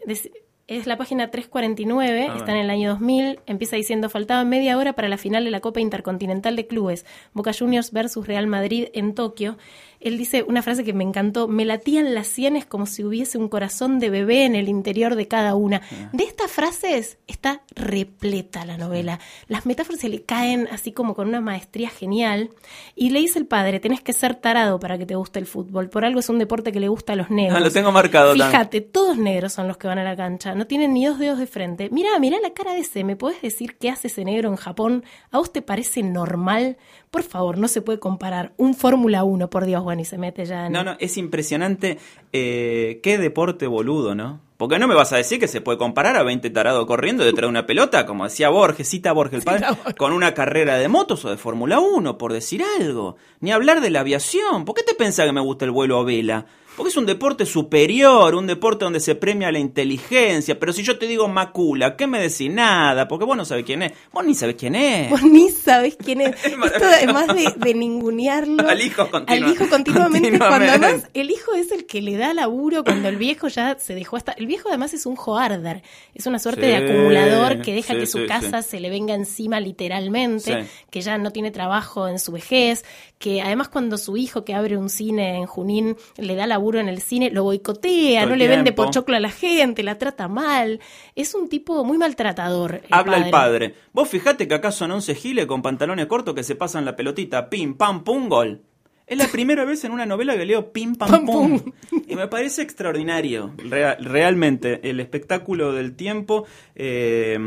es 0.68 0.86
la 0.86 0.98
página 0.98 1.32
349, 1.32 2.28
A 2.30 2.36
está 2.36 2.52
en 2.52 2.58
el 2.58 2.70
año 2.70 2.90
2000, 2.90 3.40
empieza 3.46 3.76
diciendo, 3.78 4.10
faltaba 4.10 4.44
media 4.44 4.78
hora 4.78 4.94
para 4.94 5.08
la 5.08 5.18
final 5.18 5.46
de 5.46 5.52
la 5.52 5.62
Copa 5.62 5.80
Intercontinental 5.80 6.56
de 6.58 6.68
Clubes, 6.68 7.06
Boca 7.34 7.52
Juniors 7.58 7.92
versus 7.94 8.28
Real 8.28 8.48
Madrid 8.48 8.88
en 8.94 9.14
Tokio. 9.16 9.58
Él 10.00 10.18
dice 10.18 10.44
una 10.44 10.62
frase 10.62 10.84
que 10.84 10.94
me 10.94 11.04
encantó, 11.04 11.48
me 11.48 11.66
latían 11.66 12.14
las 12.14 12.28
sienes 12.28 12.66
como 12.66 12.86
si 12.86 13.04
hubiese 13.04 13.38
un 13.38 13.50
corazón 13.50 14.00
de 14.00 14.10
bebé 14.10 14.46
en 14.46 14.56
el 14.56 14.70
interior 14.70 15.16
de 15.16 15.28
cada 15.28 15.56
una. 15.56 15.82
De 16.14 16.24
estas 16.24 16.52
frases 16.52 17.18
está 17.28 17.62
repleta 17.76 18.66
la 18.66 18.78
novela. 18.78 19.20
Las 19.48 19.66
metáforas 19.66 20.02
se 20.02 20.10
le 20.10 20.24
caen 20.24 20.68
así 20.72 20.92
como 20.92 21.16
con 21.16 21.28
una 21.28 21.42
maestría 21.42 21.90
genial. 21.90 22.52
Y 22.96 23.10
le 23.10 23.20
dice 23.20 23.40
el 23.40 23.46
padre, 23.46 23.80
tenés 23.80 24.02
que 24.02 24.14
ser 24.14 24.36
tarado 24.36 24.80
para 24.80 24.98
que 24.98 25.06
te 25.06 25.16
guste 25.16 25.40
el 25.40 25.46
fútbol. 25.46 25.90
Por 25.90 26.06
algo 26.06 26.20
es 26.20 26.30
un 26.30 26.40
deporte 26.40 26.72
que 26.72 26.80
le 26.80 26.88
gusta 26.88 27.14
a 27.14 27.16
los 27.16 27.30
negros. 27.30 27.58
Ah, 27.58 27.60
lo 27.60 27.72
tengo 27.72 27.92
marcado. 27.92 28.34
Fíjate, 28.34 28.82
todos 28.82 29.18
negros 29.18 29.54
son 29.54 29.68
los 29.68 29.78
que 29.78 29.88
van 29.88 30.00
a 30.00 30.04
la 30.04 30.16
cancha. 30.16 30.56
No 30.56 30.68
tienen 30.68 30.94
ni 30.94 31.06
dos 31.06 31.20
dedos 31.20 31.40
de 31.40 31.48
frente. 31.48 31.90
Mirá, 31.92 32.18
mirá 32.20 32.38
la 32.42 32.54
cara 32.54 32.74
de 32.74 32.80
ese. 32.80 33.04
¿Me 33.04 33.16
podés 33.16 33.42
decir 33.42 33.78
qué 33.78 33.90
hace 33.90 34.08
ese 34.08 34.26
negro 34.26 34.50
en 34.50 34.56
Japón? 34.56 35.04
¿A 35.32 35.38
vos 35.38 35.52
te 35.52 35.62
parece 35.62 36.04
normal? 36.04 36.78
Por 37.12 37.24
favor, 37.24 37.58
no 37.58 37.68
se 37.68 37.82
puede 37.82 38.00
comparar. 38.00 38.54
Un 38.58 38.74
Fórmula 38.74 39.24
1, 39.24 39.50
por 39.50 39.66
Dios, 39.66 39.84
bueno, 39.88 40.02
y 40.02 40.06
se 40.06 40.18
mete 40.18 40.46
ya 40.46 40.68
en... 40.68 40.74
No, 40.74 40.84
no, 40.84 40.98
es 41.00 41.16
impresionante. 41.16 41.98
eh, 42.34 43.00
qué 43.02 43.18
deporte 43.18 43.68
boludo, 43.68 44.16
¿no? 44.16 44.42
Porque 44.58 44.80
no 44.80 44.86
me 44.86 44.96
vas 44.96 45.14
a 45.14 45.16
decir 45.16 45.40
que 45.40 45.48
se 45.48 45.62
puede 45.62 45.78
comparar 45.78 46.18
a 46.18 46.24
20 46.24 46.50
tarados 46.50 46.86
corriendo 46.86 47.24
detrás 47.24 47.44
de 47.44 47.52
una 47.52 47.66
pelota, 47.66 48.06
como 48.06 48.26
decía 48.26 48.50
Borges, 48.50 48.90
cita 48.90 49.14
Borges 49.14 49.40
el 49.40 49.44
padre, 49.46 49.66
con 49.98 50.12
una 50.12 50.34
carrera 50.34 50.76
de 50.76 50.90
motos 50.90 51.24
o 51.24 51.30
de 51.30 51.38
Fórmula 51.38 51.80
1, 51.80 52.18
por 52.18 52.34
decir 52.34 52.62
algo. 52.82 53.16
Ni 53.40 53.54
hablar 53.54 53.80
de 53.80 53.90
la 53.90 54.02
aviación. 54.02 54.66
¿Por 54.66 54.76
qué 54.76 54.84
te 54.84 54.94
pensás 54.94 55.26
que 55.26 55.32
me 55.32 55.40
gusta 55.40 55.64
el 55.64 55.72
vuelo 55.72 55.98
a 56.00 56.04
vela? 56.04 56.46
Porque 56.78 56.92
es 56.92 56.98
un 56.98 57.08
deporte 57.08 57.48
superior, 57.48 58.36
un 58.36 58.46
deporte 58.46 58.86
donde 58.86 59.00
se 59.00 59.16
premia 59.16 59.52
la 59.52 59.58
inteligencia. 59.58 60.60
Pero 60.60 60.72
si 60.72 60.84
yo 60.84 61.00
te 61.00 61.08
digo 61.08 61.28
Macula, 61.28 61.96
¿qué 61.96 62.06
me 62.06 62.20
decís? 62.20 62.52
Nada, 62.52 63.08
porque 63.08 63.26
vos 63.26 63.36
no 63.36 63.46
sabés 63.46 63.66
quién 63.66 63.82
es. 63.82 63.94
Vos 64.14 64.24
ni 64.24 64.36
sabés 64.36 64.58
quién 64.58 64.76
es. 64.76 65.10
Vos 65.10 65.24
ni 65.24 65.50
sabés 65.50 65.98
quién 65.98 66.22
es. 66.22 66.36
Esto 66.46 66.86
además 66.86 67.30
de, 67.30 67.52
de 67.56 67.74
ningunearlo. 67.74 68.70
Al 68.70 68.80
hijo 68.80 69.10
Al 69.26 69.50
hijo 69.50 69.68
continuamente. 69.72 70.38
Cuando 70.38 70.70
además 70.70 71.10
el 71.16 71.32
hijo 71.32 71.56
es 71.56 71.72
el 71.72 71.88
que 71.88 72.00
le 72.00 72.16
da 72.16 72.36
laburo 72.36 72.84
cuando 72.84 73.10
el 73.10 73.18
viejo 73.18 73.48
ya 73.48 73.80
se 73.80 73.96
dejó 73.96 74.18
hasta. 74.18 74.34
El 74.34 74.46
viejo 74.46 74.70
además 74.70 74.94
es 74.94 75.08
un 75.08 75.16
joarder. 75.16 75.82
Es 76.14 76.28
una 76.28 76.38
suerte 76.38 76.68
de 76.68 76.76
acumulador 76.76 77.64
que 77.64 77.74
deja 77.74 77.96
sí, 77.96 78.02
que 78.02 78.06
su 78.06 78.20
sí, 78.20 78.28
casa 78.28 78.62
se 78.62 78.80
le 78.80 78.92
venga 78.92 79.16
encima 79.16 79.60
literalmente. 79.60 80.68
Que 80.92 81.02
ya 81.02 81.18
no 81.18 81.32
tiene 81.32 81.50
trabajo 81.50 82.08
en 82.08 82.20
su 82.20 82.32
vejez. 82.32 82.86
Que 83.20 83.42
además 83.42 83.70
cuando 83.70 83.98
su 83.98 84.16
hijo 84.16 84.46
que 84.46 84.54
abre 84.54 84.78
un 84.78 84.90
cine 84.90 85.38
en 85.38 85.46
Junín 85.48 85.96
le 86.18 86.36
da 86.36 86.46
laburo 86.46 86.80
en 86.80 86.88
el 86.88 87.02
cine, 87.02 87.32
lo 87.32 87.44
boicotea, 87.44 88.22
Todo 88.22 88.30
no 88.32 88.36
le 88.36 88.48
vende 88.48 88.72
pochoclo 88.74 89.16
a 89.16 89.20
la 89.20 89.32
gente, 89.32 89.82
la 89.82 89.98
trata 89.98 90.28
mal. 90.28 90.80
Es 91.16 91.34
un 91.34 91.50
tipo 91.50 91.84
muy 91.84 91.98
maltratador. 91.98 92.82
Habla 92.92 93.18
el 93.18 93.32
padre. 93.32 93.74
Vos 93.92 94.08
fijate 94.08 94.48
que 94.48 94.54
acá 94.54 94.72
son 94.72 94.92
11 94.92 95.16
giles 95.16 95.46
con 95.48 95.64
pantalones 95.64 96.06
cortos 96.06 96.36
que 96.36 96.44
se 96.44 96.54
pasan 96.56 96.86
la 96.86 96.96
pelotita, 96.96 97.50
pim, 97.50 97.76
pam, 97.76 98.04
pum, 98.04 98.30
gol. 98.30 98.62
Es 99.08 99.18
la 99.18 99.28
primera 99.28 99.64
vez 99.66 99.84
en 99.86 99.94
una 99.94 100.06
novela 100.06 100.36
que 100.38 100.46
leo 100.46 100.72
pim, 100.72 100.96
pam, 100.96 101.10
Pam, 101.10 101.26
pum. 101.26 101.60
pum. 101.60 101.72
Y 102.08 102.16
me 102.16 102.28
parece 102.28 102.62
extraordinario, 102.62 103.54
rea- 103.58 103.96
realmente, 104.00 104.88
el 104.90 105.00
espectáculo 105.00 105.72
del 105.72 105.96
tiempo. 105.96 106.46
eh, 106.76 107.38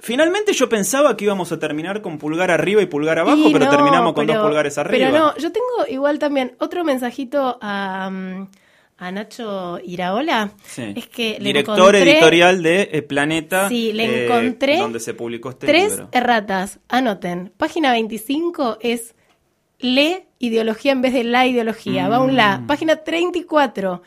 finalmente 0.00 0.52
yo 0.52 0.68
pensaba 0.68 1.16
que 1.16 1.24
íbamos 1.24 1.52
a 1.52 1.58
terminar 1.58 2.02
con 2.02 2.18
pulgar 2.18 2.50
arriba 2.50 2.82
y 2.82 2.86
pulgar 2.86 3.18
abajo, 3.18 3.48
Y 3.48 3.52
pero 3.52 3.66
no, 3.66 3.70
terminamos 3.70 4.12
con 4.14 4.26
pero- 4.26 4.38
dos 4.40 4.48
pulgares 4.48 4.76
arriba. 4.78 5.10
Pero 5.10 5.18
no, 5.18 5.36
yo 5.36 5.52
tengo 5.52 5.66
igual 5.88 6.18
también 6.18 6.56
otro 6.58 6.84
mensajito 6.84 7.58
a, 7.60 8.10
mm, 8.10 8.48
a 8.98 9.12
Nacho 9.12 9.78
Iraola. 9.84 10.50
Sí. 10.64 10.92
Es 10.96 11.06
que 11.08 11.36
le 11.38 11.44
Director 11.46 11.78
encontré 11.94 12.12
editorial 12.12 12.62
de 12.62 12.88
eh, 12.92 13.02
Planeta, 13.02 13.68
Sí, 13.68 13.92
le 13.92 14.04
eh, 14.04 14.24
encontré 14.26 14.76
donde 14.78 15.00
se 15.00 15.14
publicó 15.14 15.50
este 15.50 15.66
tres 15.66 15.92
libro. 15.92 16.08
erratas. 16.12 16.80
Anoten. 16.88 17.52
Página 17.56 17.92
25 17.92 18.78
es 18.80 19.14
lee 19.78 20.24
ideología 20.38 20.92
en 20.92 21.00
vez 21.02 21.14
de 21.14 21.24
la 21.24 21.46
ideología. 21.46 22.08
Va 22.08 22.20
un 22.20 22.32
Mm. 22.32 22.36
la. 22.36 22.62
Página 22.66 22.96
34. 22.96 24.02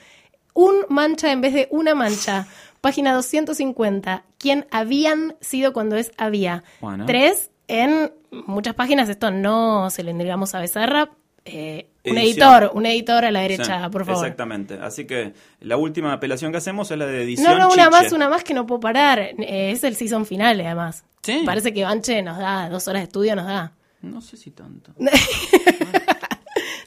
Un 0.54 0.76
mancha 0.90 1.32
en 1.32 1.42
vez 1.42 1.54
de 1.54 1.68
una 1.72 1.96
mancha. 1.96 2.46
Página 2.84 3.14
250. 3.14 4.26
¿Quién 4.38 4.68
habían 4.70 5.38
sido 5.40 5.72
cuando 5.72 5.96
es 5.96 6.12
había? 6.18 6.66
Bueno. 6.82 7.06
Tres 7.06 7.50
en 7.70 8.12
muchas 8.30 8.76
páginas. 8.76 9.08
Esto 9.08 9.32
no 9.32 9.90
se 9.90 10.04
lo 10.04 10.12
entregamos 10.12 10.54
a 10.54 10.60
Becerra. 10.60 11.10
Eh, 11.46 11.88
un 12.04 12.18
editor, 12.18 12.72
un 12.74 12.86
editor 12.86 13.24
a 13.24 13.32
la 13.32 13.40
derecha, 13.40 13.86
Sí, 13.86 13.90
por 13.90 14.04
favor. 14.04 14.26
Exactamente. 14.26 14.80
Así 14.82 15.06
que 15.06 15.32
la 15.62 15.78
última 15.78 16.12
apelación 16.12 16.52
que 16.52 16.58
hacemos 16.58 16.92
es 16.92 16.98
la 16.98 17.06
de 17.06 17.24
edición. 17.24 17.54
No, 17.54 17.58
no, 17.58 17.68
una 17.68 17.86
Chiche. 17.86 18.04
más, 18.04 18.12
una 18.12 18.28
más 18.28 18.44
que 18.44 18.54
no 18.54 18.68
puedo 18.68 18.82
parar. 18.82 19.18
Eh, 19.20 19.72
es 19.72 19.86
el 19.86 19.96
season 19.96 20.26
final, 20.26 20.60
además. 20.60 21.06
Sí. 21.22 21.44
Parece 21.46 21.74
que 21.74 21.86
Banche 21.86 22.22
nos 22.22 22.38
da 22.38 22.68
dos 22.68 22.86
horas 22.90 23.04
de 23.04 23.06
estudio, 23.06 23.34
nos 23.38 23.46
da. 23.46 23.72
No 24.02 24.20
sé 24.20 24.36
si 24.36 24.52
tanto. 24.52 24.92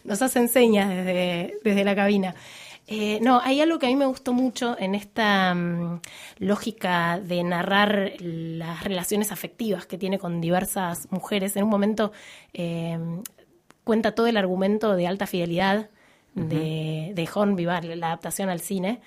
Nos 0.04 0.22
hacen 0.22 0.48
señas 0.48 0.88
desde, 0.88 1.56
desde 1.64 1.84
la 1.84 1.96
cabina. 1.96 2.34
Eh, 2.88 3.18
no, 3.20 3.40
hay 3.42 3.60
algo 3.60 3.78
que 3.78 3.86
a 3.86 3.88
mí 3.88 3.96
me 3.96 4.06
gustó 4.06 4.32
mucho 4.32 4.76
en 4.78 4.94
esta 4.94 5.54
mm, 5.54 6.00
lógica 6.38 7.18
de 7.18 7.42
narrar 7.42 8.12
las 8.20 8.84
relaciones 8.84 9.32
afectivas 9.32 9.86
que 9.86 9.98
tiene 9.98 10.18
con 10.18 10.40
diversas 10.40 11.10
mujeres. 11.10 11.56
En 11.56 11.64
un 11.64 11.70
momento 11.70 12.12
eh, 12.52 12.98
cuenta 13.82 14.12
todo 14.12 14.28
el 14.28 14.36
argumento 14.36 14.94
de 14.94 15.06
alta 15.06 15.26
fidelidad 15.26 15.90
de, 16.34 17.12
de 17.14 17.26
John 17.26 17.56
Vivar, 17.56 17.84
la 17.84 18.08
adaptación 18.08 18.50
al 18.50 18.60
cine. 18.60 19.00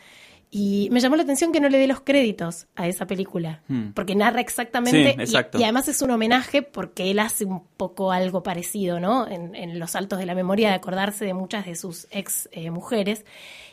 Y 0.52 0.90
me 0.92 1.00
llamó 1.00 1.16
la 1.16 1.22
atención 1.22 1.52
que 1.52 1.60
no 1.60 1.70
le 1.70 1.78
dé 1.78 1.86
los 1.86 2.02
créditos 2.02 2.66
a 2.76 2.88
esa 2.88 3.06
película, 3.06 3.62
Hmm. 3.68 3.90
porque 3.94 4.16
narra 4.16 4.42
exactamente, 4.42 5.16
Sí, 5.28 5.34
y- 5.56 5.58
y, 5.60 5.64
además 5.64 5.88
es 5.88 6.02
un 6.02 6.10
homenaje 6.10 6.64
porque 6.64 7.12
él 7.12 7.20
hace 7.20 7.46
un 7.46 7.64
poco 7.78 8.12
algo 8.12 8.42
parecido, 8.42 9.00
¿no? 9.00 9.28
En, 9.28 9.54
en 9.54 9.78
los 9.78 9.92
saltos 9.92 10.18
de 10.18 10.26
la 10.26 10.34
memoria 10.34 10.70
de 10.70 10.76
acordarse 10.76 11.24
de 11.26 11.36
muchas 11.36 11.66
de 11.68 11.76
sus 11.76 12.08
ex 12.10 12.50
eh, 12.52 12.72
mujeres. 12.72 13.26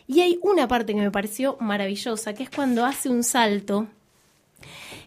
Y 0.07 0.21
hay 0.21 0.39
una 0.43 0.69
parte 0.69 0.93
que 0.95 1.01
me 1.01 1.11
pareció 1.11 1.57
maravillosa, 1.61 2.35
que 2.35 2.43
es 2.43 2.51
cuando 2.51 2.85
hace 2.85 3.09
un 3.09 3.25
salto 3.25 3.87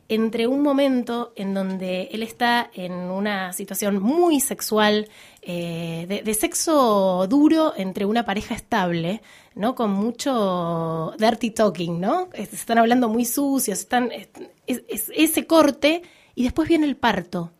entre 0.07 0.47
un 0.47 0.61
momento 0.63 1.33
en 1.35 1.53
donde 1.53 2.09
él 2.11 2.23
está 2.23 2.69
en 2.73 2.93
una 2.93 3.53
situación 3.53 4.01
muy 4.01 4.39
sexual, 4.39 5.07
eh, 5.51 6.21
de, 6.23 6.33
sexo 6.35 7.25
duro 7.27 7.73
entre 7.75 8.05
una 8.05 8.23
pareja 8.23 8.53
estable, 8.53 9.23
¿no? 9.55 9.73
Con 9.73 9.89
mucho 9.89 11.15
dirty 11.17 11.49
talking, 11.49 11.99
¿no? 11.99 12.29
Se 12.35 12.55
están 12.55 12.77
hablando 12.77 13.09
muy 13.09 13.25
sucios, 13.25 13.79
están, 13.79 14.11
ese 14.67 15.47
corte, 15.47 16.03
y 16.35 16.43
después 16.43 16.69
viene 16.69 16.85
el 16.85 16.95
parto. 16.97 17.51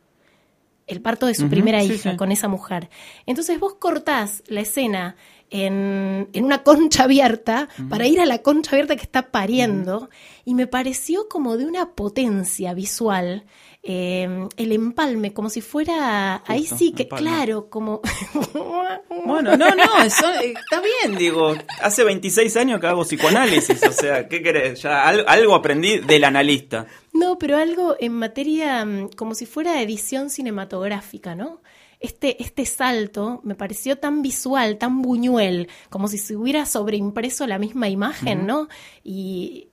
El 0.86 1.02
parto 1.02 1.26
de 1.26 1.34
su 1.34 1.50
primera 1.50 1.84
hija 1.84 2.16
con 2.16 2.32
esa 2.32 2.48
mujer. 2.48 2.92
Entonces 3.26 3.60
vos 3.60 3.78
cortás 3.80 4.44
la 4.46 4.62
escena 4.62 5.16
en, 5.50 6.30
una 6.36 6.62
concha 6.62 7.06
abierta 7.06 7.70
para 7.90 8.06
ir 8.06 8.20
a 8.20 8.28
la 8.28 8.44
concha 8.44 8.72
abierta 8.72 8.96
que 8.96 9.04
está 9.04 9.32
pariendo 9.32 10.12
y 10.46 10.54
me 10.54 10.68
pareció 10.68 11.28
como 11.28 11.58
de 11.58 11.66
una 11.66 11.94
potencia 11.94 12.76
visual 12.76 13.46
em, 13.84 14.48
el 14.58 14.72
empalme, 14.72 15.34
como 15.34 15.50
si 15.50 15.62
fuera, 15.62 16.44
ahí 16.46 16.66
sí 16.66 16.92
que, 16.92 17.08
claro, 17.08 17.70
como... 17.70 18.02
bueno, 19.26 19.56
no, 19.58 19.76
no, 19.76 20.04
eso 20.04 20.30
está 20.42 20.82
bien, 20.82 21.18
digo, 21.18 21.56
hace 21.82 22.04
26 22.04 22.58
años 22.58 22.80
que 22.80 22.88
hago 22.88 23.04
psicoanálisis, 23.04 23.82
o 23.84 23.92
sea, 23.92 24.28
¿qué 24.28 24.42
querés? 24.42 24.82
Ya 24.82 25.08
algo 25.08 25.56
aprendí 25.56 26.00
del 26.00 26.24
analista. 26.24 26.88
No, 27.14 27.38
pero 27.38 27.58
algo 27.58 27.96
en 28.00 28.14
materia 28.14 28.86
mm, 28.86 29.10
como 29.16 29.36
si 29.36 29.46
fuera 29.46 29.82
edición 29.82 30.30
cinematográfica, 30.30 31.36
¿no? 31.36 31.62
este, 32.00 32.42
este 32.42 32.66
salto 32.66 33.42
me 33.44 33.56
pareció 33.56 33.98
tan 33.98 34.22
visual, 34.22 34.78
tan 34.78 35.02
buñuel, 35.02 35.68
como 35.90 36.08
si 36.08 36.18
se 36.18 36.36
hubiera 36.36 36.66
sobreimpreso 36.66 37.46
la 37.46 37.60
misma 37.60 37.90
imagen, 37.90 38.48
¿no? 38.48 38.70
Y, 39.04 39.69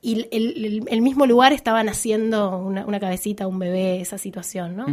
y 0.00 0.28
el, 0.30 0.84
el, 0.88 1.02
mismo 1.02 1.26
lugar 1.26 1.52
estaba 1.52 1.82
naciendo 1.82 2.56
una, 2.56 2.86
una, 2.86 3.00
cabecita, 3.00 3.46
un 3.46 3.58
bebé, 3.58 4.00
esa 4.00 4.16
situación, 4.16 4.76
¿no? 4.76 4.86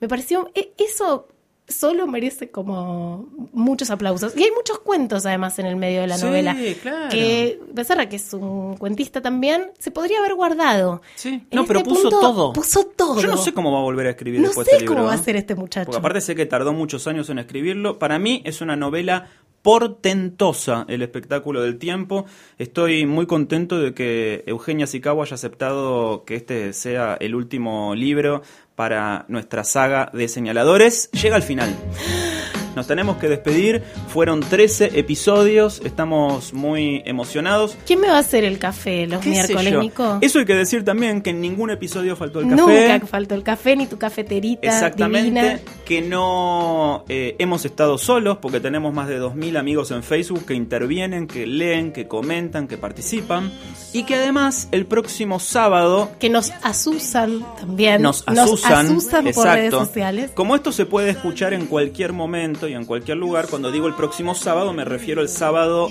Me 0.00 0.08
pareció, 0.08 0.50
e, 0.54 0.72
eso 0.78 1.28
solo 1.66 2.06
merece 2.06 2.50
como 2.50 3.26
muchos 3.52 3.90
aplausos. 3.90 4.36
Y 4.36 4.42
hay 4.42 4.50
muchos 4.50 4.78
cuentos 4.80 5.24
además 5.24 5.58
en 5.58 5.66
el 5.66 5.76
medio 5.76 6.02
de 6.02 6.06
la 6.06 6.18
sí, 6.18 6.24
novela. 6.24 6.56
Claro. 6.82 7.08
Que 7.10 7.60
Becerra, 7.72 8.08
que 8.08 8.16
es 8.16 8.34
un 8.34 8.76
cuentista 8.76 9.22
también, 9.22 9.70
se 9.78 9.90
podría 9.90 10.18
haber 10.18 10.34
guardado. 10.34 11.00
Sí. 11.14 11.46
no, 11.50 11.64
pero 11.64 11.80
este 11.80 11.90
puso 11.90 12.08
todo. 12.10 12.52
Puso 12.52 12.84
todo. 12.84 13.20
Yo 13.20 13.28
no 13.28 13.36
sé 13.36 13.54
cómo 13.54 13.72
va 13.72 13.78
a 13.78 13.82
volver 13.82 14.06
a 14.06 14.10
escribir 14.10 14.40
no 14.40 14.48
después 14.48 14.66
sé 14.66 14.72
este 14.72 14.84
libro. 14.84 14.96
cómo 14.96 15.08
va 15.08 15.14
a 15.14 15.16
¿eh? 15.16 15.22
ser 15.24 15.36
este 15.36 15.54
muchacho. 15.54 15.86
Porque 15.86 15.98
aparte 15.98 16.20
sé 16.20 16.34
que 16.34 16.46
tardó 16.46 16.72
muchos 16.72 17.06
años 17.06 17.30
en 17.30 17.38
escribirlo. 17.38 17.98
Para 17.98 18.18
mí 18.18 18.42
es 18.44 18.60
una 18.60 18.76
novela 18.76 19.28
portentosa 19.64 20.84
el 20.88 21.00
espectáculo 21.00 21.62
del 21.62 21.78
tiempo. 21.78 22.26
Estoy 22.58 23.06
muy 23.06 23.26
contento 23.26 23.78
de 23.80 23.94
que 23.94 24.44
Eugenia 24.46 24.86
Sicabo 24.86 25.22
haya 25.22 25.36
aceptado 25.36 26.24
que 26.26 26.36
este 26.36 26.74
sea 26.74 27.16
el 27.18 27.34
último 27.34 27.94
libro 27.94 28.42
para 28.76 29.24
nuestra 29.28 29.64
saga 29.64 30.10
de 30.12 30.28
señaladores. 30.28 31.10
Llega 31.12 31.36
al 31.36 31.42
final. 31.42 31.74
Nos 32.76 32.86
tenemos 32.86 33.16
que 33.18 33.28
despedir. 33.28 33.82
Fueron 34.08 34.40
13 34.40 34.98
episodios. 34.98 35.80
Estamos 35.84 36.52
muy 36.52 37.02
emocionados. 37.04 37.76
¿Quién 37.86 38.00
me 38.00 38.08
va 38.08 38.16
a 38.16 38.20
hacer 38.20 38.44
el 38.44 38.58
café 38.58 39.06
los 39.06 39.24
miércoles, 39.24 39.78
Nico? 39.78 40.18
Eso 40.20 40.38
hay 40.38 40.44
que 40.44 40.54
decir 40.54 40.84
también 40.84 41.22
que 41.22 41.30
en 41.30 41.40
ningún 41.40 41.70
episodio 41.70 42.16
faltó 42.16 42.40
el 42.40 42.48
café. 42.48 42.88
Nunca 42.90 43.06
faltó 43.06 43.34
el 43.34 43.42
café 43.42 43.76
ni 43.76 43.86
tu 43.86 43.98
cafeterita. 43.98 44.66
Exactamente. 44.66 45.60
Que 45.84 46.00
no 46.00 47.04
eh, 47.08 47.36
hemos 47.38 47.64
estado 47.64 47.98
solos 47.98 48.38
porque 48.40 48.60
tenemos 48.60 48.92
más 48.94 49.08
de 49.08 49.20
2.000 49.20 49.58
amigos 49.58 49.90
en 49.90 50.02
Facebook 50.02 50.46
que 50.46 50.54
intervienen, 50.54 51.26
que 51.26 51.46
leen, 51.46 51.92
que 51.92 52.08
comentan, 52.08 52.66
que 52.66 52.78
participan. 52.78 53.52
Y 53.92 54.04
que 54.04 54.16
además 54.16 54.68
el 54.72 54.86
próximo 54.86 55.38
sábado. 55.38 56.10
Que 56.18 56.28
nos 56.28 56.52
asusan 56.62 57.44
también. 57.58 58.02
Nos 58.02 58.24
asusan. 58.26 58.94
Nos 58.94 59.04
asusan 59.06 59.32
por 59.32 59.46
redes 59.46 59.70
sociales. 59.70 60.30
Como 60.34 60.54
esto 60.54 60.72
se 60.72 60.86
puede 60.86 61.10
escuchar 61.10 61.52
en 61.54 61.66
cualquier 61.66 62.12
momento 62.12 62.63
y 62.68 62.74
en 62.74 62.84
cualquier 62.84 63.18
lugar. 63.18 63.46
Cuando 63.48 63.70
digo 63.70 63.86
el 63.86 63.94
próximo 63.94 64.34
sábado, 64.34 64.72
me 64.72 64.84
refiero 64.84 65.20
al 65.20 65.28
sábado 65.28 65.88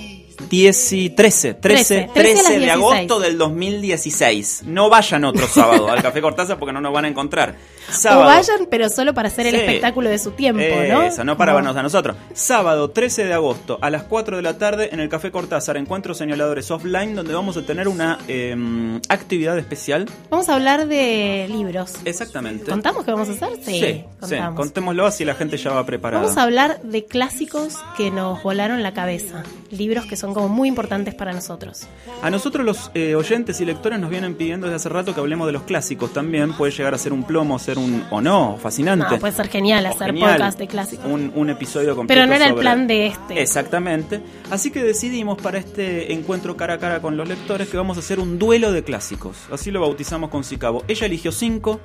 10 0.49 0.93
y 0.93 1.09
13, 1.09 1.53
13, 1.55 2.09
13, 2.13 2.59
de 2.59 2.71
agosto 2.71 3.19
del 3.19 3.37
2016. 3.37 4.63
No 4.65 4.89
vayan 4.89 5.25
otro 5.25 5.47
sábado 5.47 5.89
al 5.89 6.01
Café 6.01 6.21
Cortázar 6.21 6.59
porque 6.59 6.73
no 6.73 6.81
nos 6.81 6.93
van 6.93 7.05
a 7.05 7.07
encontrar. 7.07 7.55
O 7.89 8.19
vayan, 8.19 8.67
pero 8.69 8.89
solo 8.89 9.13
para 9.13 9.27
hacer 9.27 9.47
el 9.47 9.55
espectáculo 9.55 10.09
de 10.09 10.19
su 10.19 10.31
tiempo, 10.31 10.63
¿no? 10.89 11.03
Eso, 11.03 11.23
no 11.23 11.37
para 11.37 11.53
vernos 11.53 11.75
a 11.75 11.83
nosotros. 11.83 12.15
Sábado 12.33 12.89
13 12.89 13.25
de 13.25 13.33
agosto 13.33 13.77
a 13.81 13.89
las 13.89 14.03
4 14.03 14.37
de 14.37 14.43
la 14.43 14.57
tarde 14.57 14.89
en 14.91 14.99
el 14.99 15.09
Café 15.09 15.31
Cortázar, 15.31 15.77
encuentros 15.77 16.17
señaladores 16.17 16.71
offline, 16.71 17.15
donde 17.15 17.33
vamos 17.33 17.57
a 17.57 17.65
tener 17.65 17.87
una 17.87 18.19
em, 18.27 18.99
actividad 19.09 19.57
especial. 19.57 20.09
Vamos 20.29 20.49
a 20.49 20.55
hablar 20.55 20.87
de 20.87 21.47
libros. 21.49 21.93
Exactamente. 22.05 22.71
¿Contamos 22.71 23.05
qué 23.05 23.11
vamos 23.11 23.29
a 23.29 23.31
hacer? 23.33 23.49
Sí, 23.63 24.03
sí, 24.21 24.35
contémoslo 24.55 25.05
así 25.05 25.25
la 25.25 25.35
gente 25.35 25.57
ya 25.57 25.71
va 25.71 25.85
preparada. 25.85 26.23
Vamos 26.23 26.37
a 26.37 26.43
hablar 26.43 26.81
de 26.81 27.05
clásicos 27.05 27.77
que 27.97 28.11
nos 28.11 28.41
volaron 28.43 28.83
la 28.83 28.93
cabeza. 28.93 29.43
Libros 29.69 30.05
que 30.05 30.15
son 30.15 30.22
como 30.31 30.47
muy 30.47 30.69
importantes 30.69 31.15
para 31.15 31.33
nosotros. 31.33 31.87
A 32.21 32.29
nosotros 32.29 32.63
los 32.63 32.91
eh, 32.93 33.15
oyentes 33.15 33.59
y 33.59 33.65
lectores 33.65 33.99
nos 33.99 34.11
vienen 34.11 34.35
pidiendo 34.35 34.67
desde 34.67 34.75
hace 34.75 34.89
rato 34.89 35.15
que 35.15 35.19
hablemos 35.19 35.47
de 35.47 35.53
los 35.53 35.63
clásicos 35.63 36.13
también. 36.13 36.53
Puede 36.53 36.71
llegar 36.71 36.93
a 36.93 36.99
ser 36.99 37.13
un 37.13 37.23
plomo, 37.23 37.57
ser 37.57 37.79
un... 37.79 38.03
o 38.11 38.21
no, 38.21 38.57
fascinante. 38.61 39.17
puede 39.17 39.33
ser 39.33 39.49
genial 39.49 39.87
hacer 39.87 40.13
podcast 40.13 40.59
de 40.59 40.67
clásicos. 40.67 41.05
Un, 41.05 41.49
episodio 41.49 41.95
completo 41.95 42.19
Pero 42.19 42.27
no 42.27 42.35
era 42.35 42.47
el 42.47 42.55
plan 42.55 42.85
de 42.85 43.07
este. 43.07 43.41
Exactamente. 43.41 44.21
Así 44.51 44.69
que 44.69 44.83
decidimos 44.83 45.41
para 45.41 45.57
este 45.57 46.13
encuentro 46.13 46.55
cara 46.55 46.75
a 46.75 46.77
cara 46.77 47.01
con 47.01 47.17
los 47.17 47.27
lectores 47.27 47.69
que 47.69 47.77
vamos 47.77 47.97
a 47.97 48.01
hacer 48.01 48.19
un 48.19 48.37
duelo 48.37 48.71
de 48.71 48.83
clásicos. 48.83 49.37
Así 49.51 49.71
lo 49.71 49.81
bautizamos 49.81 50.29
con 50.29 50.43
Sicabo. 50.43 50.83
Ella 50.87 51.07
eligió 51.07 51.31
cinco 51.31 51.79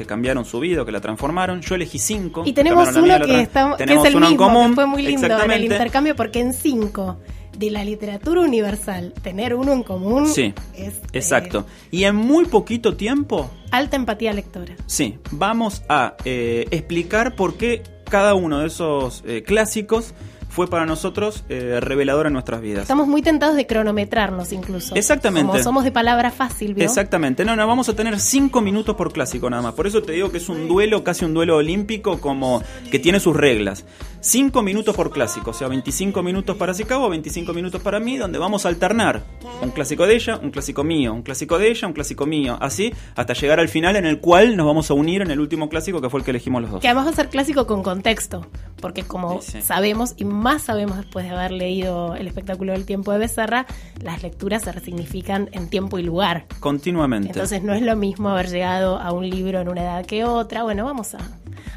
que 0.00 0.06
cambiaron 0.06 0.46
su 0.46 0.60
vida, 0.60 0.82
que 0.86 0.92
la 0.92 1.00
transformaron. 1.00 1.60
Yo 1.60 1.74
elegí 1.74 1.98
cinco. 1.98 2.42
Y 2.46 2.54
tenemos 2.54 2.88
uno 2.96 3.20
que, 3.20 3.42
está, 3.42 3.76
que, 3.76 3.84
es 3.84 4.04
el 4.06 4.16
mismo, 4.16 4.36
común. 4.38 4.74
fue 4.74 4.86
muy 4.86 5.02
lindo 5.02 5.26
en 5.26 5.50
el 5.50 5.64
intercambio 5.64 6.16
porque 6.16 6.40
en 6.40 6.54
cinco 6.54 7.18
de 7.60 7.70
la 7.70 7.84
literatura 7.84 8.40
universal, 8.40 9.12
tener 9.22 9.54
uno 9.54 9.72
en 9.72 9.82
común 9.82 10.26
sí, 10.26 10.54
es... 10.74 10.94
Exacto. 11.12 11.66
y 11.90 12.04
en 12.04 12.16
muy 12.16 12.46
poquito 12.46 12.96
tiempo... 12.96 13.50
Alta 13.70 13.96
empatía 13.96 14.32
lectora. 14.32 14.74
Sí, 14.86 15.18
vamos 15.30 15.82
a 15.88 16.16
eh, 16.24 16.66
explicar 16.70 17.36
por 17.36 17.58
qué 17.58 17.82
cada 18.08 18.34
uno 18.34 18.60
de 18.60 18.66
esos 18.66 19.22
eh, 19.26 19.42
clásicos 19.42 20.14
fue 20.50 20.68
para 20.68 20.84
nosotros 20.84 21.44
eh, 21.48 21.78
revelador 21.80 22.26
en 22.26 22.34
nuestras 22.34 22.60
vidas. 22.60 22.82
Estamos 22.82 23.08
muy 23.08 23.22
tentados 23.22 23.56
de 23.56 23.66
cronometrarnos 23.66 24.52
incluso. 24.52 24.94
Exactamente. 24.96 25.46
Como 25.46 25.62
somos 25.62 25.84
de 25.84 25.92
palabra 25.92 26.30
fácil, 26.30 26.74
¿vio? 26.74 26.84
Exactamente. 26.84 27.44
No, 27.44 27.56
no, 27.56 27.66
vamos 27.66 27.88
a 27.88 27.94
tener 27.94 28.18
cinco 28.20 28.60
minutos 28.60 28.96
por 28.96 29.12
clásico 29.12 29.48
nada 29.48 29.62
más. 29.62 29.74
Por 29.74 29.86
eso 29.86 30.02
te 30.02 30.12
digo 30.12 30.30
que 30.30 30.38
es 30.38 30.48
un 30.48 30.68
duelo, 30.68 31.02
casi 31.04 31.24
un 31.24 31.32
duelo 31.32 31.56
olímpico, 31.56 32.20
como 32.20 32.62
que 32.90 32.98
tiene 32.98 33.20
sus 33.20 33.36
reglas. 33.36 33.84
5 34.22 34.62
minutos 34.62 34.94
por 34.94 35.10
clásico, 35.10 35.50
o 35.50 35.54
sea, 35.54 35.66
25 35.68 36.22
minutos 36.22 36.54
para 36.56 36.74
Chicago, 36.74 37.08
25 37.08 37.54
minutos 37.54 37.80
para 37.80 37.98
mí, 38.00 38.18
donde 38.18 38.38
vamos 38.38 38.66
a 38.66 38.68
alternar 38.68 39.22
un 39.62 39.70
clásico 39.70 40.06
de 40.06 40.14
ella, 40.14 40.36
un 40.36 40.50
clásico 40.50 40.84
mío, 40.84 41.14
un 41.14 41.22
clásico 41.22 41.58
de 41.58 41.70
ella, 41.70 41.88
un 41.88 41.94
clásico 41.94 42.26
mío, 42.26 42.58
así 42.60 42.92
hasta 43.16 43.32
llegar 43.32 43.60
al 43.60 43.70
final 43.70 43.96
en 43.96 44.04
el 44.04 44.20
cual 44.20 44.56
nos 44.58 44.66
vamos 44.66 44.90
a 44.90 44.94
unir 44.94 45.22
en 45.22 45.30
el 45.30 45.40
último 45.40 45.70
clásico 45.70 46.02
que 46.02 46.10
fue 46.10 46.20
el 46.20 46.24
que 46.24 46.32
elegimos 46.32 46.60
los 46.60 46.70
dos. 46.70 46.80
Que 46.82 46.88
además 46.88 47.06
va 47.06 47.10
a 47.10 47.14
ser 47.14 47.30
clásico 47.30 47.66
con 47.66 47.82
contexto, 47.82 48.46
porque 48.80 49.04
como 49.04 49.40
sabemos 49.40 50.12
y 50.18 50.24
más 50.40 50.62
sabemos 50.62 50.96
después 50.96 51.24
de 51.24 51.30
haber 51.30 51.52
leído 51.52 52.16
el 52.16 52.26
espectáculo 52.26 52.72
del 52.72 52.86
tiempo 52.86 53.12
de 53.12 53.18
Becerra, 53.18 53.66
las 54.02 54.22
lecturas 54.22 54.62
se 54.62 54.72
resignifican 54.72 55.48
en 55.52 55.68
tiempo 55.68 55.98
y 55.98 56.02
lugar. 56.02 56.46
Continuamente. 56.58 57.28
Entonces 57.28 57.62
no 57.62 57.74
es 57.74 57.82
lo 57.82 57.94
mismo 57.96 58.30
haber 58.30 58.48
llegado 58.48 58.98
a 58.98 59.12
un 59.12 59.28
libro 59.28 59.60
en 59.60 59.68
una 59.68 59.82
edad 59.82 60.06
que 60.06 60.24
otra. 60.24 60.62
Bueno, 60.62 60.84
vamos 60.84 61.14
a, 61.14 61.18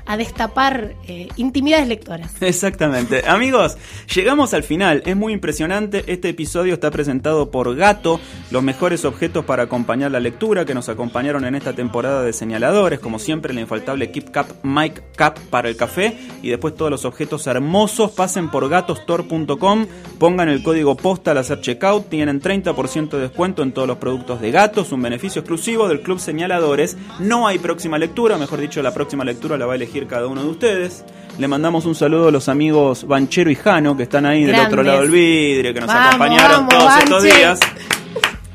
a 0.06 0.18
destapar 0.18 0.96
eh, 1.08 1.28
intimidades 1.38 1.88
lectoras. 1.88 2.32
Exactamente. 2.42 3.24
Amigos, 3.28 3.78
llegamos 4.14 4.54
al 4.54 4.64
final. 4.64 5.04
Es 5.06 5.16
muy 5.16 5.34
impresionante. 5.34 6.04
Este 6.08 6.30
episodio 6.30 6.74
está 6.74 6.92
presentado 6.92 7.52
por 7.52 7.76
Gato, 7.76 8.20
los 8.52 8.64
mejores 8.64 9.06
objetos 9.06 9.46
para 9.46 9.64
acompañar 9.64 10.12
la 10.12 10.20
lectura 10.20 10.66
que 10.66 10.74
nos 10.74 10.90
acompañaron 10.90 11.46
en 11.46 11.56
esta 11.56 11.74
temporada 11.74 12.24
de 12.24 12.34
señaladores. 12.34 13.00
Como 13.00 13.20
siempre, 13.20 13.54
la 13.54 13.62
infaltable 13.62 14.12
Keep 14.12 14.32
Cap 14.32 14.48
Mike 14.64 15.02
Cap 15.16 15.40
para 15.50 15.70
el 15.70 15.76
café. 15.76 16.18
Y 16.42 16.50
después 16.50 16.76
todos 16.76 16.92
los 16.92 17.06
objetos 17.06 17.48
hermosos. 17.48 18.12
Pasen 18.12 18.50
por 18.50 18.68
gatostore.com. 18.70 19.88
Pongan 20.20 20.50
el 20.50 20.64
código 20.64 20.96
posta 20.96 21.32
al 21.32 21.38
hacer 21.40 21.62
checkout. 21.62 22.10
Tienen 22.10 22.42
30% 22.42 23.10
de 23.10 23.20
descuento 23.20 23.64
en 23.64 23.72
todos 23.72 23.88
los 23.88 23.98
productos 23.98 24.42
de 24.42 24.52
Gatos. 24.52 24.92
Un 24.92 25.02
beneficio 25.02 25.42
exclusivo 25.42 25.88
del 25.88 26.02
Club 26.02 26.20
Señaladores. 26.20 26.98
No 27.20 27.48
hay 27.48 27.60
próxima 27.60 27.98
lectura. 27.98 28.38
Mejor 28.38 28.60
dicho, 28.60 28.82
la 28.82 28.94
próxima 28.94 29.24
lectura 29.24 29.58
la 29.58 29.66
va 29.66 29.73
a 29.74 29.76
elegir 29.76 30.08
cada 30.08 30.28
uno 30.28 30.44
de 30.44 30.50
ustedes. 30.50 31.04
Le 31.38 31.48
mandamos 31.48 31.86
un 31.86 31.96
saludo 31.96 32.28
a 32.28 32.32
los 32.32 32.48
amigos 32.48 33.08
Banchero 33.08 33.50
y 33.50 33.56
Jano 33.56 33.98
que 33.98 34.04
están 34.04 34.26
ahí 34.26 34.44
del 34.44 34.60
otro 34.60 34.84
lado 34.84 35.02
del 35.02 35.12
vidrio, 35.12 35.74
que 35.74 35.82
nos 35.82 35.90
acompañaron 35.90 36.68
todos 36.70 36.92
estos 37.00 37.24
días. 37.24 37.60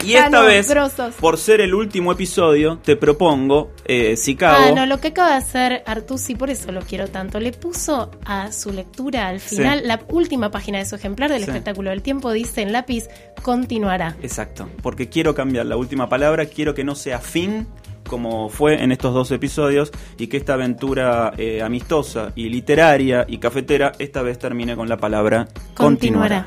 Y 0.05 0.15
esta 0.15 0.43
vez, 0.43 0.73
por 1.21 1.37
ser 1.39 1.61
el 1.61 1.75
último 1.75 2.13
episodio, 2.13 2.79
te 2.79 2.97
propongo, 2.97 3.73
eh, 3.85 4.15
Ah, 4.41 4.71
no, 4.75 4.87
lo 4.87 5.01
que 5.01 5.09
acaba 5.09 5.31
de 5.31 5.37
hacer 5.37 5.83
Artusi, 5.87 6.35
por 6.35 6.51
eso 6.51 6.71
lo 6.73 6.81
quiero 6.81 7.09
tanto, 7.09 7.41
le 7.41 7.53
puso 7.53 8.11
a 8.25 8.53
su 8.53 8.73
lectura 8.73 9.29
al 9.29 9.41
final, 9.41 9.83
la 9.85 10.01
última 10.09 10.51
página 10.51 10.79
de 10.79 10.87
su 10.87 10.95
ejemplar 10.95 11.31
del 11.31 11.43
espectáculo 11.43 11.91
del 11.91 12.03
tiempo 12.03 12.33
dice 12.33 12.63
en 12.63 12.73
lápiz, 12.73 13.09
continuará. 13.43 14.17
Exacto, 14.23 14.69
porque 14.83 15.09
quiero 15.09 15.35
cambiar 15.35 15.67
la 15.67 15.77
última 15.77 16.09
palabra, 16.09 16.47
quiero 16.47 16.75
que 16.75 16.85
no 16.85 16.95
sea 16.95 17.19
fin, 17.19 17.67
como 18.09 18.49
fue 18.49 18.83
en 18.83 18.91
estos 18.91 19.15
dos 19.15 19.31
episodios, 19.31 19.93
y 20.19 20.27
que 20.27 20.37
esta 20.37 20.55
aventura 20.55 21.33
eh, 21.39 21.63
amistosa 21.63 22.33
y 22.35 22.49
literaria 22.49 23.25
y 23.29 23.39
cafetera 23.39 23.93
esta 24.01 24.23
vez 24.23 24.39
termine 24.39 24.75
con 24.75 24.89
la 24.89 24.97
palabra 24.97 25.47
continuará. 25.75 26.47